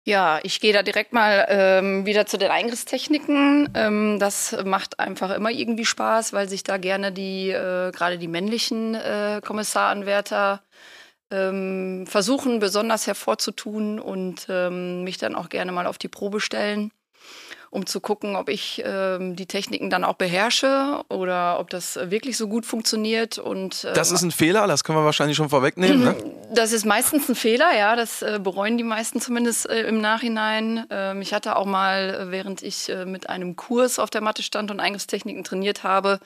Ja, 0.09 0.38
ich 0.45 0.61
gehe 0.61 0.73
da 0.73 0.85
direkt 0.85 1.12
mal 1.12 1.47
ähm, 1.49 2.07
wieder 2.07 2.27
zu 2.27 2.38
den 2.38 2.53
Eingriffstechniken. 2.53 3.71
Ähm, 3.75 4.19
das 4.21 4.57
macht 4.64 5.01
einfach 5.01 5.35
immer 5.35 5.51
irgendwie 5.51 5.85
Spaß, 5.85 6.33
weil 6.33 6.49
sich 6.49 6.62
da 6.62 6.77
gerne 6.77 7.11
die, 7.11 7.51
äh, 7.51 7.90
gerade 7.90 8.16
die 8.16 8.29
männlichen 8.29 8.95
äh, 8.95 9.40
Kommissaranwärter 9.45 10.62
ähm, 11.33 12.07
versuchen, 12.07 12.61
besonders 12.61 13.09
hervorzutun 13.09 13.99
und 13.99 14.47
ähm, 14.49 15.03
mich 15.05 15.19
dann 15.19 15.35
auch 15.35 15.49
gerne 15.49 15.73
mal 15.73 15.87
auf 15.88 15.99
die 15.99 16.09
Probe 16.09 16.40
stellen 16.40 16.92
um 17.71 17.87
zu 17.87 18.01
gucken, 18.01 18.37
ob 18.37 18.49
ich 18.49 18.83
ähm, 18.85 19.37
die 19.37 19.47
Techniken 19.47 19.91
dann 19.91 20.05
auch 20.05 20.15
beherrsche 20.15 21.03
oder 21.09 21.59
ob 21.59 21.71
das 21.71 21.99
wirklich 22.11 22.37
so 22.37 22.49
gut 22.49 22.67
funktioniert. 22.67 23.39
Und, 23.39 23.85
äh, 23.85 23.93
das 23.93 24.13
ist 24.13 24.23
ein 24.23 24.31
Fehler, 24.31 24.67
das 24.67 24.85
können 24.85 24.99
wir 24.99 25.05
wahrscheinlich 25.05 25.37
schon 25.37 25.49
vorwegnehmen. 25.49 26.05
Ne? 26.05 26.17
Das 26.55 26.73
ist 26.73 26.85
meistens 26.87 27.29
ein 27.29 27.35
Fehler, 27.35 27.77
ja, 27.77 27.97
das 27.97 28.23
äh, 28.23 28.39
bereuen 28.43 28.79
die 28.79 28.85
meisten 28.85 29.21
zumindest 29.21 29.69
äh, 29.69 29.83
im 29.83 30.01
Nachhinein. 30.01 30.87
Ähm, 30.91 31.21
ich 31.21 31.35
hatte 31.35 31.57
auch 31.57 31.67
mal, 31.67 32.27
während 32.31 32.63
ich 32.63 32.89
äh, 32.89 33.05
mit 33.05 33.29
einem 33.29 33.57
Kurs 33.57 33.99
auf 33.99 34.11
der 34.11 34.21
Matte 34.21 34.43
stand 34.43 34.71
und 34.71 34.81
Eingriffstechniken 34.81 35.45
trainiert 35.45 35.83
habe, 35.83 36.21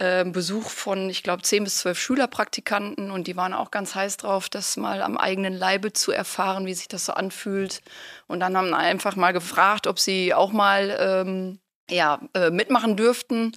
äh, 0.00 0.24
Besuch 0.24 0.70
von, 0.70 1.10
ich 1.10 1.22
glaube, 1.22 1.42
zehn 1.42 1.62
bis 1.62 1.78
zwölf 1.78 1.98
Schülerpraktikanten 1.98 3.10
und 3.10 3.26
die 3.26 3.36
waren 3.36 3.52
auch 3.52 3.70
ganz 3.70 3.94
heiß 3.94 4.16
drauf, 4.16 4.48
das 4.48 4.78
mal 4.78 5.02
am 5.02 5.18
eigenen 5.18 5.52
Leibe 5.52 5.92
zu 5.92 6.10
erfahren, 6.10 6.64
wie 6.64 6.72
sich 6.72 6.88
das 6.88 7.04
so 7.04 7.12
anfühlt. 7.12 7.82
Und 8.26 8.40
dann 8.40 8.56
haben 8.56 8.72
einfach 8.72 9.14
mal 9.14 9.32
gefragt, 9.32 9.86
ob 9.86 9.98
sie 9.98 10.32
auch 10.32 10.52
mal 10.52 10.96
ähm, 10.98 11.58
ja, 11.90 12.18
äh, 12.34 12.50
mitmachen 12.50 12.96
dürften 12.96 13.52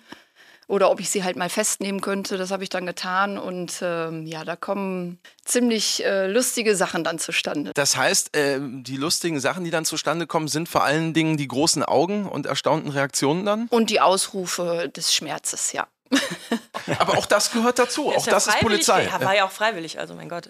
oder 0.67 0.91
ob 0.91 0.99
ich 0.99 1.09
sie 1.09 1.23
halt 1.23 1.37
mal 1.37 1.49
festnehmen 1.49 2.01
könnte. 2.01 2.37
Das 2.37 2.51
habe 2.51 2.63
ich 2.63 2.69
dann 2.69 2.85
getan 2.85 3.37
und 3.37 3.79
ähm, 3.81 4.25
ja, 4.25 4.43
da 4.43 4.57
kommen 4.57 5.19
ziemlich 5.45 6.03
äh, 6.03 6.27
lustige 6.27 6.75
Sachen 6.75 7.05
dann 7.05 7.19
zustande. 7.19 7.71
Das 7.73 7.95
heißt, 7.95 8.35
äh, 8.35 8.59
die 8.59 8.97
lustigen 8.97 9.39
Sachen, 9.39 9.63
die 9.63 9.71
dann 9.71 9.85
zustande 9.85 10.27
kommen, 10.27 10.49
sind 10.49 10.67
vor 10.67 10.83
allen 10.83 11.13
Dingen 11.13 11.37
die 11.37 11.47
großen 11.47 11.83
Augen 11.83 12.27
und 12.27 12.47
erstaunten 12.47 12.91
Reaktionen 12.91 13.45
dann? 13.45 13.67
Und 13.69 13.89
die 13.89 14.01
Ausrufe 14.01 14.91
des 14.93 15.13
Schmerzes, 15.13 15.71
ja. 15.71 15.87
Aber 16.99 17.17
auch 17.17 17.25
das 17.25 17.51
gehört 17.51 17.79
dazu. 17.79 18.11
Ist 18.11 18.17
auch 18.17 18.25
ja 18.27 18.33
das 18.33 18.47
ist 18.47 18.59
Polizei. 18.59 19.05
Ja, 19.05 19.21
war 19.21 19.35
ja 19.35 19.45
auch 19.45 19.51
freiwillig, 19.51 19.99
also 19.99 20.13
mein 20.15 20.29
Gott. 20.29 20.49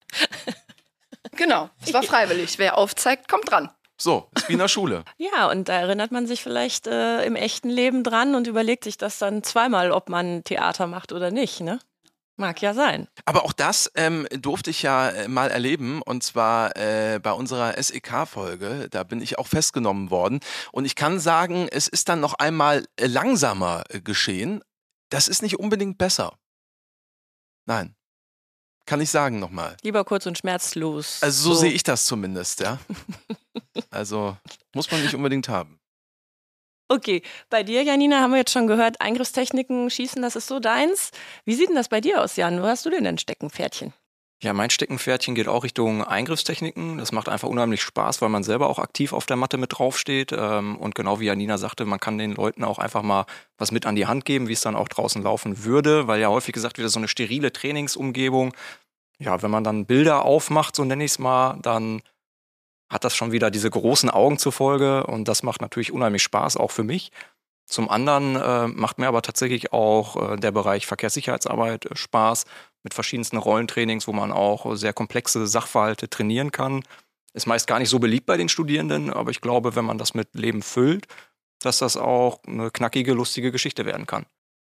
genau, 1.32 1.70
es 1.82 1.92
war 1.92 2.02
freiwillig. 2.02 2.58
Wer 2.58 2.78
aufzeigt, 2.78 3.28
kommt 3.28 3.50
dran. 3.50 3.70
So, 3.96 4.28
ist 4.34 4.48
wie 4.48 4.54
in 4.54 4.58
der 4.58 4.68
Schule. 4.68 5.04
ja, 5.18 5.50
und 5.50 5.68
da 5.68 5.74
erinnert 5.74 6.10
man 6.10 6.26
sich 6.26 6.42
vielleicht 6.42 6.86
äh, 6.86 7.22
im 7.24 7.36
echten 7.36 7.68
Leben 7.68 8.02
dran 8.02 8.34
und 8.34 8.46
überlegt 8.46 8.84
sich 8.84 8.96
das 8.96 9.18
dann 9.18 9.42
zweimal, 9.42 9.92
ob 9.92 10.08
man 10.08 10.42
Theater 10.42 10.86
macht 10.86 11.12
oder 11.12 11.30
nicht, 11.30 11.60
ne? 11.60 11.78
Mag 12.40 12.62
ja 12.62 12.72
sein. 12.72 13.06
Aber 13.26 13.44
auch 13.44 13.52
das 13.52 13.92
ähm, 13.96 14.26
durfte 14.32 14.70
ich 14.70 14.80
ja 14.80 15.10
äh, 15.10 15.28
mal 15.28 15.50
erleben 15.50 16.00
und 16.00 16.22
zwar 16.22 16.74
äh, 16.74 17.20
bei 17.22 17.32
unserer 17.32 17.74
SEK-Folge. 17.80 18.88
Da 18.90 19.04
bin 19.04 19.20
ich 19.20 19.38
auch 19.38 19.46
festgenommen 19.46 20.10
worden. 20.10 20.40
Und 20.72 20.86
ich 20.86 20.94
kann 20.94 21.20
sagen, 21.20 21.68
es 21.70 21.86
ist 21.86 22.08
dann 22.08 22.20
noch 22.20 22.32
einmal 22.32 22.86
äh, 22.96 23.08
langsamer 23.08 23.84
äh, 23.90 24.00
geschehen. 24.00 24.62
Das 25.10 25.28
ist 25.28 25.42
nicht 25.42 25.58
unbedingt 25.58 25.98
besser. 25.98 26.32
Nein. 27.66 27.94
Kann 28.86 29.02
ich 29.02 29.10
sagen 29.10 29.38
nochmal. 29.38 29.76
Lieber 29.82 30.04
kurz 30.06 30.24
und 30.24 30.38
schmerzlos. 30.38 31.22
Also 31.22 31.42
so, 31.42 31.54
so. 31.54 31.60
sehe 31.60 31.72
ich 31.72 31.82
das 31.82 32.06
zumindest, 32.06 32.60
ja. 32.60 32.78
also 33.90 34.34
muss 34.74 34.90
man 34.90 35.02
nicht 35.02 35.14
unbedingt 35.14 35.50
haben. 35.50 35.79
Okay, 36.92 37.22
bei 37.50 37.62
dir, 37.62 37.84
Janina, 37.84 38.18
haben 38.18 38.32
wir 38.32 38.38
jetzt 38.38 38.50
schon 38.50 38.66
gehört, 38.66 39.00
Eingriffstechniken, 39.00 39.90
Schießen, 39.90 40.20
das 40.22 40.34
ist 40.34 40.48
so 40.48 40.58
deins. 40.58 41.12
Wie 41.44 41.54
sieht 41.54 41.68
denn 41.68 41.76
das 41.76 41.88
bei 41.88 42.00
dir 42.00 42.20
aus, 42.20 42.34
Jan? 42.34 42.60
Wo 42.60 42.66
hast 42.66 42.84
du 42.84 42.90
denn 42.90 43.04
dein 43.04 43.16
Steckenpferdchen? 43.16 43.92
Ja, 44.42 44.52
mein 44.54 44.70
Steckenpferdchen 44.70 45.36
geht 45.36 45.46
auch 45.46 45.62
Richtung 45.62 46.02
Eingriffstechniken. 46.02 46.98
Das 46.98 47.12
macht 47.12 47.28
einfach 47.28 47.46
unheimlich 47.46 47.80
Spaß, 47.80 48.20
weil 48.22 48.28
man 48.28 48.42
selber 48.42 48.68
auch 48.68 48.80
aktiv 48.80 49.12
auf 49.12 49.26
der 49.26 49.36
Matte 49.36 49.56
mit 49.56 49.78
draufsteht. 49.78 50.32
Ähm, 50.32 50.76
und 50.78 50.96
genau 50.96 51.20
wie 51.20 51.26
Janina 51.26 51.58
sagte, 51.58 51.84
man 51.84 52.00
kann 52.00 52.18
den 52.18 52.34
Leuten 52.34 52.64
auch 52.64 52.78
einfach 52.78 53.02
mal 53.02 53.24
was 53.56 53.70
mit 53.70 53.86
an 53.86 53.94
die 53.94 54.06
Hand 54.06 54.24
geben, 54.24 54.48
wie 54.48 54.54
es 54.54 54.62
dann 54.62 54.74
auch 54.74 54.88
draußen 54.88 55.22
laufen 55.22 55.62
würde, 55.62 56.08
weil 56.08 56.20
ja 56.20 56.28
häufig 56.28 56.54
gesagt 56.54 56.76
wieder 56.78 56.88
so 56.88 56.98
eine 56.98 57.06
sterile 57.06 57.52
Trainingsumgebung. 57.52 58.52
Ja, 59.20 59.42
wenn 59.42 59.50
man 59.52 59.62
dann 59.62 59.86
Bilder 59.86 60.24
aufmacht, 60.24 60.74
so 60.74 60.84
nenne 60.84 61.04
ich 61.04 61.12
es 61.12 61.18
mal, 61.20 61.56
dann 61.62 62.02
hat 62.90 63.04
das 63.04 63.14
schon 63.14 63.32
wieder 63.32 63.50
diese 63.50 63.70
großen 63.70 64.10
Augen 64.10 64.38
zur 64.38 64.52
Folge 64.52 65.06
und 65.06 65.28
das 65.28 65.42
macht 65.42 65.62
natürlich 65.62 65.92
unheimlich 65.92 66.22
Spaß, 66.22 66.56
auch 66.56 66.72
für 66.72 66.82
mich. 66.82 67.12
Zum 67.66 67.88
anderen 67.88 68.34
äh, 68.34 68.66
macht 68.66 68.98
mir 68.98 69.06
aber 69.06 69.22
tatsächlich 69.22 69.72
auch 69.72 70.32
äh, 70.32 70.36
der 70.36 70.50
Bereich 70.50 70.86
Verkehrssicherheitsarbeit 70.86 71.86
äh, 71.86 71.96
Spaß 71.96 72.44
mit 72.82 72.94
verschiedensten 72.94 73.36
Rollentrainings, 73.36 74.08
wo 74.08 74.12
man 74.12 74.32
auch 74.32 74.74
sehr 74.74 74.92
komplexe 74.92 75.46
Sachverhalte 75.46 76.10
trainieren 76.10 76.50
kann. 76.50 76.82
Ist 77.32 77.46
meist 77.46 77.68
gar 77.68 77.78
nicht 77.78 77.88
so 77.88 78.00
beliebt 78.00 78.26
bei 78.26 78.36
den 78.36 78.48
Studierenden, 78.48 79.12
aber 79.12 79.30
ich 79.30 79.40
glaube, 79.40 79.76
wenn 79.76 79.84
man 79.84 79.98
das 79.98 80.14
mit 80.14 80.34
Leben 80.34 80.62
füllt, 80.62 81.06
dass 81.60 81.78
das 81.78 81.96
auch 81.96 82.40
eine 82.44 82.72
knackige, 82.72 83.12
lustige 83.12 83.52
Geschichte 83.52 83.86
werden 83.86 84.06
kann. 84.06 84.26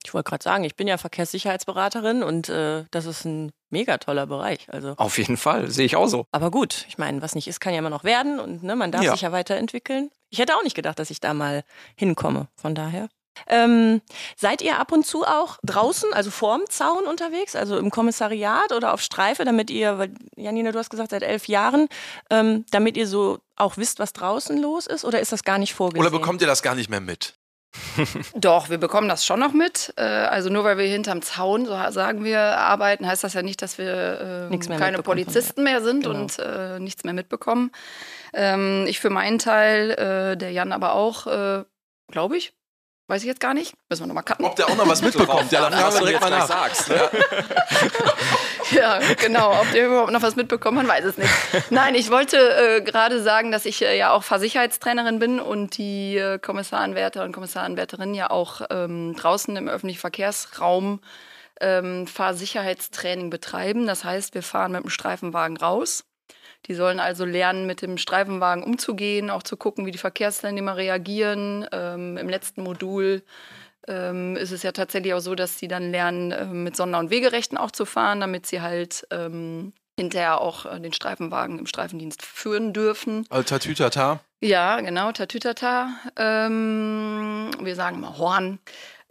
Ich 0.05 0.15
wollte 0.15 0.29
gerade 0.31 0.43
sagen, 0.43 0.65
ich 0.65 0.77
bin 0.77 0.89
ja 0.89 0.99
Verkehrssicherheitsberaterin 0.99 2.23
und 2.23 2.49
äh, 2.49 2.85
das 2.91 3.07
ist 3.07 3.25
ein 3.25 3.53
mega 3.69 3.99
toller 3.99 4.27
Bereich. 4.27 4.67
Also 4.69 4.95
auf 4.97 5.19
jeden 5.19 5.37
Fall 5.37 5.71
sehe 5.71 5.87
ich 5.87 5.97
auch 5.97 6.09
so. 6.09 6.27
Aber 6.33 6.51
gut, 6.51 6.87
ich 6.89 6.99
meine, 6.99 7.23
was 7.23 7.35
nicht 7.35 7.49
ist, 7.49 7.61
kann 7.61 7.73
ja 7.73 7.79
immer 7.79 7.91
noch 7.91 8.05
werden 8.05 8.41
und 8.41 8.63
ne, 8.63 8.77
man 8.77 8.93
darf 8.93 9.03
ja. 9.03 9.13
sich 9.13 9.21
ja 9.23 9.33
weiterentwickeln. 9.33 10.11
Ich 10.31 10.39
hätte 10.39 10.57
auch 10.57 10.63
nicht 10.63 10.77
gedacht, 10.77 10.99
dass 10.99 11.11
ich 11.11 11.21
da 11.21 11.35
mal 11.35 11.65
hinkomme. 11.97 12.49
Von 12.57 12.75
daher. 12.75 13.09
Ähm, 13.47 14.03
seid 14.37 14.63
ihr 14.63 14.79
ab 14.79 14.93
und 14.93 15.07
zu 15.07 15.25
auch 15.25 15.59
draußen, 15.65 16.13
also 16.13 16.31
vorm 16.31 16.63
Zaun 16.69 17.05
unterwegs, 17.05 17.57
also 17.57 17.79
im 17.79 17.91
Kommissariat 17.91 18.73
oder 18.73 18.93
auf 18.93 19.01
Streife, 19.01 19.45
damit 19.45 19.71
ihr, 19.71 19.99
weil 19.99 20.15
Janina, 20.37 20.73
du 20.73 20.79
hast 20.79 20.91
gesagt, 20.91 21.11
seit 21.11 21.23
elf 21.23 21.49
Jahren, 21.49 21.89
ähm, 22.29 22.65
damit 22.71 22.97
ihr 22.97 23.07
so 23.07 23.39
auch 23.57 23.77
wisst, 23.77 23.99
was 23.99 24.13
draußen 24.13 24.59
los 24.59 24.87
ist, 24.87 25.05
oder 25.05 25.21
ist 25.21 25.33
das 25.33 25.45
gar 25.45 25.59
nicht 25.59 25.75
vorgesehen? 25.75 26.07
Oder 26.07 26.17
bekommt 26.17 26.41
ihr 26.41 26.47
das 26.47 26.63
gar 26.63 26.75
nicht 26.75 26.91
mehr 26.91 27.01
mit? 27.01 27.35
Doch, 28.35 28.69
wir 28.69 28.79
bekommen 28.79 29.09
das 29.09 29.25
schon 29.25 29.41
noch 29.41 29.53
mit. 29.53 29.93
Äh, 29.97 30.03
also 30.03 30.51
nur 30.51 30.65
weil 30.65 30.79
wir 30.79 30.87
hinterm 30.87 31.23
Zaun, 31.23 31.67
so 31.67 31.73
sagen 31.91 32.25
wir, 32.25 32.41
arbeiten, 32.41 33.07
heißt 33.07 33.25
das 33.25 33.35
ja 33.35 33.43
nicht, 33.43 33.63
dass 33.63 33.79
wir 33.79 34.49
äh, 34.51 34.59
keine 34.77 35.03
Polizisten 35.03 35.63
mehr 35.63 35.81
sind 35.81 36.05
genau. 36.05 36.21
und 36.21 36.39
äh, 36.39 36.79
nichts 36.81 37.05
mehr 37.05 37.15
mitbekommen. 37.15 37.71
Ähm, 38.33 38.85
ich 38.89 39.01
für 39.01 39.11
meinen 39.11 39.39
Teil, 39.39 39.91
äh, 39.91 40.37
der 40.37 40.53
Jan 40.53 40.73
aber 40.73 40.95
auch, 40.95 41.27
äh, 41.27 41.65
glaube 42.11 42.37
ich, 42.37 42.53
Weiß 43.11 43.23
ich 43.23 43.27
jetzt 43.27 43.41
gar 43.41 43.55
nicht. 43.55 43.75
Müssen 43.89 44.05
wir 44.05 44.07
nochmal 44.07 44.23
cutten. 44.23 44.45
Ob 44.45 44.55
der 44.55 44.69
auch 44.69 44.77
noch 44.77 44.87
was 44.87 45.03
mitbekommt. 45.03 45.51
ja, 45.51 45.69
dann 45.69 45.73
fragen 45.81 45.95
wir 45.95 46.01
direkt 46.07 46.21
mal 46.21 46.31
nach. 46.31 46.47
Sagst, 46.47 46.89
ne? 46.91 47.11
ja, 48.77 49.01
genau. 49.21 49.53
Ob 49.61 49.71
der 49.73 49.87
überhaupt 49.87 50.13
noch 50.13 50.23
was 50.23 50.37
mitbekommt, 50.37 50.77
man 50.77 50.89
weiß 50.89 51.05
es 51.05 51.19
nicht. 51.19 51.31
Nein, 51.71 51.95
ich 51.95 52.11
wollte 52.11 52.37
äh, 52.37 52.81
gerade 52.81 53.23
sagen, 53.23 53.51
dass 53.53 53.65
ich 53.65 53.83
äh, 53.83 53.97
ja 53.97 54.13
auch 54.13 54.23
Fahrsicherheitstrainerin 54.23 55.19
bin 55.19 55.41
und 55.41 55.77
die 55.79 56.17
äh, 56.17 56.39
Kommissaranwärter 56.39 57.25
und 57.25 57.33
Kommissaranwärterinnen 57.33 58.15
ja 58.15 58.31
auch 58.31 58.63
ähm, 58.71 59.15
draußen 59.17 59.57
im 59.57 59.69
öffentlichen 59.69 60.01
Verkehrsraum 60.01 61.01
ähm, 61.61 62.07
Fahrsicherheitstraining 62.07 63.31
betreiben. 63.31 63.87
Das 63.87 64.05
heißt, 64.05 64.35
wir 64.35 64.43
fahren 64.43 64.73
mit 64.73 64.83
dem 64.83 64.91
Streifenwagen 64.91 65.57
raus 65.57 66.05
die 66.67 66.75
sollen 66.75 67.01
also 67.01 67.25
lernen, 67.25 67.67
mit 67.67 67.83
dem 67.83 67.97
Streifenwagen 67.97 68.63
umzugehen, 68.63 69.31
auch 69.31 69.43
zu 69.43 69.57
gucken, 69.57 69.87
wie 69.87 69.93
die 69.93 69.99
Verkehrsteilnehmer 69.99 70.77
reagieren. 70.77 71.67
Ähm, 71.73 72.17
Im 72.17 72.29
letzten 72.29 72.63
Modul 72.63 73.23
ähm, 73.89 74.37
ist 74.37 74.53
es 74.53 74.63
ja 74.63 74.73
tatsächlich 74.73 75.15
auch 75.15 75.21
so, 75.21 75.35
dass 75.35 75.59
sie 75.59 75.69
dann 75.69 75.91
lernen, 75.91 76.33
äh, 76.33 76.47
mit 76.47 76.77
Sonder- 76.77 76.99
und 76.99 77.11
Wegerechten 77.11 77.59
auch 77.59 77.71
zu 77.71 77.85
fahren, 77.85 78.21
damit 78.21 78.47
sie 78.47 78.61
halt 78.61 79.07
ähm, 79.11 79.73
hinterher 79.99 80.41
auch 80.41 80.67
äh, 80.67 80.81
den 80.81 80.93
Streifenwagen 80.93 81.59
im 81.59 81.67
Streifendienst 81.67 82.23
führen 82.23 82.73
dürfen. 82.73 83.27
Also 83.31 83.45
Tatütata? 83.45 84.21
Ja, 84.41 84.81
genau, 84.81 85.13
Tatütata. 85.13 85.91
Ähm, 86.17 87.51
wir 87.61 87.75
sagen 87.75 88.01
mal 88.01 88.17
Horn. 88.17 88.59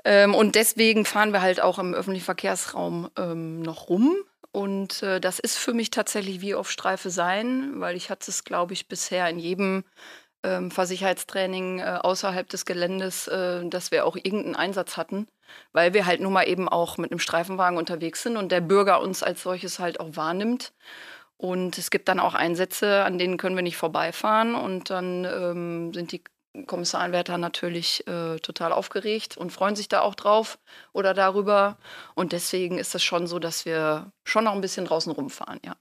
Ähm, 0.06 0.34
und 0.34 0.56
deswegen 0.56 1.06
fahren 1.06 1.34
wir 1.34 1.42
halt 1.42 1.62
auch 1.62 1.78
im 1.78 1.94
öffentlichen 1.94 2.26
Verkehrsraum 2.26 3.10
ähm, 3.18 3.62
noch 3.62 3.90
rum. 3.90 4.16
Und 4.52 5.04
äh, 5.04 5.20
das 5.20 5.38
ist 5.38 5.58
für 5.58 5.74
mich 5.74 5.92
tatsächlich 5.92 6.42
wie 6.42 6.56
auf 6.56 6.72
Streife 6.72 7.12
sein, 7.12 7.74
weil 7.76 7.96
ich 7.96 8.10
hatte 8.10 8.32
es, 8.32 8.44
glaube 8.44 8.74
ich, 8.74 8.88
bisher 8.88 9.30
in 9.30 9.38
jedem 9.38 9.84
ähm, 10.44 10.72
Fahrsicherheitstraining 10.72 11.80
äh, 11.80 12.00
außerhalb 12.02 12.48
des 12.50 12.66
Geländes, 12.66 13.28
äh, 13.28 13.68
dass 13.68 13.92
wir 13.92 14.06
auch 14.06 14.16
irgendeinen 14.16 14.56
Einsatz 14.56 14.98
hatten, 14.98 15.28
weil 15.74 15.94
wir 15.94 16.06
halt 16.06 16.22
nun 16.22 16.34
mal 16.34 16.48
eben 16.48 16.70
auch 16.70 16.98
mit 16.98 17.12
einem 17.12 17.20
Streifenwagen 17.20 17.78
unterwegs 17.78 18.24
sind 18.24 18.38
und 18.38 18.52
der 18.52 18.62
Bürger 18.62 19.02
uns 19.02 19.24
als 19.24 19.44
solches 19.44 19.80
halt 19.80 20.00
auch 20.00 20.16
wahrnimmt. 20.16 20.74
Und 21.38 21.78
es 21.78 21.90
gibt 21.90 22.10
dann 22.10 22.20
auch 22.20 22.34
Einsätze, 22.34 23.04
an 23.06 23.18
denen 23.18 23.38
können 23.38 23.56
wir 23.56 23.64
nicht 23.64 23.78
vorbeifahren 23.78 24.56
und 24.56 24.90
dann 24.90 25.26
ähm, 25.26 25.94
sind 25.94 26.12
die 26.12 26.24
Kommissarenwärter 26.66 27.38
natürlich 27.38 28.06
äh, 28.08 28.38
total 28.40 28.74
aufgeregt 28.74 29.38
und 29.38 29.52
freuen 29.52 29.76
sich 29.76 29.88
da 29.88 30.02
auch 30.02 30.16
drauf 30.16 30.60
oder 30.94 31.14
darüber. 31.14 31.78
Und 32.16 32.34
deswegen 32.34 32.78
ist 32.78 32.96
es 32.96 33.04
schon 33.04 33.28
so, 33.28 33.40
dass 33.40 33.66
wir 33.66 34.12
schon 34.24 34.46
noch 34.46 34.54
ein 34.54 34.62
bisschen 34.62 34.86
draußen 34.86 35.12
rumfahren, 35.12 35.60
ja. 35.64 35.76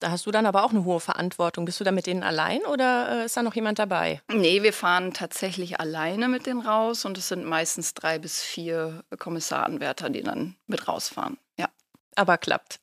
Da 0.00 0.10
hast 0.10 0.24
du 0.26 0.30
dann 0.30 0.46
aber 0.46 0.64
auch 0.64 0.70
eine 0.70 0.84
hohe 0.84 0.98
Verantwortung. 0.98 1.66
Bist 1.66 1.78
du 1.78 1.84
da 1.84 1.92
mit 1.92 2.06
denen 2.06 2.22
allein 2.22 2.64
oder 2.64 3.20
äh, 3.22 3.24
ist 3.26 3.36
da 3.36 3.42
noch 3.42 3.54
jemand 3.54 3.78
dabei? 3.78 4.22
Nee, 4.32 4.62
wir 4.62 4.72
fahren 4.72 5.12
tatsächlich 5.12 5.78
alleine 5.78 6.26
mit 6.28 6.46
denen 6.46 6.62
raus 6.62 7.04
und 7.04 7.18
es 7.18 7.28
sind 7.28 7.44
meistens 7.44 7.92
drei 7.94 8.18
bis 8.18 8.42
vier 8.42 9.04
Kommissarenwärter, 9.18 10.08
die 10.10 10.22
dann 10.22 10.56
mit 10.66 10.88
rausfahren. 10.88 11.36
Ja. 11.58 11.68
Aber 12.16 12.38
klappt. 12.38 12.80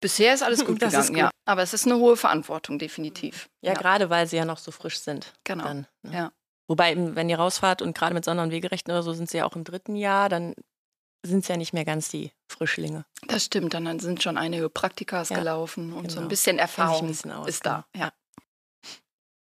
Bisher 0.00 0.34
ist 0.34 0.42
alles 0.42 0.58
gut 0.66 0.82
Das 0.82 0.90
gegangen, 0.90 1.02
ist 1.04 1.08
gut. 1.08 1.18
ja. 1.18 1.30
Aber 1.46 1.62
es 1.62 1.72
ist 1.72 1.86
eine 1.86 1.96
hohe 1.96 2.16
Verantwortung, 2.16 2.78
definitiv. 2.78 3.48
Ja, 3.62 3.72
gerade 3.72 4.10
weil 4.10 4.26
sie 4.26 4.36
ja 4.36 4.44
noch 4.44 4.58
so 4.58 4.70
frisch 4.70 4.98
sind. 4.98 5.32
Genau. 5.44 5.64
Dann, 5.64 5.86
ne? 6.02 6.12
Ja. 6.14 6.32
Wobei, 6.68 6.94
wenn 7.14 7.28
ihr 7.30 7.38
rausfahrt 7.38 7.80
und 7.82 7.96
gerade 7.96 8.12
mit 8.14 8.24
Sonder- 8.24 8.42
und 8.42 8.50
Wegerechten 8.50 8.90
oder 8.92 9.02
so 9.02 9.12
sind 9.14 9.30
sie 9.30 9.38
ja 9.38 9.44
auch 9.46 9.56
im 9.56 9.64
dritten 9.64 9.96
Jahr, 9.96 10.28
dann 10.28 10.54
sind 11.24 11.40
es 11.40 11.48
ja 11.48 11.56
nicht 11.56 11.72
mehr 11.72 11.84
ganz 11.84 12.08
die 12.08 12.30
Frischlinge. 12.48 13.04
Das 13.26 13.44
stimmt, 13.46 13.74
dann 13.74 13.98
sind 13.98 14.22
schon 14.22 14.36
einige 14.36 14.68
Praktikas 14.68 15.30
Ja, 15.30 15.38
gelaufen 15.38 15.92
und 15.92 16.10
so 16.10 16.16
genau. 16.16 16.22
ein 16.22 16.28
bisschen 16.28 16.58
Kennt 16.58 16.68
sich 16.70 16.78
Erfahrung 16.78 17.02
ein 17.02 17.08
bisschen 17.08 17.30
ist 17.46 17.66
da. 17.66 17.86
genau. 17.92 18.06
Ja. 18.06 18.12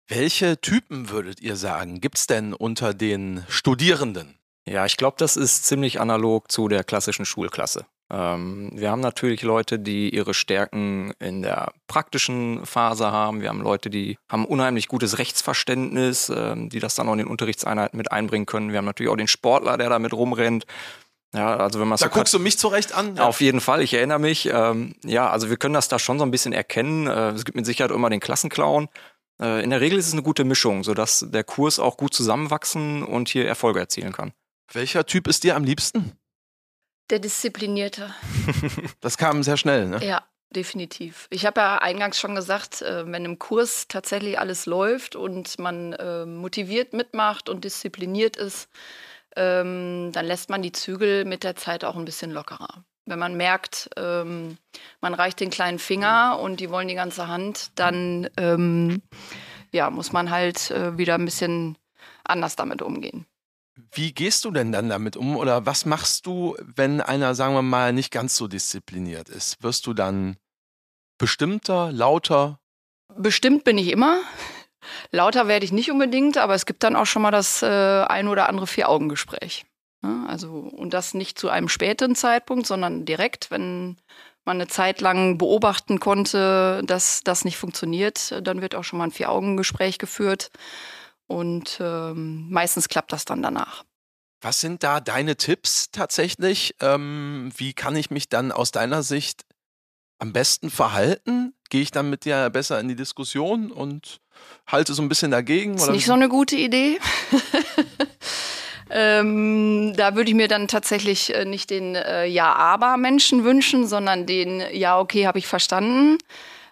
Welche 0.07 0.59
Typen 0.59 1.09
würdet 1.09 1.39
ihr 1.41 1.55
sagen, 1.55 2.01
gibt 2.01 2.17
es 2.17 2.27
denn 2.27 2.53
unter 2.53 2.93
den 2.93 3.43
Studierenden? 3.47 4.37
Ja, 4.67 4.85
ich 4.85 4.97
glaube, 4.97 5.15
das 5.17 5.35
ist 5.37 5.65
ziemlich 5.65 5.99
analog 5.99 6.51
zu 6.51 6.67
der 6.67 6.83
klassischen 6.83 7.25
Schulklasse. 7.25 7.85
Ähm, 8.09 8.69
wir 8.73 8.91
haben 8.91 8.99
natürlich 9.01 9.41
Leute, 9.41 9.79
die 9.79 10.13
ihre 10.13 10.33
Stärken 10.33 11.13
in 11.19 11.41
der 11.41 11.73
praktischen 11.87 12.65
Phase 12.65 13.11
haben. 13.11 13.41
Wir 13.41 13.49
haben 13.49 13.61
Leute, 13.61 13.89
die 13.89 14.17
haben 14.29 14.45
unheimlich 14.45 14.87
gutes 14.87 15.17
Rechtsverständnis, 15.17 16.29
ähm, 16.29 16.69
die 16.69 16.79
das 16.79 16.95
dann 16.95 17.07
auch 17.07 17.13
in 17.13 17.19
den 17.19 17.27
Unterrichtseinheiten 17.27 17.97
mit 17.97 18.11
einbringen 18.11 18.45
können. 18.45 18.71
Wir 18.71 18.77
haben 18.77 18.85
natürlich 18.85 19.11
auch 19.11 19.17
den 19.17 19.27
Sportler, 19.27 19.77
der 19.77 19.89
da 19.89 19.99
mit 19.99 20.13
rumrennt. 20.13 20.65
Ja, 21.33 21.57
also 21.57 21.79
wenn 21.79 21.87
man 21.87 21.97
Da 21.97 22.05
so 22.05 22.09
guckst 22.09 22.33
du 22.33 22.39
mich 22.39 22.59
zurecht 22.59 22.93
an. 22.93 23.17
Auf 23.17 23.41
jeden 23.41 23.59
Fall, 23.59 23.81
ich 23.81 23.93
erinnere 23.93 24.19
mich. 24.19 24.45
Ähm, 24.45 24.95
ja, 25.03 25.29
also 25.29 25.49
wir 25.49 25.57
können 25.57 25.73
das 25.73 25.87
da 25.87 25.97
schon 25.97 26.19
so 26.19 26.25
ein 26.25 26.31
bisschen 26.31 26.53
erkennen. 26.53 27.07
Äh, 27.07 27.31
es 27.31 27.43
gibt 27.43 27.55
mit 27.55 27.65
Sicherheit 27.65 27.91
immer 27.91 28.09
den 28.09 28.19
Klassenclown. 28.19 28.87
Äh, 29.41 29.63
in 29.63 29.71
der 29.71 29.81
Regel 29.81 29.97
ist 29.97 30.07
es 30.07 30.13
eine 30.13 30.21
gute 30.21 30.43
Mischung, 30.43 30.83
sodass 30.83 31.25
der 31.27 31.43
Kurs 31.43 31.79
auch 31.79 31.97
gut 31.97 32.13
zusammenwachsen 32.13 33.03
und 33.03 33.29
hier 33.29 33.47
Erfolge 33.47 33.79
erzielen 33.79 34.13
kann. 34.13 34.33
Welcher 34.71 35.05
Typ 35.05 35.27
ist 35.27 35.43
dir 35.43 35.55
am 35.55 35.63
liebsten? 35.63 36.13
Der 37.09 37.19
Disziplinierte. 37.19 38.13
Das 39.01 39.17
kam 39.17 39.43
sehr 39.43 39.57
schnell, 39.57 39.87
ne? 39.87 40.05
Ja, 40.05 40.23
definitiv. 40.55 41.27
Ich 41.29 41.45
habe 41.45 41.59
ja 41.59 41.77
eingangs 41.79 42.19
schon 42.19 42.35
gesagt, 42.35 42.81
äh, 42.81 43.11
wenn 43.11 43.25
im 43.25 43.39
Kurs 43.39 43.87
tatsächlich 43.87 44.39
alles 44.39 44.65
läuft 44.65 45.15
und 45.15 45.59
man 45.59 45.93
äh, 45.93 46.25
motiviert 46.25 46.93
mitmacht 46.93 47.49
und 47.49 47.65
diszipliniert 47.65 48.37
ist, 48.37 48.69
ähm, 49.35 50.11
dann 50.13 50.25
lässt 50.25 50.49
man 50.49 50.61
die 50.61 50.71
Zügel 50.71 51.25
mit 51.25 51.43
der 51.43 51.55
Zeit 51.55 51.83
auch 51.83 51.95
ein 51.95 52.05
bisschen 52.05 52.31
lockerer. 52.31 52.83
Wenn 53.05 53.19
man 53.19 53.35
merkt, 53.35 53.89
ähm, 53.97 54.57
man 55.01 55.13
reicht 55.13 55.39
den 55.39 55.49
kleinen 55.49 55.79
Finger 55.79 56.39
und 56.41 56.59
die 56.59 56.69
wollen 56.69 56.87
die 56.87 56.95
ganze 56.95 57.27
Hand, 57.27 57.71
dann 57.75 58.29
ähm, 58.37 59.01
ja, 59.71 59.89
muss 59.89 60.13
man 60.13 60.29
halt 60.29 60.71
äh, 60.71 60.97
wieder 60.97 61.15
ein 61.15 61.25
bisschen 61.25 61.77
anders 62.23 62.55
damit 62.55 62.81
umgehen. 62.81 63.25
Wie 63.91 64.13
gehst 64.13 64.45
du 64.45 64.51
denn 64.51 64.71
dann 64.71 64.89
damit 64.89 65.17
um 65.17 65.35
oder 65.35 65.65
was 65.65 65.85
machst 65.85 66.27
du, 66.27 66.55
wenn 66.61 67.01
einer, 67.01 67.33
sagen 67.33 67.55
wir 67.55 67.63
mal, 67.63 67.91
nicht 67.91 68.11
ganz 68.11 68.35
so 68.35 68.47
diszipliniert 68.47 69.29
ist? 69.29 69.61
Wirst 69.63 69.87
du 69.87 69.93
dann 69.93 70.37
bestimmter, 71.17 71.91
lauter? 71.91 72.59
Bestimmt 73.15 73.63
bin 73.63 73.77
ich 73.77 73.89
immer. 73.89 74.19
Lauter 75.11 75.47
werde 75.47 75.65
ich 75.65 75.71
nicht 75.71 75.91
unbedingt, 75.91 76.37
aber 76.37 76.53
es 76.53 76.65
gibt 76.65 76.83
dann 76.83 76.95
auch 76.95 77.05
schon 77.05 77.21
mal 77.21 77.31
das 77.31 77.61
äh, 77.61 77.65
ein 77.67 78.27
oder 78.27 78.49
andere 78.49 78.67
Vier-Augen-Gespräch. 78.67 79.65
Ja, 80.03 80.25
also, 80.27 80.51
und 80.51 80.93
das 80.93 81.13
nicht 81.13 81.39
zu 81.39 81.49
einem 81.49 81.69
späten 81.69 82.15
Zeitpunkt, 82.15 82.67
sondern 82.67 83.05
direkt, 83.05 83.51
wenn 83.51 83.97
man 84.45 84.57
eine 84.57 84.67
Zeit 84.67 84.99
lang 84.99 85.37
beobachten 85.37 85.99
konnte, 85.99 86.81
dass 86.85 87.21
das 87.23 87.45
nicht 87.45 87.57
funktioniert, 87.57 88.35
dann 88.45 88.61
wird 88.61 88.75
auch 88.75 88.83
schon 88.83 88.99
mal 88.99 89.05
ein 89.05 89.11
Vier-Augen-Gespräch 89.11 89.97
geführt. 89.97 90.51
Und 91.27 91.79
ähm, 91.81 92.49
meistens 92.49 92.89
klappt 92.89 93.13
das 93.13 93.25
dann 93.25 93.41
danach. 93.41 93.83
Was 94.41 94.59
sind 94.59 94.83
da 94.83 94.99
deine 94.99 95.37
Tipps 95.37 95.89
tatsächlich? 95.91 96.75
Ähm, 96.81 97.51
wie 97.55 97.73
kann 97.73 97.95
ich 97.95 98.11
mich 98.11 98.27
dann 98.27 98.51
aus 98.51 98.71
deiner 98.71 99.01
Sicht 99.01 99.45
am 100.19 100.33
besten 100.33 100.69
verhalten? 100.69 101.55
Gehe 101.69 101.81
ich 101.81 101.91
dann 101.91 102.09
mit 102.09 102.25
dir 102.25 102.49
besser 102.49 102.79
in 102.81 102.89
die 102.89 102.95
Diskussion 102.95 103.71
und 103.71 104.19
halte 104.67 104.93
so 104.93 105.01
ein 105.01 105.09
bisschen 105.09 105.31
dagegen? 105.31 105.75
Ist 105.75 105.83
oder 105.83 105.93
nicht 105.93 106.05
so 106.05 106.13
eine 106.13 106.29
gute 106.29 106.55
Idee. 106.55 106.99
ähm, 108.89 109.93
da 109.95 110.15
würde 110.15 110.29
ich 110.29 110.35
mir 110.35 110.47
dann 110.47 110.67
tatsächlich 110.67 111.33
äh, 111.33 111.45
nicht 111.45 111.69
den 111.69 111.95
äh, 111.95 112.25
Ja-Aber-Menschen 112.25 113.43
wünschen, 113.43 113.87
sondern 113.87 114.25
den 114.25 114.63
Ja, 114.71 114.99
okay, 114.99 115.27
habe 115.27 115.39
ich 115.39 115.47
verstanden. 115.47 116.17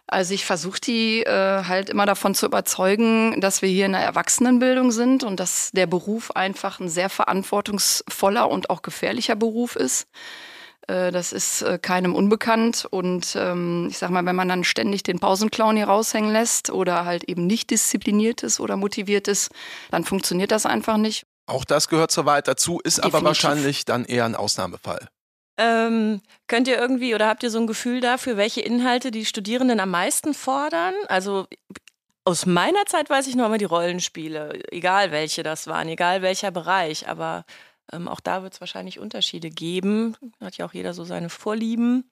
Also 0.07 0.33
ich 0.33 0.43
versuche 0.43 0.81
die 0.81 1.21
äh, 1.21 1.63
halt 1.63 1.89
immer 1.89 2.05
davon 2.05 2.35
zu 2.35 2.45
überzeugen, 2.45 3.39
dass 3.39 3.61
wir 3.61 3.69
hier 3.69 3.85
in 3.85 3.93
der 3.93 4.01
Erwachsenenbildung 4.01 4.91
sind 4.91 5.23
und 5.23 5.39
dass 5.39 5.71
der 5.71 5.87
Beruf 5.87 6.31
einfach 6.31 6.81
ein 6.81 6.89
sehr 6.89 7.09
verantwortungsvoller 7.09 8.49
und 8.49 8.69
auch 8.69 8.81
gefährlicher 8.81 9.37
Beruf 9.37 9.77
ist. 9.77 10.07
Äh, 10.87 11.11
Das 11.11 11.31
ist 11.31 11.61
äh, 11.61 11.77
keinem 11.79 12.15
unbekannt. 12.15 12.87
Und 12.89 13.35
ähm, 13.35 13.87
ich 13.89 13.97
sag 13.97 14.09
mal, 14.09 14.25
wenn 14.25 14.35
man 14.35 14.47
dann 14.49 14.63
ständig 14.63 15.03
den 15.03 15.19
Pausenclown 15.19 15.75
hier 15.75 15.87
raushängen 15.87 16.31
lässt 16.31 16.69
oder 16.69 17.05
halt 17.05 17.23
eben 17.25 17.47
nicht 17.47 17.69
diszipliniert 17.69 18.43
ist 18.43 18.59
oder 18.59 18.77
motiviert 18.77 19.27
ist, 19.27 19.49
dann 19.91 20.03
funktioniert 20.03 20.51
das 20.51 20.65
einfach 20.65 20.97
nicht. 20.97 21.25
Auch 21.47 21.65
das 21.65 21.87
gehört 21.89 22.11
zur 22.11 22.25
Wahrheit 22.25 22.47
dazu, 22.47 22.79
ist 22.83 22.99
aber 22.99 23.19
Definitiv. 23.19 23.25
wahrscheinlich 23.25 23.85
dann 23.85 24.05
eher 24.05 24.25
ein 24.25 24.35
Ausnahmefall. 24.35 25.09
Ähm, 25.57 26.21
könnt 26.47 26.67
ihr 26.67 26.77
irgendwie 26.77 27.13
oder 27.13 27.27
habt 27.27 27.43
ihr 27.43 27.49
so 27.51 27.59
ein 27.59 27.67
Gefühl 27.67 27.99
dafür, 27.99 28.37
welche 28.37 28.61
Inhalte 28.61 29.11
die 29.11 29.25
Studierenden 29.25 29.79
am 29.79 29.89
meisten 29.91 30.33
fordern? 30.33 30.93
Also 31.07 31.45
aus 32.23 32.45
meiner 32.45 32.85
Zeit 32.85 33.09
weiß 33.09 33.27
ich 33.27 33.35
noch 33.35 33.47
immer 33.47 33.57
die 33.57 33.65
Rollenspiele, 33.65 34.61
egal 34.71 35.11
welche 35.11 35.43
das 35.43 35.67
waren, 35.67 35.87
egal 35.89 36.21
welcher 36.21 36.51
Bereich, 36.51 37.07
aber 37.09 37.43
ähm, 37.91 38.07
auch 38.07 38.19
da 38.19 38.43
wird 38.43 38.53
es 38.53 38.61
wahrscheinlich 38.61 38.99
Unterschiede 38.99 39.49
geben. 39.49 40.15
Hat 40.39 40.57
ja 40.57 40.65
auch 40.65 40.73
jeder 40.73 40.93
so 40.93 41.03
seine 41.03 41.29
Vorlieben. 41.29 42.09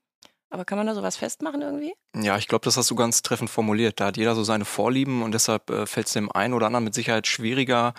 Aber 0.52 0.66
kann 0.66 0.78
man 0.78 0.88
da 0.88 0.96
sowas 0.96 1.16
festmachen 1.16 1.62
irgendwie? 1.62 1.94
Ja, 2.16 2.38
ich 2.38 2.48
glaube, 2.48 2.66
das 2.66 2.76
hast 2.76 2.90
du 2.90 2.96
ganz 2.96 3.22
treffend 3.22 3.50
formuliert. 3.50 4.00
Da 4.00 4.08
hat 4.08 4.18
jeder 4.18 4.34
so 4.34 4.44
seine 4.44 4.66
Vorlieben 4.66 5.22
und 5.22 5.34
deshalb 5.34 5.70
äh, 5.70 5.86
fällt 5.86 6.08
es 6.08 6.14
dem 6.14 6.32
einen 6.32 6.54
oder 6.54 6.66
anderen 6.66 6.86
mit 6.86 6.96
Sicherheit 6.96 7.28
schwieriger, 7.28 7.94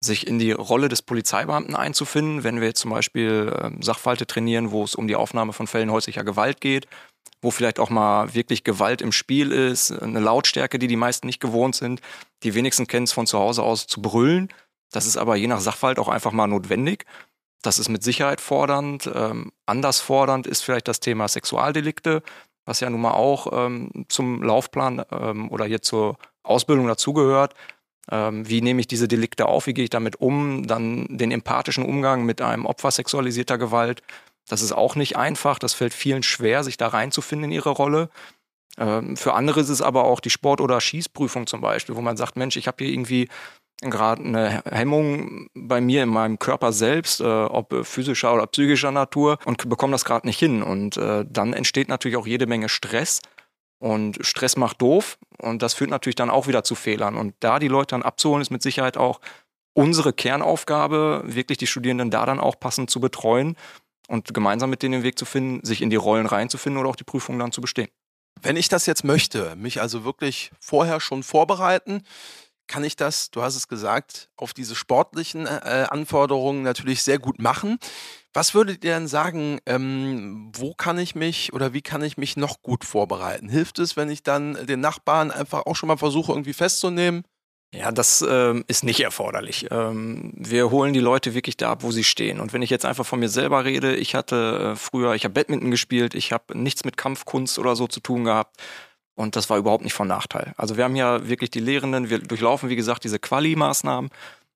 sich 0.00 0.26
in 0.26 0.38
die 0.38 0.52
Rolle 0.52 0.90
des 0.90 1.00
Polizeibeamten 1.00 1.74
einzufinden, 1.74 2.44
wenn 2.44 2.60
wir 2.60 2.68
jetzt 2.68 2.80
zum 2.80 2.90
Beispiel 2.90 3.56
ähm, 3.58 3.82
Sachverhalte 3.82 4.26
trainieren, 4.26 4.70
wo 4.70 4.84
es 4.84 4.94
um 4.94 5.08
die 5.08 5.16
Aufnahme 5.16 5.54
von 5.54 5.66
Fällen 5.66 5.90
häuslicher 5.90 6.24
Gewalt 6.24 6.60
geht, 6.60 6.86
wo 7.40 7.50
vielleicht 7.50 7.78
auch 7.78 7.88
mal 7.88 8.34
wirklich 8.34 8.64
Gewalt 8.64 9.00
im 9.00 9.12
Spiel 9.12 9.50
ist, 9.50 9.90
eine 9.90 10.20
Lautstärke, 10.20 10.78
die 10.78 10.88
die 10.88 10.96
meisten 10.96 11.26
nicht 11.26 11.40
gewohnt 11.40 11.74
sind. 11.74 12.02
Die 12.42 12.54
wenigsten 12.54 12.86
kennen 12.86 13.04
es 13.04 13.12
von 13.12 13.26
zu 13.26 13.38
Hause 13.38 13.62
aus 13.62 13.86
zu 13.86 14.02
brüllen. 14.02 14.52
Das 14.94 15.06
ist 15.06 15.16
aber 15.16 15.34
je 15.34 15.48
nach 15.48 15.58
Sachverhalt 15.58 15.98
auch 15.98 16.08
einfach 16.08 16.30
mal 16.30 16.46
notwendig. 16.46 17.04
Das 17.62 17.80
ist 17.80 17.88
mit 17.88 18.04
Sicherheit 18.04 18.40
fordernd. 18.40 19.10
Ähm, 19.12 19.50
anders 19.66 20.00
fordernd 20.00 20.46
ist 20.46 20.62
vielleicht 20.62 20.86
das 20.86 21.00
Thema 21.00 21.26
Sexualdelikte, 21.26 22.22
was 22.64 22.78
ja 22.78 22.88
nun 22.90 23.00
mal 23.00 23.12
auch 23.12 23.48
ähm, 23.52 23.90
zum 24.08 24.42
Laufplan 24.42 25.02
ähm, 25.10 25.50
oder 25.50 25.64
hier 25.64 25.82
zur 25.82 26.16
Ausbildung 26.44 26.86
dazugehört. 26.86 27.54
Ähm, 28.08 28.48
wie 28.48 28.60
nehme 28.60 28.80
ich 28.80 28.86
diese 28.86 29.08
Delikte 29.08 29.46
auf? 29.46 29.66
Wie 29.66 29.74
gehe 29.74 29.84
ich 29.84 29.90
damit 29.90 30.20
um? 30.20 30.64
Dann 30.66 31.06
den 31.10 31.32
empathischen 31.32 31.84
Umgang 31.84 32.24
mit 32.24 32.40
einem 32.40 32.64
Opfer 32.64 32.92
sexualisierter 32.92 33.58
Gewalt. 33.58 34.02
Das 34.46 34.62
ist 34.62 34.72
auch 34.72 34.94
nicht 34.94 35.16
einfach. 35.16 35.58
Das 35.58 35.74
fällt 35.74 35.94
vielen 35.94 36.22
schwer, 36.22 36.62
sich 36.62 36.76
da 36.76 36.88
reinzufinden 36.88 37.50
in 37.50 37.56
ihre 37.56 37.70
Rolle. 37.70 38.10
Ähm, 38.78 39.16
für 39.16 39.34
andere 39.34 39.60
ist 39.60 39.70
es 39.70 39.82
aber 39.82 40.04
auch 40.04 40.20
die 40.20 40.30
Sport- 40.30 40.60
oder 40.60 40.80
Schießprüfung 40.80 41.48
zum 41.48 41.60
Beispiel, 41.60 41.96
wo 41.96 42.00
man 42.00 42.16
sagt, 42.16 42.36
Mensch, 42.36 42.56
ich 42.56 42.68
habe 42.68 42.84
hier 42.84 42.92
irgendwie 42.92 43.28
gerade 43.80 44.22
eine 44.22 44.62
Hemmung 44.70 45.48
bei 45.54 45.80
mir 45.80 46.02
in 46.02 46.08
meinem 46.08 46.38
Körper 46.38 46.72
selbst, 46.72 47.20
äh, 47.20 47.24
ob 47.24 47.74
physischer 47.84 48.34
oder 48.34 48.46
psychischer 48.46 48.90
Natur 48.90 49.38
und 49.44 49.68
bekomme 49.68 49.92
das 49.92 50.04
gerade 50.04 50.26
nicht 50.26 50.38
hin. 50.38 50.62
Und 50.62 50.96
äh, 50.96 51.24
dann 51.28 51.52
entsteht 51.52 51.88
natürlich 51.88 52.16
auch 52.16 52.26
jede 52.26 52.46
Menge 52.46 52.68
Stress. 52.68 53.20
Und 53.78 54.18
Stress 54.24 54.56
macht 54.56 54.80
doof 54.80 55.18
und 55.38 55.60
das 55.60 55.74
führt 55.74 55.90
natürlich 55.90 56.14
dann 56.14 56.30
auch 56.30 56.46
wieder 56.46 56.64
zu 56.64 56.74
Fehlern. 56.74 57.16
Und 57.16 57.34
da 57.40 57.58
die 57.58 57.68
Leute 57.68 57.88
dann 57.88 58.02
abzuholen, 58.02 58.40
ist 58.40 58.50
mit 58.50 58.62
Sicherheit 58.62 58.96
auch 58.96 59.20
unsere 59.74 60.12
Kernaufgabe, 60.12 61.22
wirklich 61.26 61.58
die 61.58 61.66
Studierenden 61.66 62.10
da 62.10 62.24
dann 62.24 62.40
auch 62.40 62.58
passend 62.58 62.88
zu 62.88 63.00
betreuen 63.00 63.56
und 64.08 64.32
gemeinsam 64.32 64.70
mit 64.70 64.82
denen 64.82 64.92
den 64.92 65.02
Weg 65.02 65.18
zu 65.18 65.24
finden, 65.24 65.64
sich 65.64 65.82
in 65.82 65.90
die 65.90 65.96
Rollen 65.96 66.26
reinzufinden 66.26 66.80
oder 66.80 66.88
auch 66.88 66.96
die 66.96 67.04
Prüfung 67.04 67.38
dann 67.38 67.52
zu 67.52 67.60
bestehen. 67.60 67.88
Wenn 68.40 68.56
ich 68.56 68.68
das 68.68 68.86
jetzt 68.86 69.04
möchte, 69.04 69.54
mich 69.56 69.80
also 69.80 70.04
wirklich 70.04 70.50
vorher 70.60 71.00
schon 71.00 71.22
vorbereiten, 71.22 72.02
kann 72.66 72.84
ich 72.84 72.96
das, 72.96 73.30
du 73.30 73.42
hast 73.42 73.56
es 73.56 73.68
gesagt, 73.68 74.30
auf 74.36 74.52
diese 74.52 74.74
sportlichen 74.74 75.46
äh, 75.46 75.86
Anforderungen 75.90 76.62
natürlich 76.62 77.02
sehr 77.02 77.18
gut 77.18 77.40
machen. 77.40 77.78
Was 78.32 78.54
würdet 78.54 78.84
ihr 78.84 78.94
denn 78.94 79.06
sagen, 79.06 79.60
ähm, 79.66 80.50
wo 80.54 80.74
kann 80.74 80.98
ich 80.98 81.14
mich 81.14 81.52
oder 81.52 81.72
wie 81.72 81.82
kann 81.82 82.02
ich 82.02 82.16
mich 82.16 82.36
noch 82.36 82.62
gut 82.62 82.84
vorbereiten? 82.84 83.48
Hilft 83.48 83.78
es, 83.78 83.96
wenn 83.96 84.10
ich 84.10 84.22
dann 84.22 84.66
den 84.66 84.80
Nachbarn 84.80 85.30
einfach 85.30 85.66
auch 85.66 85.76
schon 85.76 85.86
mal 85.86 85.96
versuche, 85.96 86.32
irgendwie 86.32 86.52
festzunehmen? 86.52 87.22
Ja, 87.74 87.90
das 87.90 88.24
ähm, 88.28 88.64
ist 88.68 88.84
nicht 88.84 89.00
erforderlich. 89.00 89.66
Ähm, 89.72 90.32
wir 90.36 90.70
holen 90.70 90.92
die 90.92 91.00
Leute 91.00 91.34
wirklich 91.34 91.56
da 91.56 91.72
ab, 91.72 91.82
wo 91.82 91.90
sie 91.90 92.04
stehen. 92.04 92.38
Und 92.38 92.52
wenn 92.52 92.62
ich 92.62 92.70
jetzt 92.70 92.84
einfach 92.84 93.04
von 93.04 93.18
mir 93.18 93.28
selber 93.28 93.64
rede, 93.64 93.96
ich 93.96 94.14
hatte 94.14 94.72
äh, 94.74 94.76
früher, 94.76 95.14
ich 95.14 95.24
habe 95.24 95.34
Badminton 95.34 95.72
gespielt, 95.72 96.14
ich 96.14 96.32
habe 96.32 96.56
nichts 96.56 96.84
mit 96.84 96.96
Kampfkunst 96.96 97.58
oder 97.58 97.74
so 97.74 97.88
zu 97.88 97.98
tun 97.98 98.24
gehabt. 98.24 98.56
Und 99.16 99.36
das 99.36 99.48
war 99.48 99.58
überhaupt 99.58 99.84
nicht 99.84 99.94
von 99.94 100.08
Nachteil. 100.08 100.54
Also 100.56 100.76
wir 100.76 100.84
haben 100.84 100.96
ja 100.96 101.28
wirklich 101.28 101.50
die 101.50 101.60
Lehrenden, 101.60 102.10
wir 102.10 102.18
durchlaufen, 102.18 102.68
wie 102.68 102.76
gesagt, 102.76 103.04
diese 103.04 103.18
Quali-Maßnahmen 103.18 104.10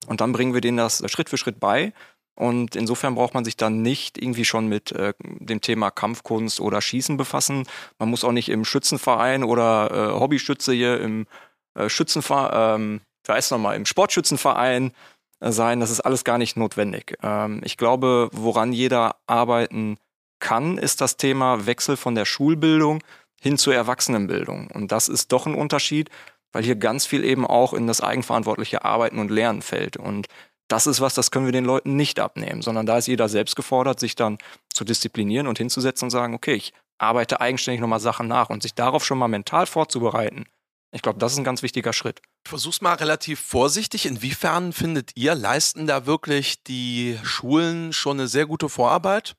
und 0.07 0.21
dann 0.21 0.31
bringen 0.31 0.53
wir 0.53 0.61
denen 0.61 0.77
das 0.77 1.03
Schritt 1.09 1.29
für 1.29 1.37
Schritt 1.37 1.59
bei. 1.59 1.93
Und 2.35 2.77
insofern 2.77 3.15
braucht 3.15 3.33
man 3.33 3.43
sich 3.43 3.57
dann 3.57 3.81
nicht 3.81 4.17
irgendwie 4.17 4.45
schon 4.45 4.67
mit 4.67 4.93
äh, 4.93 5.13
dem 5.19 5.59
Thema 5.59 5.91
Kampfkunst 5.91 6.61
oder 6.61 6.81
Schießen 6.81 7.17
befassen. 7.17 7.67
Man 7.99 8.09
muss 8.09 8.23
auch 8.23 8.31
nicht 8.31 8.47
im 8.47 8.63
Schützenverein 8.63 9.43
oder 9.43 9.91
äh, 9.91 10.19
Hobbyschütze 10.19 10.71
hier 10.71 11.01
im 11.01 11.27
äh, 11.75 11.89
Schützenverein, 11.89 12.81
ähm, 12.81 13.01
wer 13.25 13.35
weiß 13.35 13.51
nochmal, 13.51 13.75
im 13.75 13.85
Sportschützenverein 13.85 14.93
äh, 15.41 15.51
sein. 15.51 15.81
Das 15.81 15.91
ist 15.91 15.99
alles 15.99 16.23
gar 16.23 16.37
nicht 16.37 16.55
notwendig. 16.55 17.17
Ähm, 17.21 17.59
ich 17.65 17.75
glaube, 17.75 18.29
woran 18.31 18.71
jeder 18.71 19.17
arbeiten 19.27 19.97
kann, 20.39 20.77
ist 20.77 21.01
das 21.01 21.17
Thema 21.17 21.65
Wechsel 21.65 21.97
von 21.97 22.15
der 22.15 22.23
Schulbildung 22.23 23.03
hin 23.41 23.57
zur 23.57 23.73
Erwachsenenbildung. 23.75 24.69
Und 24.71 24.91
das 24.91 25.07
ist 25.07 25.31
doch 25.31 25.45
ein 25.45 25.55
Unterschied, 25.55 26.09
weil 26.51 26.63
hier 26.63 26.75
ganz 26.75 27.05
viel 27.05 27.23
eben 27.23 27.45
auch 27.45 27.73
in 27.73 27.87
das 27.87 28.01
eigenverantwortliche 28.01 28.83
Arbeiten 28.83 29.19
und 29.19 29.31
Lernen 29.31 29.61
fällt. 29.61 29.97
Und 29.97 30.27
das 30.67 30.87
ist 30.87 31.01
was, 31.01 31.13
das 31.13 31.31
können 31.31 31.45
wir 31.45 31.51
den 31.51 31.65
Leuten 31.65 31.95
nicht 31.95 32.19
abnehmen, 32.19 32.61
sondern 32.61 32.85
da 32.85 32.97
ist 32.97 33.07
jeder 33.07 33.29
selbst 33.29 33.55
gefordert, 33.55 33.99
sich 33.99 34.15
dann 34.15 34.37
zu 34.73 34.83
disziplinieren 34.83 35.47
und 35.47 35.57
hinzusetzen 35.57 36.05
und 36.05 36.11
sagen, 36.11 36.33
okay, 36.33 36.53
ich 36.53 36.73
arbeite 36.97 37.41
eigenständig 37.41 37.81
nochmal 37.81 37.99
Sachen 37.99 38.27
nach 38.27 38.49
und 38.49 38.61
sich 38.61 38.75
darauf 38.75 39.05
schon 39.05 39.17
mal 39.17 39.27
mental 39.27 39.65
vorzubereiten. 39.65 40.45
Ich 40.91 41.01
glaube, 41.01 41.19
das 41.19 41.33
ist 41.33 41.37
ein 41.37 41.43
ganz 41.43 41.61
wichtiger 41.61 41.93
Schritt. 41.93 42.21
Ich 42.45 42.49
versuch's 42.49 42.81
mal 42.81 42.95
relativ 42.95 43.39
vorsichtig. 43.39 44.05
Inwiefern 44.05 44.73
findet 44.73 45.15
ihr, 45.15 45.35
leisten 45.35 45.85
da 45.85 46.05
wirklich 46.05 46.63
die 46.63 47.17
Schulen 47.23 47.93
schon 47.93 48.19
eine 48.19 48.27
sehr 48.27 48.47
gute 48.47 48.69
Vorarbeit? 48.69 49.35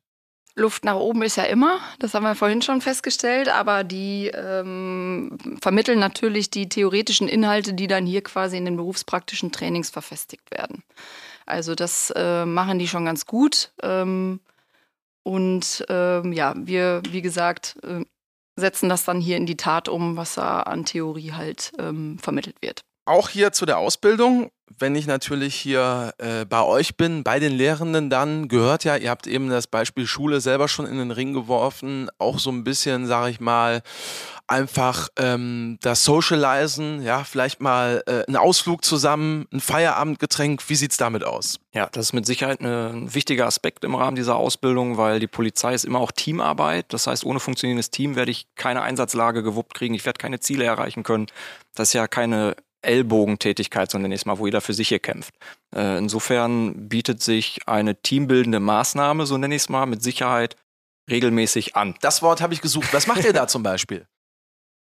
Luft 0.54 0.84
nach 0.84 0.96
oben 0.96 1.22
ist 1.22 1.36
ja 1.36 1.44
immer, 1.44 1.78
das 1.98 2.14
haben 2.14 2.24
wir 2.24 2.34
vorhin 2.34 2.62
schon 2.62 2.80
festgestellt, 2.80 3.48
aber 3.48 3.84
die 3.84 4.28
ähm, 4.28 5.38
vermitteln 5.62 5.98
natürlich 5.98 6.50
die 6.50 6.68
theoretischen 6.68 7.28
Inhalte, 7.28 7.72
die 7.72 7.86
dann 7.86 8.06
hier 8.06 8.22
quasi 8.22 8.56
in 8.56 8.64
den 8.64 8.76
berufspraktischen 8.76 9.52
Trainings 9.52 9.90
verfestigt 9.90 10.50
werden. 10.50 10.82
Also 11.46 11.74
das 11.74 12.12
äh, 12.16 12.44
machen 12.44 12.78
die 12.78 12.88
schon 12.88 13.04
ganz 13.04 13.26
gut. 13.26 13.72
Ähm, 13.82 14.40
und 15.22 15.84
ähm, 15.88 16.32
ja, 16.32 16.54
wir, 16.56 17.02
wie 17.10 17.22
gesagt, 17.22 17.76
äh, 17.82 18.04
setzen 18.56 18.88
das 18.88 19.04
dann 19.04 19.20
hier 19.20 19.36
in 19.36 19.46
die 19.46 19.56
Tat 19.56 19.88
um, 19.88 20.16
was 20.16 20.34
da 20.34 20.60
an 20.60 20.84
Theorie 20.84 21.32
halt 21.32 21.72
ähm, 21.78 22.18
vermittelt 22.18 22.56
wird. 22.60 22.82
Auch 23.10 23.28
hier 23.28 23.50
zu 23.50 23.66
der 23.66 23.78
Ausbildung 23.78 24.52
wenn 24.78 24.94
ich 24.94 25.06
natürlich 25.06 25.54
hier 25.54 26.14
äh, 26.18 26.44
bei 26.44 26.62
euch 26.62 26.96
bin, 26.96 27.22
bei 27.22 27.38
den 27.38 27.52
Lehrenden, 27.52 28.08
dann 28.08 28.48
gehört 28.48 28.84
ja, 28.84 28.96
ihr 28.96 29.10
habt 29.10 29.26
eben 29.26 29.48
das 29.50 29.66
Beispiel 29.66 30.06
Schule 30.06 30.40
selber 30.40 30.68
schon 30.68 30.86
in 30.86 30.98
den 30.98 31.10
Ring 31.10 31.32
geworfen, 31.32 32.08
auch 32.18 32.38
so 32.38 32.50
ein 32.50 32.64
bisschen, 32.64 33.06
sage 33.06 33.30
ich 33.30 33.40
mal, 33.40 33.82
einfach 34.46 35.08
ähm, 35.16 35.78
das 35.80 36.04
Socializen, 36.04 37.02
ja, 37.02 37.24
vielleicht 37.24 37.60
mal 37.60 38.02
äh, 38.06 38.24
ein 38.26 38.36
Ausflug 38.36 38.84
zusammen, 38.84 39.46
ein 39.52 39.60
Feierabendgetränk, 39.60 40.68
wie 40.68 40.74
sieht's 40.74 40.96
damit 40.96 41.24
aus? 41.24 41.60
Ja, 41.72 41.88
das 41.92 42.06
ist 42.06 42.12
mit 42.12 42.26
Sicherheit 42.26 42.60
ein 42.60 43.14
wichtiger 43.14 43.46
Aspekt 43.46 43.84
im 43.84 43.94
Rahmen 43.94 44.16
dieser 44.16 44.36
Ausbildung, 44.36 44.96
weil 44.96 45.20
die 45.20 45.28
Polizei 45.28 45.74
ist 45.74 45.84
immer 45.84 46.00
auch 46.00 46.10
Teamarbeit. 46.10 46.92
Das 46.92 47.06
heißt, 47.06 47.24
ohne 47.24 47.38
funktionierendes 47.38 47.90
Team 47.90 48.16
werde 48.16 48.32
ich 48.32 48.46
keine 48.56 48.82
Einsatzlage 48.82 49.42
gewuppt 49.42 49.74
kriegen, 49.74 49.94
ich 49.94 50.04
werde 50.04 50.18
keine 50.18 50.40
Ziele 50.40 50.64
erreichen 50.64 51.02
können. 51.02 51.26
Das 51.74 51.90
ist 51.90 51.92
ja 51.92 52.08
keine 52.08 52.56
Ellbogentätigkeit, 52.82 53.90
sondern 53.90 54.10
nächstes 54.10 54.26
Mal, 54.26 54.38
wo 54.38 54.46
jeder 54.46 54.60
für 54.60 54.74
sich 54.74 54.88
hier 54.88 54.98
kämpft. 54.98 55.34
Äh, 55.74 55.98
insofern 55.98 56.88
bietet 56.88 57.22
sich 57.22 57.60
eine 57.66 58.00
teambildende 58.00 58.60
Maßnahme, 58.60 59.26
so 59.26 59.36
nenne 59.36 59.54
ich 59.54 59.62
es 59.62 59.68
mal, 59.68 59.86
mit 59.86 60.02
Sicherheit 60.02 60.56
regelmäßig 61.10 61.76
an. 61.76 61.94
Das 62.00 62.22
Wort 62.22 62.40
habe 62.40 62.54
ich 62.54 62.60
gesucht. 62.60 62.92
Was 62.92 63.06
macht 63.06 63.24
ihr 63.24 63.32
da 63.32 63.46
zum 63.46 63.62
Beispiel? 63.62 64.06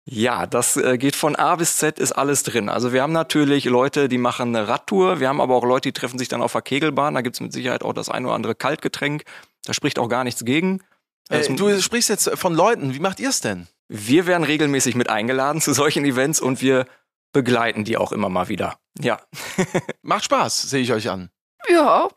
Ja, 0.04 0.46
das 0.46 0.76
äh, 0.76 0.98
geht 0.98 1.14
von 1.14 1.36
A 1.36 1.54
bis 1.54 1.76
Z, 1.76 2.00
ist 2.00 2.10
alles 2.10 2.42
drin. 2.42 2.68
Also 2.68 2.92
wir 2.92 3.02
haben 3.02 3.12
natürlich 3.12 3.66
Leute, 3.66 4.08
die 4.08 4.18
machen 4.18 4.48
eine 4.48 4.66
Radtour, 4.66 5.20
wir 5.20 5.28
haben 5.28 5.40
aber 5.40 5.54
auch 5.54 5.64
Leute, 5.64 5.90
die 5.90 5.92
treffen 5.92 6.18
sich 6.18 6.26
dann 6.26 6.42
auf 6.42 6.52
der 6.52 6.62
Kegelbahn, 6.62 7.14
da 7.14 7.20
gibt 7.20 7.36
es 7.36 7.40
mit 7.40 7.52
Sicherheit 7.52 7.84
auch 7.84 7.92
das 7.92 8.08
ein 8.08 8.24
oder 8.24 8.34
andere 8.34 8.56
Kaltgetränk, 8.56 9.22
da 9.64 9.72
spricht 9.72 10.00
auch 10.00 10.08
gar 10.08 10.24
nichts 10.24 10.44
gegen. 10.44 10.80
Äh, 11.28 11.46
du 11.54 11.80
sprichst 11.80 12.08
jetzt 12.08 12.28
von 12.30 12.52
Leuten, 12.52 12.94
wie 12.94 12.98
macht 12.98 13.20
ihr 13.20 13.28
es 13.28 13.40
denn? 13.40 13.68
Wir 13.88 14.26
werden 14.26 14.42
regelmäßig 14.42 14.96
mit 14.96 15.08
eingeladen 15.08 15.60
zu 15.60 15.72
solchen 15.72 16.04
Events 16.04 16.40
und 16.40 16.60
wir 16.62 16.86
begleiten 17.32 17.84
die 17.84 17.96
auch 17.96 18.12
immer 18.12 18.28
mal 18.28 18.48
wieder. 18.48 18.78
Ja. 18.98 19.20
Macht 20.02 20.24
Spaß, 20.24 20.62
sehe 20.62 20.82
ich 20.82 20.92
euch 20.92 21.10
an. 21.10 21.30
Ja, 21.68 22.08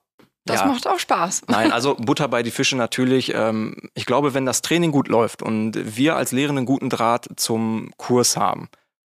das 0.45 0.61
ja. 0.61 0.67
macht 0.67 0.87
auch 0.87 0.99
Spaß. 0.99 1.43
Nein, 1.47 1.71
also 1.71 1.95
Butter 1.95 2.27
bei 2.27 2.43
die 2.43 2.51
Fische 2.51 2.77
natürlich. 2.77 3.33
Ähm, 3.33 3.89
ich 3.95 4.05
glaube, 4.05 4.33
wenn 4.33 4.45
das 4.45 4.61
Training 4.61 4.91
gut 4.91 5.07
läuft 5.07 5.41
und 5.41 5.97
wir 5.97 6.15
als 6.15 6.31
Lehrenden 6.31 6.65
guten 6.65 6.89
Draht 6.89 7.27
zum 7.35 7.91
Kurs 7.97 8.37
haben, 8.37 8.69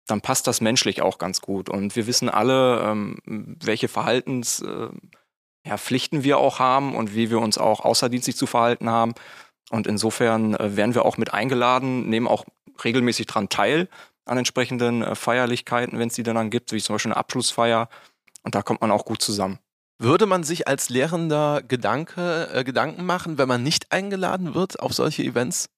dann 0.08 0.22
passt 0.22 0.48
das 0.48 0.62
menschlich 0.62 1.02
auch 1.02 1.18
ganz 1.18 1.42
gut. 1.42 1.70
Und 1.70 1.96
wir 1.96 2.06
wissen 2.06 2.30
alle, 2.30 2.82
ähm, 2.82 3.18
welche 3.26 3.88
Verhaltenspflichten 3.88 6.20
äh, 6.20 6.24
wir 6.24 6.38
auch 6.38 6.60
haben 6.60 6.96
und 6.96 7.16
wie 7.16 7.30
wir 7.30 7.40
uns 7.40 7.58
auch 7.58 7.82
außerdienstlich 7.82 8.36
zu 8.36 8.46
verhalten 8.46 8.90
haben. 8.90 9.14
Und 9.70 9.88
insofern 9.88 10.56
äh, 10.56 10.76
werden 10.76 10.96
wir 10.96 11.06
auch 11.06 11.18
mit 11.18 11.34
eingeladen, 11.34 12.10
nehmen 12.10 12.28
auch 12.28 12.44
regelmäßig 12.84 13.28
daran 13.28 13.48
teil 13.48 13.88
an 14.32 14.38
entsprechenden 14.38 15.04
äh, 15.04 15.14
Feierlichkeiten, 15.14 16.00
wenn 16.00 16.08
es 16.08 16.16
die 16.16 16.24
dann 16.24 16.50
gibt, 16.50 16.72
wie 16.72 16.82
zum 16.82 16.96
Beispiel 16.96 17.12
eine 17.12 17.20
Abschlussfeier. 17.20 17.90
Und 18.44 18.56
da 18.56 18.64
kommt 18.64 18.82
man 18.82 18.90
auch 18.90 19.06
gut 19.06 19.22
zusammen. 19.22 19.60
Würde 20.00 20.26
man 20.26 20.44
sich 20.44 20.68
als 20.68 20.90
Lehrender 20.90 21.62
Gedanke, 21.62 22.50
äh, 22.54 22.64
Gedanken 22.64 23.06
machen, 23.06 23.38
wenn 23.38 23.48
man 23.48 23.62
nicht 23.62 23.92
eingeladen 23.92 24.56
wird 24.56 24.80
auf 24.80 24.94
solche 24.94 25.22
Events? 25.24 25.70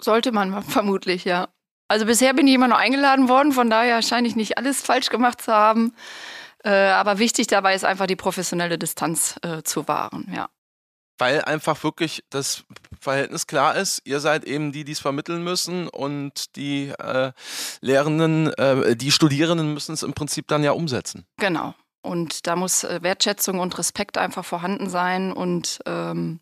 Sollte 0.00 0.32
man 0.32 0.62
vermutlich, 0.62 1.24
ja. 1.24 1.48
Also 1.88 2.06
bisher 2.06 2.32
bin 2.34 2.46
ich 2.46 2.54
immer 2.54 2.68
nur 2.68 2.78
eingeladen 2.78 3.28
worden, 3.28 3.52
von 3.52 3.68
daher 3.68 4.00
scheine 4.02 4.28
ich 4.28 4.36
nicht 4.36 4.58
alles 4.58 4.80
falsch 4.80 5.10
gemacht 5.10 5.42
zu 5.42 5.52
haben. 5.52 5.94
Äh, 6.64 6.70
aber 6.70 7.18
wichtig 7.18 7.46
dabei 7.46 7.74
ist 7.74 7.84
einfach 7.84 8.06
die 8.06 8.16
professionelle 8.16 8.78
Distanz 8.78 9.36
äh, 9.42 9.62
zu 9.62 9.88
wahren, 9.88 10.30
ja 10.34 10.48
weil 11.18 11.42
einfach 11.42 11.82
wirklich 11.84 12.24
das 12.30 12.64
Verhältnis 13.00 13.46
klar 13.46 13.76
ist. 13.76 14.00
Ihr 14.04 14.20
seid 14.20 14.44
eben 14.44 14.72
die, 14.72 14.84
die 14.84 14.92
es 14.92 15.00
vermitteln 15.00 15.44
müssen 15.44 15.88
und 15.88 16.56
die 16.56 16.88
äh, 16.98 17.32
Lehrenden, 17.80 18.52
äh, 18.54 18.96
die 18.96 19.12
Studierenden 19.12 19.74
müssen 19.74 19.92
es 19.92 20.02
im 20.02 20.14
Prinzip 20.14 20.46
dann 20.48 20.62
ja 20.62 20.72
umsetzen. 20.72 21.26
Genau. 21.38 21.74
Und 22.00 22.46
da 22.46 22.56
muss 22.56 22.84
äh, 22.84 23.00
Wertschätzung 23.02 23.58
und 23.58 23.76
Respekt 23.76 24.18
einfach 24.18 24.44
vorhanden 24.44 24.88
sein. 24.88 25.32
Und 25.32 25.80
ähm, 25.84 26.40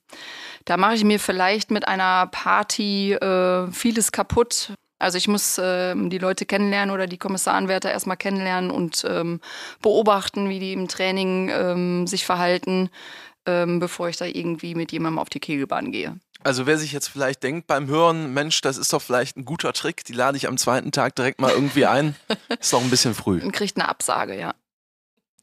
da 0.65 0.77
mache 0.77 0.95
ich 0.95 1.05
mir 1.05 1.19
vielleicht 1.19 1.71
mit 1.71 1.89
einer 1.89 2.27
Party 2.27 3.15
äh, 3.15 3.71
vieles 3.73 4.12
kaputt. 4.12 4.75
Also 4.99 5.19
ich 5.19 5.29
muss 5.29 5.61
ähm, 5.62 6.09
die 6.09 6.19
Leute 6.19 6.47
kennenlernen 6.47 6.95
oder 6.95 7.07
die 7.07 7.19
Kommissarenwärter 7.19 7.91
erstmal 7.91 8.17
kennenlernen 8.17 8.71
und 8.71 9.05
ähm, 9.09 9.41
beobachten, 9.83 10.49
wie 10.49 10.59
die 10.59 10.73
im 10.73 10.89
Training 10.89 11.51
ähm, 11.51 12.07
sich 12.07 12.25
verhalten 12.25 12.91
ähm, 13.47 13.81
bevor 13.81 14.09
ich 14.09 14.17
da 14.17 14.25
irgendwie 14.25 14.75
mit 14.75 14.93
jemandem 14.93 15.19
auf 15.19 15.29
die 15.29 15.41
Kegelbahn 15.41 15.93
gehe. 15.93 16.19
Also 16.43 16.67
wer 16.67 16.79
sich 16.79 16.93
jetzt 16.93 17.09
vielleicht 17.09 17.43
denkt 17.43 17.67
beim 17.67 17.89
Hören, 17.89 18.33
Mensch, 18.33 18.61
das 18.61 18.77
ist 18.77 18.93
doch 18.93 19.03
vielleicht 19.03 19.37
ein 19.37 19.45
guter 19.45 19.73
Trick, 19.73 20.05
die 20.05 20.13
lade 20.13 20.37
ich 20.37 20.47
am 20.47 20.59
zweiten 20.59 20.93
Tag 20.93 21.17
direkt 21.17 21.41
mal 21.41 21.51
irgendwie 21.51 21.87
ein, 21.87 22.15
ist 22.61 22.73
doch 22.73 22.83
ein 22.83 22.91
bisschen 22.91 23.14
früh. 23.14 23.43
Und 23.43 23.53
kriegt 23.53 23.77
eine 23.77 23.89
Absage, 23.89 24.39
ja. 24.39 24.55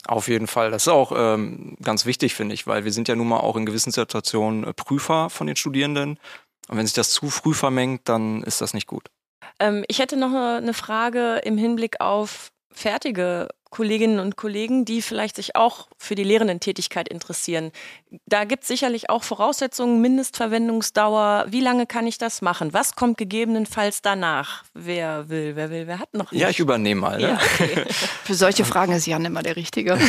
Auf 0.05 0.27
jeden 0.27 0.47
Fall. 0.47 0.69
Das 0.69 0.83
ist 0.83 0.89
auch 0.89 1.13
ähm, 1.15 1.77
ganz 1.81 2.05
wichtig, 2.05 2.35
finde 2.35 2.53
ich, 2.53 2.67
weil 2.67 2.83
wir 2.83 2.91
sind 2.91 3.07
ja 3.07 3.15
nun 3.15 3.27
mal 3.27 3.39
auch 3.39 3.55
in 3.55 3.65
gewissen 3.65 3.91
Situationen 3.91 4.65
äh, 4.65 4.73
Prüfer 4.73 5.29
von 5.29 5.47
den 5.47 5.55
Studierenden. 5.55 6.19
Und 6.67 6.77
wenn 6.77 6.85
sich 6.85 6.93
das 6.93 7.11
zu 7.11 7.29
früh 7.29 7.53
vermengt, 7.53 8.07
dann 8.09 8.43
ist 8.43 8.59
das 8.61 8.73
nicht 8.73 8.87
gut. 8.87 9.09
Ähm, 9.59 9.85
ich 9.87 9.99
hätte 9.99 10.17
noch 10.17 10.33
eine 10.33 10.73
Frage 10.73 11.41
im 11.43 11.57
Hinblick 11.57 12.01
auf 12.01 12.51
fertige 12.71 13.47
Kolleginnen 13.73 14.19
und 14.19 14.35
Kollegen, 14.35 14.85
die 14.85 15.01
vielleicht 15.01 15.35
sich 15.35 15.55
auch 15.55 15.87
für 15.97 16.13
die 16.13 16.23
Lehrendentätigkeit 16.23 17.09
interessieren. 17.09 17.71
Da 18.27 18.43
gibt 18.43 18.61
es 18.61 18.67
sicherlich 18.67 19.09
auch 19.09 19.23
Voraussetzungen, 19.23 19.99
Mindestverwendungsdauer. 19.99 21.45
Wie 21.49 21.59
lange 21.59 21.87
kann 21.87 22.05
ich 22.05 22.19
das 22.19 22.43
machen? 22.43 22.71
Was 22.71 22.95
kommt 22.95 23.17
gegebenenfalls 23.17 24.03
danach? 24.03 24.63
Wer 24.75 25.27
will, 25.27 25.55
wer 25.55 25.71
will, 25.71 25.87
wer 25.87 25.97
hat 25.97 26.13
noch 26.13 26.31
nicht? 26.31 26.39
Ja, 26.39 26.49
ich 26.49 26.59
übernehme 26.59 27.01
mal. 27.01 27.17
Ne? 27.17 27.29
Ja, 27.29 27.33
okay. 27.33 27.83
für 28.23 28.35
solche 28.35 28.63
Fragen 28.63 28.93
ist 28.93 29.07
Jan 29.07 29.25
immer 29.25 29.41
der 29.41 29.55
Richtige. 29.55 29.97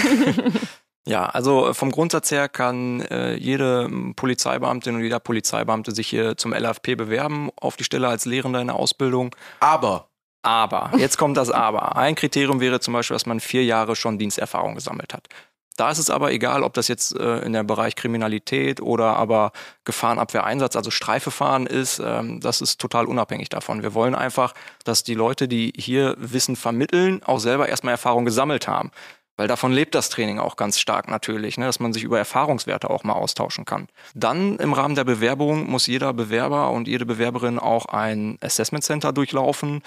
Ja, 1.06 1.26
also 1.26 1.68
äh, 1.68 1.74
vom 1.74 1.90
Grundsatz 1.90 2.30
her 2.30 2.48
kann 2.48 3.02
äh, 3.02 3.34
jede 3.34 3.90
Polizeibeamtin 4.16 4.94
und 4.94 5.02
jeder 5.02 5.20
Polizeibeamte 5.20 5.92
sich 5.92 6.08
hier 6.08 6.38
zum 6.38 6.54
LFP 6.54 6.96
bewerben 6.96 7.50
auf 7.56 7.76
die 7.76 7.84
Stelle 7.84 8.08
als 8.08 8.24
Lehrender 8.24 8.62
in 8.62 8.68
der 8.68 8.76
Ausbildung. 8.76 9.36
Aber. 9.60 10.08
Aber, 10.44 10.90
jetzt 10.96 11.18
kommt 11.18 11.36
das 11.36 11.50
Aber. 11.50 11.96
Ein 11.96 12.14
Kriterium 12.14 12.60
wäre 12.60 12.80
zum 12.80 12.94
Beispiel, 12.94 13.14
dass 13.14 13.26
man 13.26 13.40
vier 13.40 13.64
Jahre 13.64 13.96
schon 13.96 14.18
Diensterfahrung 14.18 14.74
gesammelt 14.74 15.14
hat. 15.14 15.28
Da 15.76 15.90
ist 15.90 15.98
es 15.98 16.08
aber 16.08 16.30
egal, 16.32 16.62
ob 16.62 16.74
das 16.74 16.86
jetzt 16.86 17.18
äh, 17.18 17.38
in 17.40 17.52
der 17.52 17.64
Bereich 17.64 17.96
Kriminalität 17.96 18.80
oder 18.80 19.16
aber 19.16 19.50
Gefahrenabwehreinsatz, 19.84 20.76
also 20.76 20.92
Streife 20.92 21.32
fahren 21.32 21.66
ist, 21.66 21.98
ähm, 21.98 22.40
das 22.40 22.60
ist 22.60 22.80
total 22.80 23.06
unabhängig 23.06 23.48
davon. 23.48 23.82
Wir 23.82 23.92
wollen 23.92 24.14
einfach, 24.14 24.54
dass 24.84 25.02
die 25.02 25.14
Leute, 25.14 25.48
die 25.48 25.72
hier 25.76 26.14
Wissen 26.18 26.54
vermitteln, 26.54 27.22
auch 27.24 27.40
selber 27.40 27.68
erstmal 27.68 27.92
Erfahrung 27.92 28.24
gesammelt 28.24 28.68
haben. 28.68 28.92
Weil 29.36 29.48
davon 29.48 29.72
lebt 29.72 29.96
das 29.96 30.10
Training 30.10 30.38
auch 30.38 30.54
ganz 30.54 30.78
stark 30.78 31.08
natürlich, 31.08 31.58
ne, 31.58 31.66
dass 31.66 31.80
man 31.80 31.92
sich 31.92 32.04
über 32.04 32.18
Erfahrungswerte 32.18 32.88
auch 32.88 33.02
mal 33.02 33.14
austauschen 33.14 33.64
kann. 33.64 33.88
Dann 34.14 34.58
im 34.58 34.72
Rahmen 34.72 34.94
der 34.94 35.02
Bewerbung 35.02 35.68
muss 35.68 35.88
jeder 35.88 36.12
Bewerber 36.12 36.70
und 36.70 36.86
jede 36.86 37.04
Bewerberin 37.04 37.58
auch 37.58 37.86
ein 37.86 38.38
Assessment 38.40 38.84
Center 38.84 39.12
durchlaufen. 39.12 39.82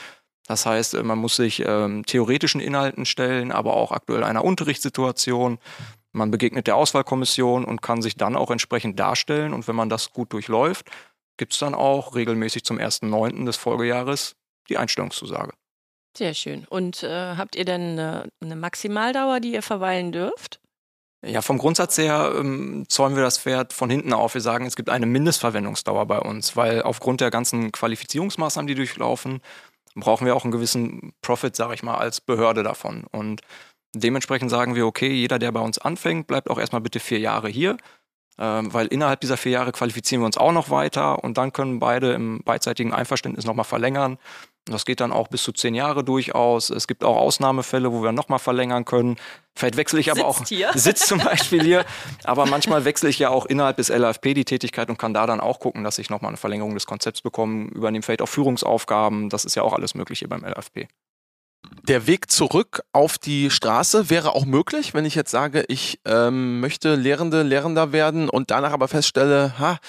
Das 0.47 0.65
heißt, 0.65 0.95
äh, 0.95 1.03
man 1.03 1.19
muss 1.19 1.35
sich 1.35 1.63
ähm, 1.65 2.03
theoretischen 2.05 2.59
Inhalten 2.59 3.05
stellen, 3.05 3.51
aber 3.51 3.75
auch 3.75 3.91
aktuell 3.91 4.23
einer 4.23 4.43
Unterrichtssituation. 4.43 5.59
Man 6.13 6.31
begegnet 6.31 6.65
der 6.65 6.77
Auswahlkommission 6.77 7.63
und 7.63 7.83
kann 7.83 8.01
sich 8.01 8.15
dann 8.15 8.35
auch 8.35 8.49
entsprechend 8.49 8.99
darstellen. 8.99 9.53
Und 9.53 9.67
wenn 9.67 9.75
man 9.75 9.89
das 9.89 10.13
gut 10.13 10.33
durchläuft, 10.33 10.89
gibt 11.37 11.53
es 11.53 11.59
dann 11.59 11.75
auch 11.75 12.15
regelmäßig 12.15 12.63
zum 12.63 12.79
1.9. 12.79 13.45
des 13.45 13.57
Folgejahres 13.57 14.35
die 14.69 14.77
Einstellungszusage. 14.77 15.53
Sehr 16.17 16.33
schön. 16.33 16.65
Und 16.67 17.03
äh, 17.03 17.35
habt 17.35 17.55
ihr 17.55 17.65
denn 17.65 17.91
eine, 17.91 18.27
eine, 18.41 18.55
Maximaldauer, 18.55 19.39
die 19.39 19.53
ihr 19.53 19.61
verweilen 19.61 20.11
dürft? 20.11 20.59
Ja, 21.23 21.41
vom 21.41 21.59
Grundsatz 21.59 21.97
her 21.97 22.33
ähm, 22.35 22.85
zäumen 22.89 23.15
wir 23.15 23.23
das 23.23 23.37
Pferd 23.37 23.73
von 23.73 23.89
hinten 23.89 24.13
auf. 24.13 24.33
Wir 24.33 24.41
sagen, 24.41 24.65
es 24.65 24.75
gibt 24.75 24.89
eine 24.89 25.05
Mindestverwendungsdauer 25.05 26.07
bei 26.07 26.19
uns, 26.19 26.55
weil 26.55 26.81
aufgrund 26.81 27.21
der 27.21 27.29
ganzen 27.29 27.71
Qualifizierungsmaßnahmen, 27.71 28.67
die 28.67 28.75
durchlaufen, 28.75 29.41
brauchen 29.99 30.25
wir 30.25 30.35
auch 30.35 30.43
einen 30.43 30.51
gewissen 30.51 31.13
Profit, 31.21 31.55
sage 31.55 31.73
ich 31.73 31.83
mal, 31.83 31.95
als 31.95 32.21
Behörde 32.21 32.63
davon. 32.63 33.05
Und 33.11 33.41
dementsprechend 33.95 34.51
sagen 34.51 34.75
wir, 34.75 34.85
okay, 34.85 35.11
jeder, 35.11 35.39
der 35.39 35.51
bei 35.51 35.59
uns 35.59 35.77
anfängt, 35.77 36.27
bleibt 36.27 36.49
auch 36.49 36.59
erstmal 36.59 36.81
bitte 36.81 36.99
vier 36.99 37.19
Jahre 37.19 37.49
hier, 37.49 37.77
ähm, 38.37 38.73
weil 38.73 38.87
innerhalb 38.87 39.21
dieser 39.21 39.37
vier 39.37 39.53
Jahre 39.53 39.71
qualifizieren 39.71 40.21
wir 40.21 40.27
uns 40.27 40.37
auch 40.37 40.51
noch 40.51 40.69
weiter 40.69 41.23
und 41.23 41.37
dann 41.37 41.53
können 41.53 41.79
beide 41.79 42.13
im 42.13 42.41
beidseitigen 42.43 42.93
Einverständnis 42.93 43.45
nochmal 43.45 43.65
verlängern. 43.65 44.17
Das 44.71 44.85
geht 44.85 44.99
dann 44.99 45.11
auch 45.11 45.27
bis 45.27 45.43
zu 45.43 45.51
zehn 45.51 45.75
Jahre 45.75 46.03
durchaus. 46.03 46.69
Es 46.69 46.87
gibt 46.87 47.03
auch 47.03 47.17
Ausnahmefälle, 47.17 47.91
wo 47.91 48.03
wir 48.03 48.11
nochmal 48.11 48.39
verlängern 48.39 48.85
können. 48.85 49.17
Vielleicht 49.55 49.77
wechsle 49.77 49.99
ich 49.99 50.11
aber 50.11 50.31
Sitzt 50.33 50.41
auch. 50.41 50.47
Hier. 50.47 50.71
Sitzt 50.75 51.07
zum 51.07 51.19
Beispiel 51.19 51.63
hier. 51.63 51.85
Aber 52.23 52.45
manchmal 52.45 52.85
wechsle 52.85 53.09
ich 53.09 53.17
ja 53.17 53.29
auch 53.29 53.47
innerhalb 53.47 53.77
des 53.77 53.89
LAFP 53.89 54.35
die 54.35 54.45
Tätigkeit 54.45 54.89
und 54.89 54.99
kann 54.99 55.15
da 55.15 55.25
dann 55.25 55.39
auch 55.39 55.59
gucken, 55.59 55.83
dass 55.83 55.97
ich 55.97 56.11
nochmal 56.11 56.29
eine 56.29 56.37
Verlängerung 56.37 56.75
des 56.75 56.85
Konzepts 56.85 57.21
bekomme, 57.21 57.69
übernehme 57.69 58.03
vielleicht 58.03 58.21
auch 58.21 58.29
Führungsaufgaben. 58.29 59.29
Das 59.29 59.45
ist 59.45 59.55
ja 59.55 59.63
auch 59.63 59.73
alles 59.73 59.95
Mögliche 59.95 60.27
beim 60.27 60.43
LAFP. 60.43 60.87
Der 61.83 62.05
Weg 62.05 62.29
zurück 62.29 62.81
auf 62.91 63.17
die 63.17 63.49
Straße 63.49 64.09
wäre 64.09 64.35
auch 64.35 64.45
möglich, 64.45 64.93
wenn 64.93 65.05
ich 65.05 65.15
jetzt 65.15 65.31
sage, 65.31 65.63
ich 65.69 65.99
ähm, 66.05 66.59
möchte 66.59 66.95
Lehrende, 66.95 67.43
Lehrender 67.43 67.93
werden 67.93 68.29
und 68.29 68.51
danach 68.51 68.73
aber 68.73 68.87
feststelle, 68.89 69.57
ha, 69.57 69.79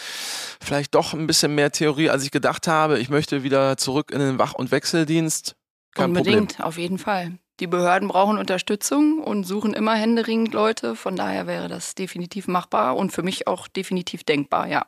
vielleicht 0.61 0.95
doch 0.95 1.13
ein 1.13 1.27
bisschen 1.27 1.55
mehr 1.55 1.73
Theorie, 1.73 2.11
als 2.11 2.25
ich 2.25 2.31
gedacht 2.31 2.69
habe. 2.69 3.01
Ich 3.01 3.11
möchte 3.11 3.43
wieder 3.43 3.77
zurück 3.77 4.13
in 4.13 4.21
den 4.21 4.39
Wach- 4.39 4.55
und 4.55 4.71
Wechseldienst. 4.71 5.57
Kein 5.95 6.11
Unbedingt, 6.11 6.53
Problem. 6.53 6.67
auf 6.67 6.79
jeden 6.79 6.99
Fall. 6.99 7.39
Die 7.61 7.67
Behörden 7.67 8.09
brauchen 8.09 8.39
Unterstützung 8.39 9.19
und 9.19 9.43
suchen 9.43 9.75
immer 9.75 9.95
händeringend 9.95 10.55
Leute. 10.55 10.95
Von 10.95 11.17
daher 11.17 11.49
wäre 11.49 11.67
das 11.67 11.97
definitiv 11.97 12.47
machbar 12.47 12.97
und 12.97 13.11
für 13.11 13.25
mich 13.25 13.49
auch 13.49 13.67
definitiv 13.67 14.23
denkbar, 14.23 14.69
ja. 14.69 14.87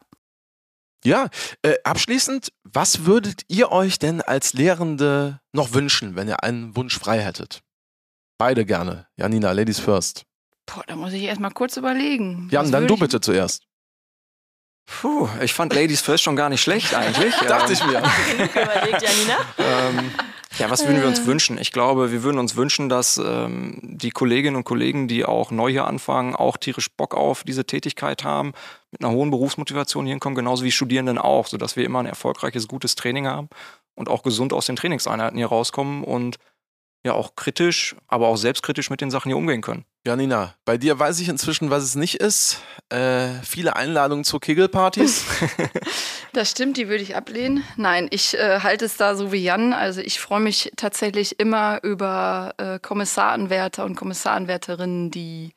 Ja, 1.05 1.29
äh, 1.63 1.75
abschließend, 1.85 2.53
was 2.63 3.07
würdet 3.07 3.43
ihr 3.49 3.73
euch 3.73 3.99
denn 3.99 4.21
als 4.21 4.53
Lehrende 4.53 5.41
noch 5.53 5.73
wünschen, 5.73 6.15
wenn 6.15 6.29
ihr 6.29 6.43
einen 6.43 6.77
Wunsch 6.77 6.99
frei 6.99 7.21
hättet? 7.21 7.63
Beide 8.39 8.67
gerne. 8.67 9.07
Janina, 9.17 9.53
Ladies 9.53 9.79
first. 9.79 10.25
Boah, 10.67 10.85
da 10.87 10.97
muss 10.97 11.13
ich 11.13 11.23
erstmal 11.23 11.51
kurz 11.51 11.77
überlegen. 11.77 12.49
Jan, 12.51 12.71
dann 12.71 12.87
du 12.87 12.97
bitte 12.97 13.21
zuerst. 13.21 13.67
Puh, 15.01 15.29
ich 15.41 15.55
fand 15.55 15.75
Ladies 15.75 16.01
First 16.01 16.25
schon 16.25 16.37
gar 16.37 16.49
nicht 16.49 16.61
schlecht 16.61 16.95
eigentlich. 16.95 17.35
Dachte 17.49 17.73
ich 17.73 17.85
mir. 17.85 18.03
Genug 18.37 18.51
überlegt, 18.51 19.03
Janina. 19.03 19.39
ähm, 19.59 20.11
ja, 20.59 20.69
was 20.69 20.85
würden 20.87 21.01
wir 21.01 21.09
uns 21.09 21.25
wünschen? 21.25 21.57
Ich 21.59 21.73
glaube, 21.73 22.13
wir 22.13 22.23
würden 22.23 22.39
uns 22.39 22.57
wünschen, 22.57 22.89
dass 22.89 23.17
ähm, 23.17 23.79
die 23.83 24.11
Kolleginnen 24.11 24.57
und 24.57 24.65
Kollegen, 24.65 25.09
die 25.09 25.25
auch 25.25 25.51
neu 25.51 25.71
hier 25.71 25.87
anfangen, 25.87 26.35
auch 26.35 26.57
tierisch 26.57 26.91
Bock 26.91 27.15
auf 27.15 27.45
diese 27.45 27.65
Tätigkeit 27.65 28.25
haben, 28.25 28.53
mit 28.91 29.03
einer 29.03 29.13
hohen 29.13 29.31
Berufsmotivation 29.31 30.05
hier 30.05 30.15
hinkommen, 30.15 30.37
genauso 30.37 30.65
wie 30.65 30.73
Studierenden 30.73 31.19
auch, 31.19 31.47
sodass 31.47 31.77
wir 31.77 31.85
immer 31.85 32.01
ein 32.01 32.07
erfolgreiches, 32.07 32.69
gutes 32.69 32.95
Training 32.95 33.27
haben 33.27 33.49
und 33.95 34.09
auch 34.09 34.23
gesund 34.23 34.53
aus 34.53 34.67
den 34.67 34.77
Trainingseinheiten 34.77 35.39
hier 35.39 35.47
rauskommen 35.47 36.05
und 36.05 36.37
ja 37.05 37.15
auch 37.15 37.37
kritisch, 37.37 37.97
aber 38.09 38.27
auch 38.29 38.37
selbstkritisch 38.37 38.91
mit 38.91 39.01
den 39.01 39.11
Sachen 39.11 39.31
hier 39.31 39.37
umgehen 39.37 39.63
können. 39.63 39.85
Janina, 40.07 40.55
bei 40.65 40.79
dir 40.79 40.99
weiß 40.99 41.21
ich 41.21 41.29
inzwischen, 41.29 41.69
was 41.69 41.83
es 41.83 41.95
nicht 41.95 42.15
ist. 42.15 42.63
Äh, 42.89 43.29
viele 43.43 43.77
Einladungen 43.77 44.25
zu 44.25 44.39
Kegelpartys. 44.39 45.27
das 46.33 46.51
stimmt, 46.51 46.79
die 46.79 46.89
würde 46.89 47.03
ich 47.03 47.17
ablehnen. 47.17 47.65
Nein, 47.77 48.09
ich 48.11 48.33
äh, 48.35 48.61
halte 48.61 48.87
es 48.87 48.97
da 48.97 49.15
so 49.15 49.31
wie 49.31 49.43
Jan. 49.43 49.75
Also 49.75 50.01
ich 50.01 50.19
freue 50.19 50.41
mich 50.41 50.73
tatsächlich 50.77 51.39
immer 51.39 51.81
über 51.83 52.55
äh, 52.57 52.79
Kommissaranwärter 52.79 53.85
und 53.85 53.95
Kommissaranwärterinnen, 53.95 55.11
die 55.11 55.53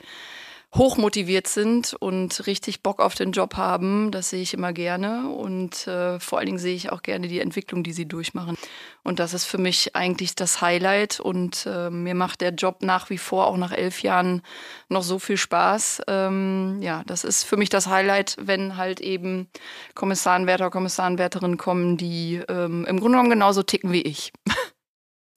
hochmotiviert 0.76 1.47
sind 1.47 1.93
und 1.93 2.47
richtig 2.47 2.82
Bock 2.82 2.99
auf 2.99 3.13
den 3.13 3.32
Job 3.32 3.55
haben. 3.57 4.09
Das 4.09 4.32
sehe 4.32 4.41
ich 4.41 4.53
immer 4.53 4.74
gerne. 4.74 5.30
Und 5.30 5.88
äh, 5.88 6.19
vor 6.19 6.39
allen 6.39 6.47
Dingen 6.47 6.57
sehe 6.57 6.76
ich 6.76 6.91
auch 6.91 7.03
gerne 7.03 7.28
die 7.28 7.39
Entwicklung, 7.39 7.84
die 7.84 7.93
sie 7.93 8.07
durchmachen. 8.07 8.57
Und 9.03 9.19
das 9.19 9.34
ist 9.34 9.45
für 9.45 9.59
mich 9.59 9.95
eigentlich 9.95 10.36
das 10.36 10.61
Highlight. 10.61 11.19
Und 11.19 11.67
äh, 11.67 11.91
mir 11.91 12.15
macht 12.15 12.41
der 12.41 12.51
Job 12.51 12.82
nach 12.82 13.11
wie 13.11 13.19
vor, 13.19 13.47
auch 13.47 13.57
nach 13.57 13.71
elf 13.71 14.01
Jahren, 14.01 14.41
noch 14.89 15.03
so 15.03 15.19
viel 15.19 15.38
Spaß. 15.38 16.01
Ähm, 16.07 16.80
ja, 16.82 17.03
das 17.05 17.24
ist 17.24 17.43
für 17.43 17.57
mich 17.57 17.69
das 17.69 17.88
Highlight, 17.88 18.36
wenn 18.39 18.76
halt 18.76 18.99
eben 18.99 19.49
Kommissarenwärter, 19.93 20.71
Kommissarenwärterinnen 20.71 21.57
kommen, 21.57 21.97
die 21.97 22.41
ähm, 22.49 22.86
im 22.86 22.99
Grunde 22.99 23.17
genommen 23.17 23.30
genauso 23.30 23.61
ticken 23.61 23.91
wie 23.91 24.01
ich. 24.01 24.34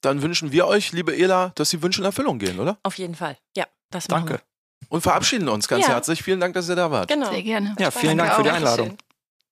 Dann 0.01 0.21
wünschen 0.23 0.51
wir 0.51 0.67
euch, 0.67 0.93
liebe 0.93 1.15
Ela, 1.15 1.51
dass 1.55 1.69
die 1.69 1.81
Wünsche 1.83 2.01
in 2.01 2.05
Erfüllung 2.05 2.39
gehen, 2.39 2.59
oder? 2.59 2.79
Auf 2.83 2.97
jeden 2.97 3.15
Fall. 3.15 3.37
Ja, 3.55 3.65
das 3.91 4.07
machen 4.09 4.27
Danke. 4.27 4.46
Und 4.89 5.01
verabschieden 5.01 5.49
uns 5.49 5.67
ganz 5.67 5.87
ja. 5.87 5.93
herzlich. 5.93 6.23
Vielen 6.23 6.39
Dank, 6.39 6.53
dass 6.53 6.69
ihr 6.69 6.75
da 6.75 6.91
wart. 6.91 7.07
Genau. 7.07 7.31
Sehr 7.31 7.43
gerne. 7.43 7.75
Ja, 7.79 7.91
vielen 7.91 8.17
Dank 8.17 8.33
für 8.33 8.43
die 8.43 8.49
Einladung. 8.49 8.97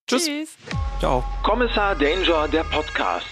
Tschüss. 0.08 0.26
Tschüss. 0.26 0.58
Ciao. 1.00 1.24
Kommissar 1.44 1.96
Danger, 1.96 2.48
der 2.48 2.64
Podcast. 2.64 3.28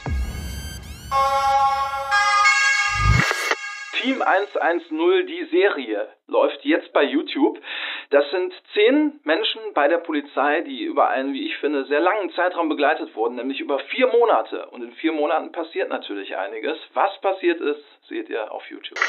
Team 4.01 4.21
110, 4.21 5.27
die 5.27 5.45
Serie, 5.49 6.09
läuft 6.27 6.65
jetzt 6.65 6.91
bei 6.91 7.03
YouTube. 7.03 7.57
Das 8.09 8.29
sind 8.31 8.53
zehn 8.73 9.19
Menschen 9.23 9.61
bei 9.73 9.87
der 9.87 9.99
Polizei, 9.99 10.61
die 10.61 10.83
über 10.83 11.09
einen, 11.09 11.33
wie 11.33 11.47
ich 11.47 11.55
finde, 11.57 11.85
sehr 11.85 12.01
langen 12.01 12.29
Zeitraum 12.31 12.67
begleitet 12.67 13.15
wurden, 13.15 13.35
nämlich 13.35 13.61
über 13.61 13.79
vier 13.79 14.07
Monate. 14.07 14.67
Und 14.71 14.83
in 14.83 14.91
vier 14.91 15.13
Monaten 15.13 15.53
passiert 15.53 15.89
natürlich 15.89 16.35
einiges. 16.35 16.77
Was 16.93 17.17
passiert 17.21 17.61
ist, 17.61 17.83
seht 18.09 18.29
ihr 18.29 18.51
auf 18.51 18.63
YouTube. 18.69 18.99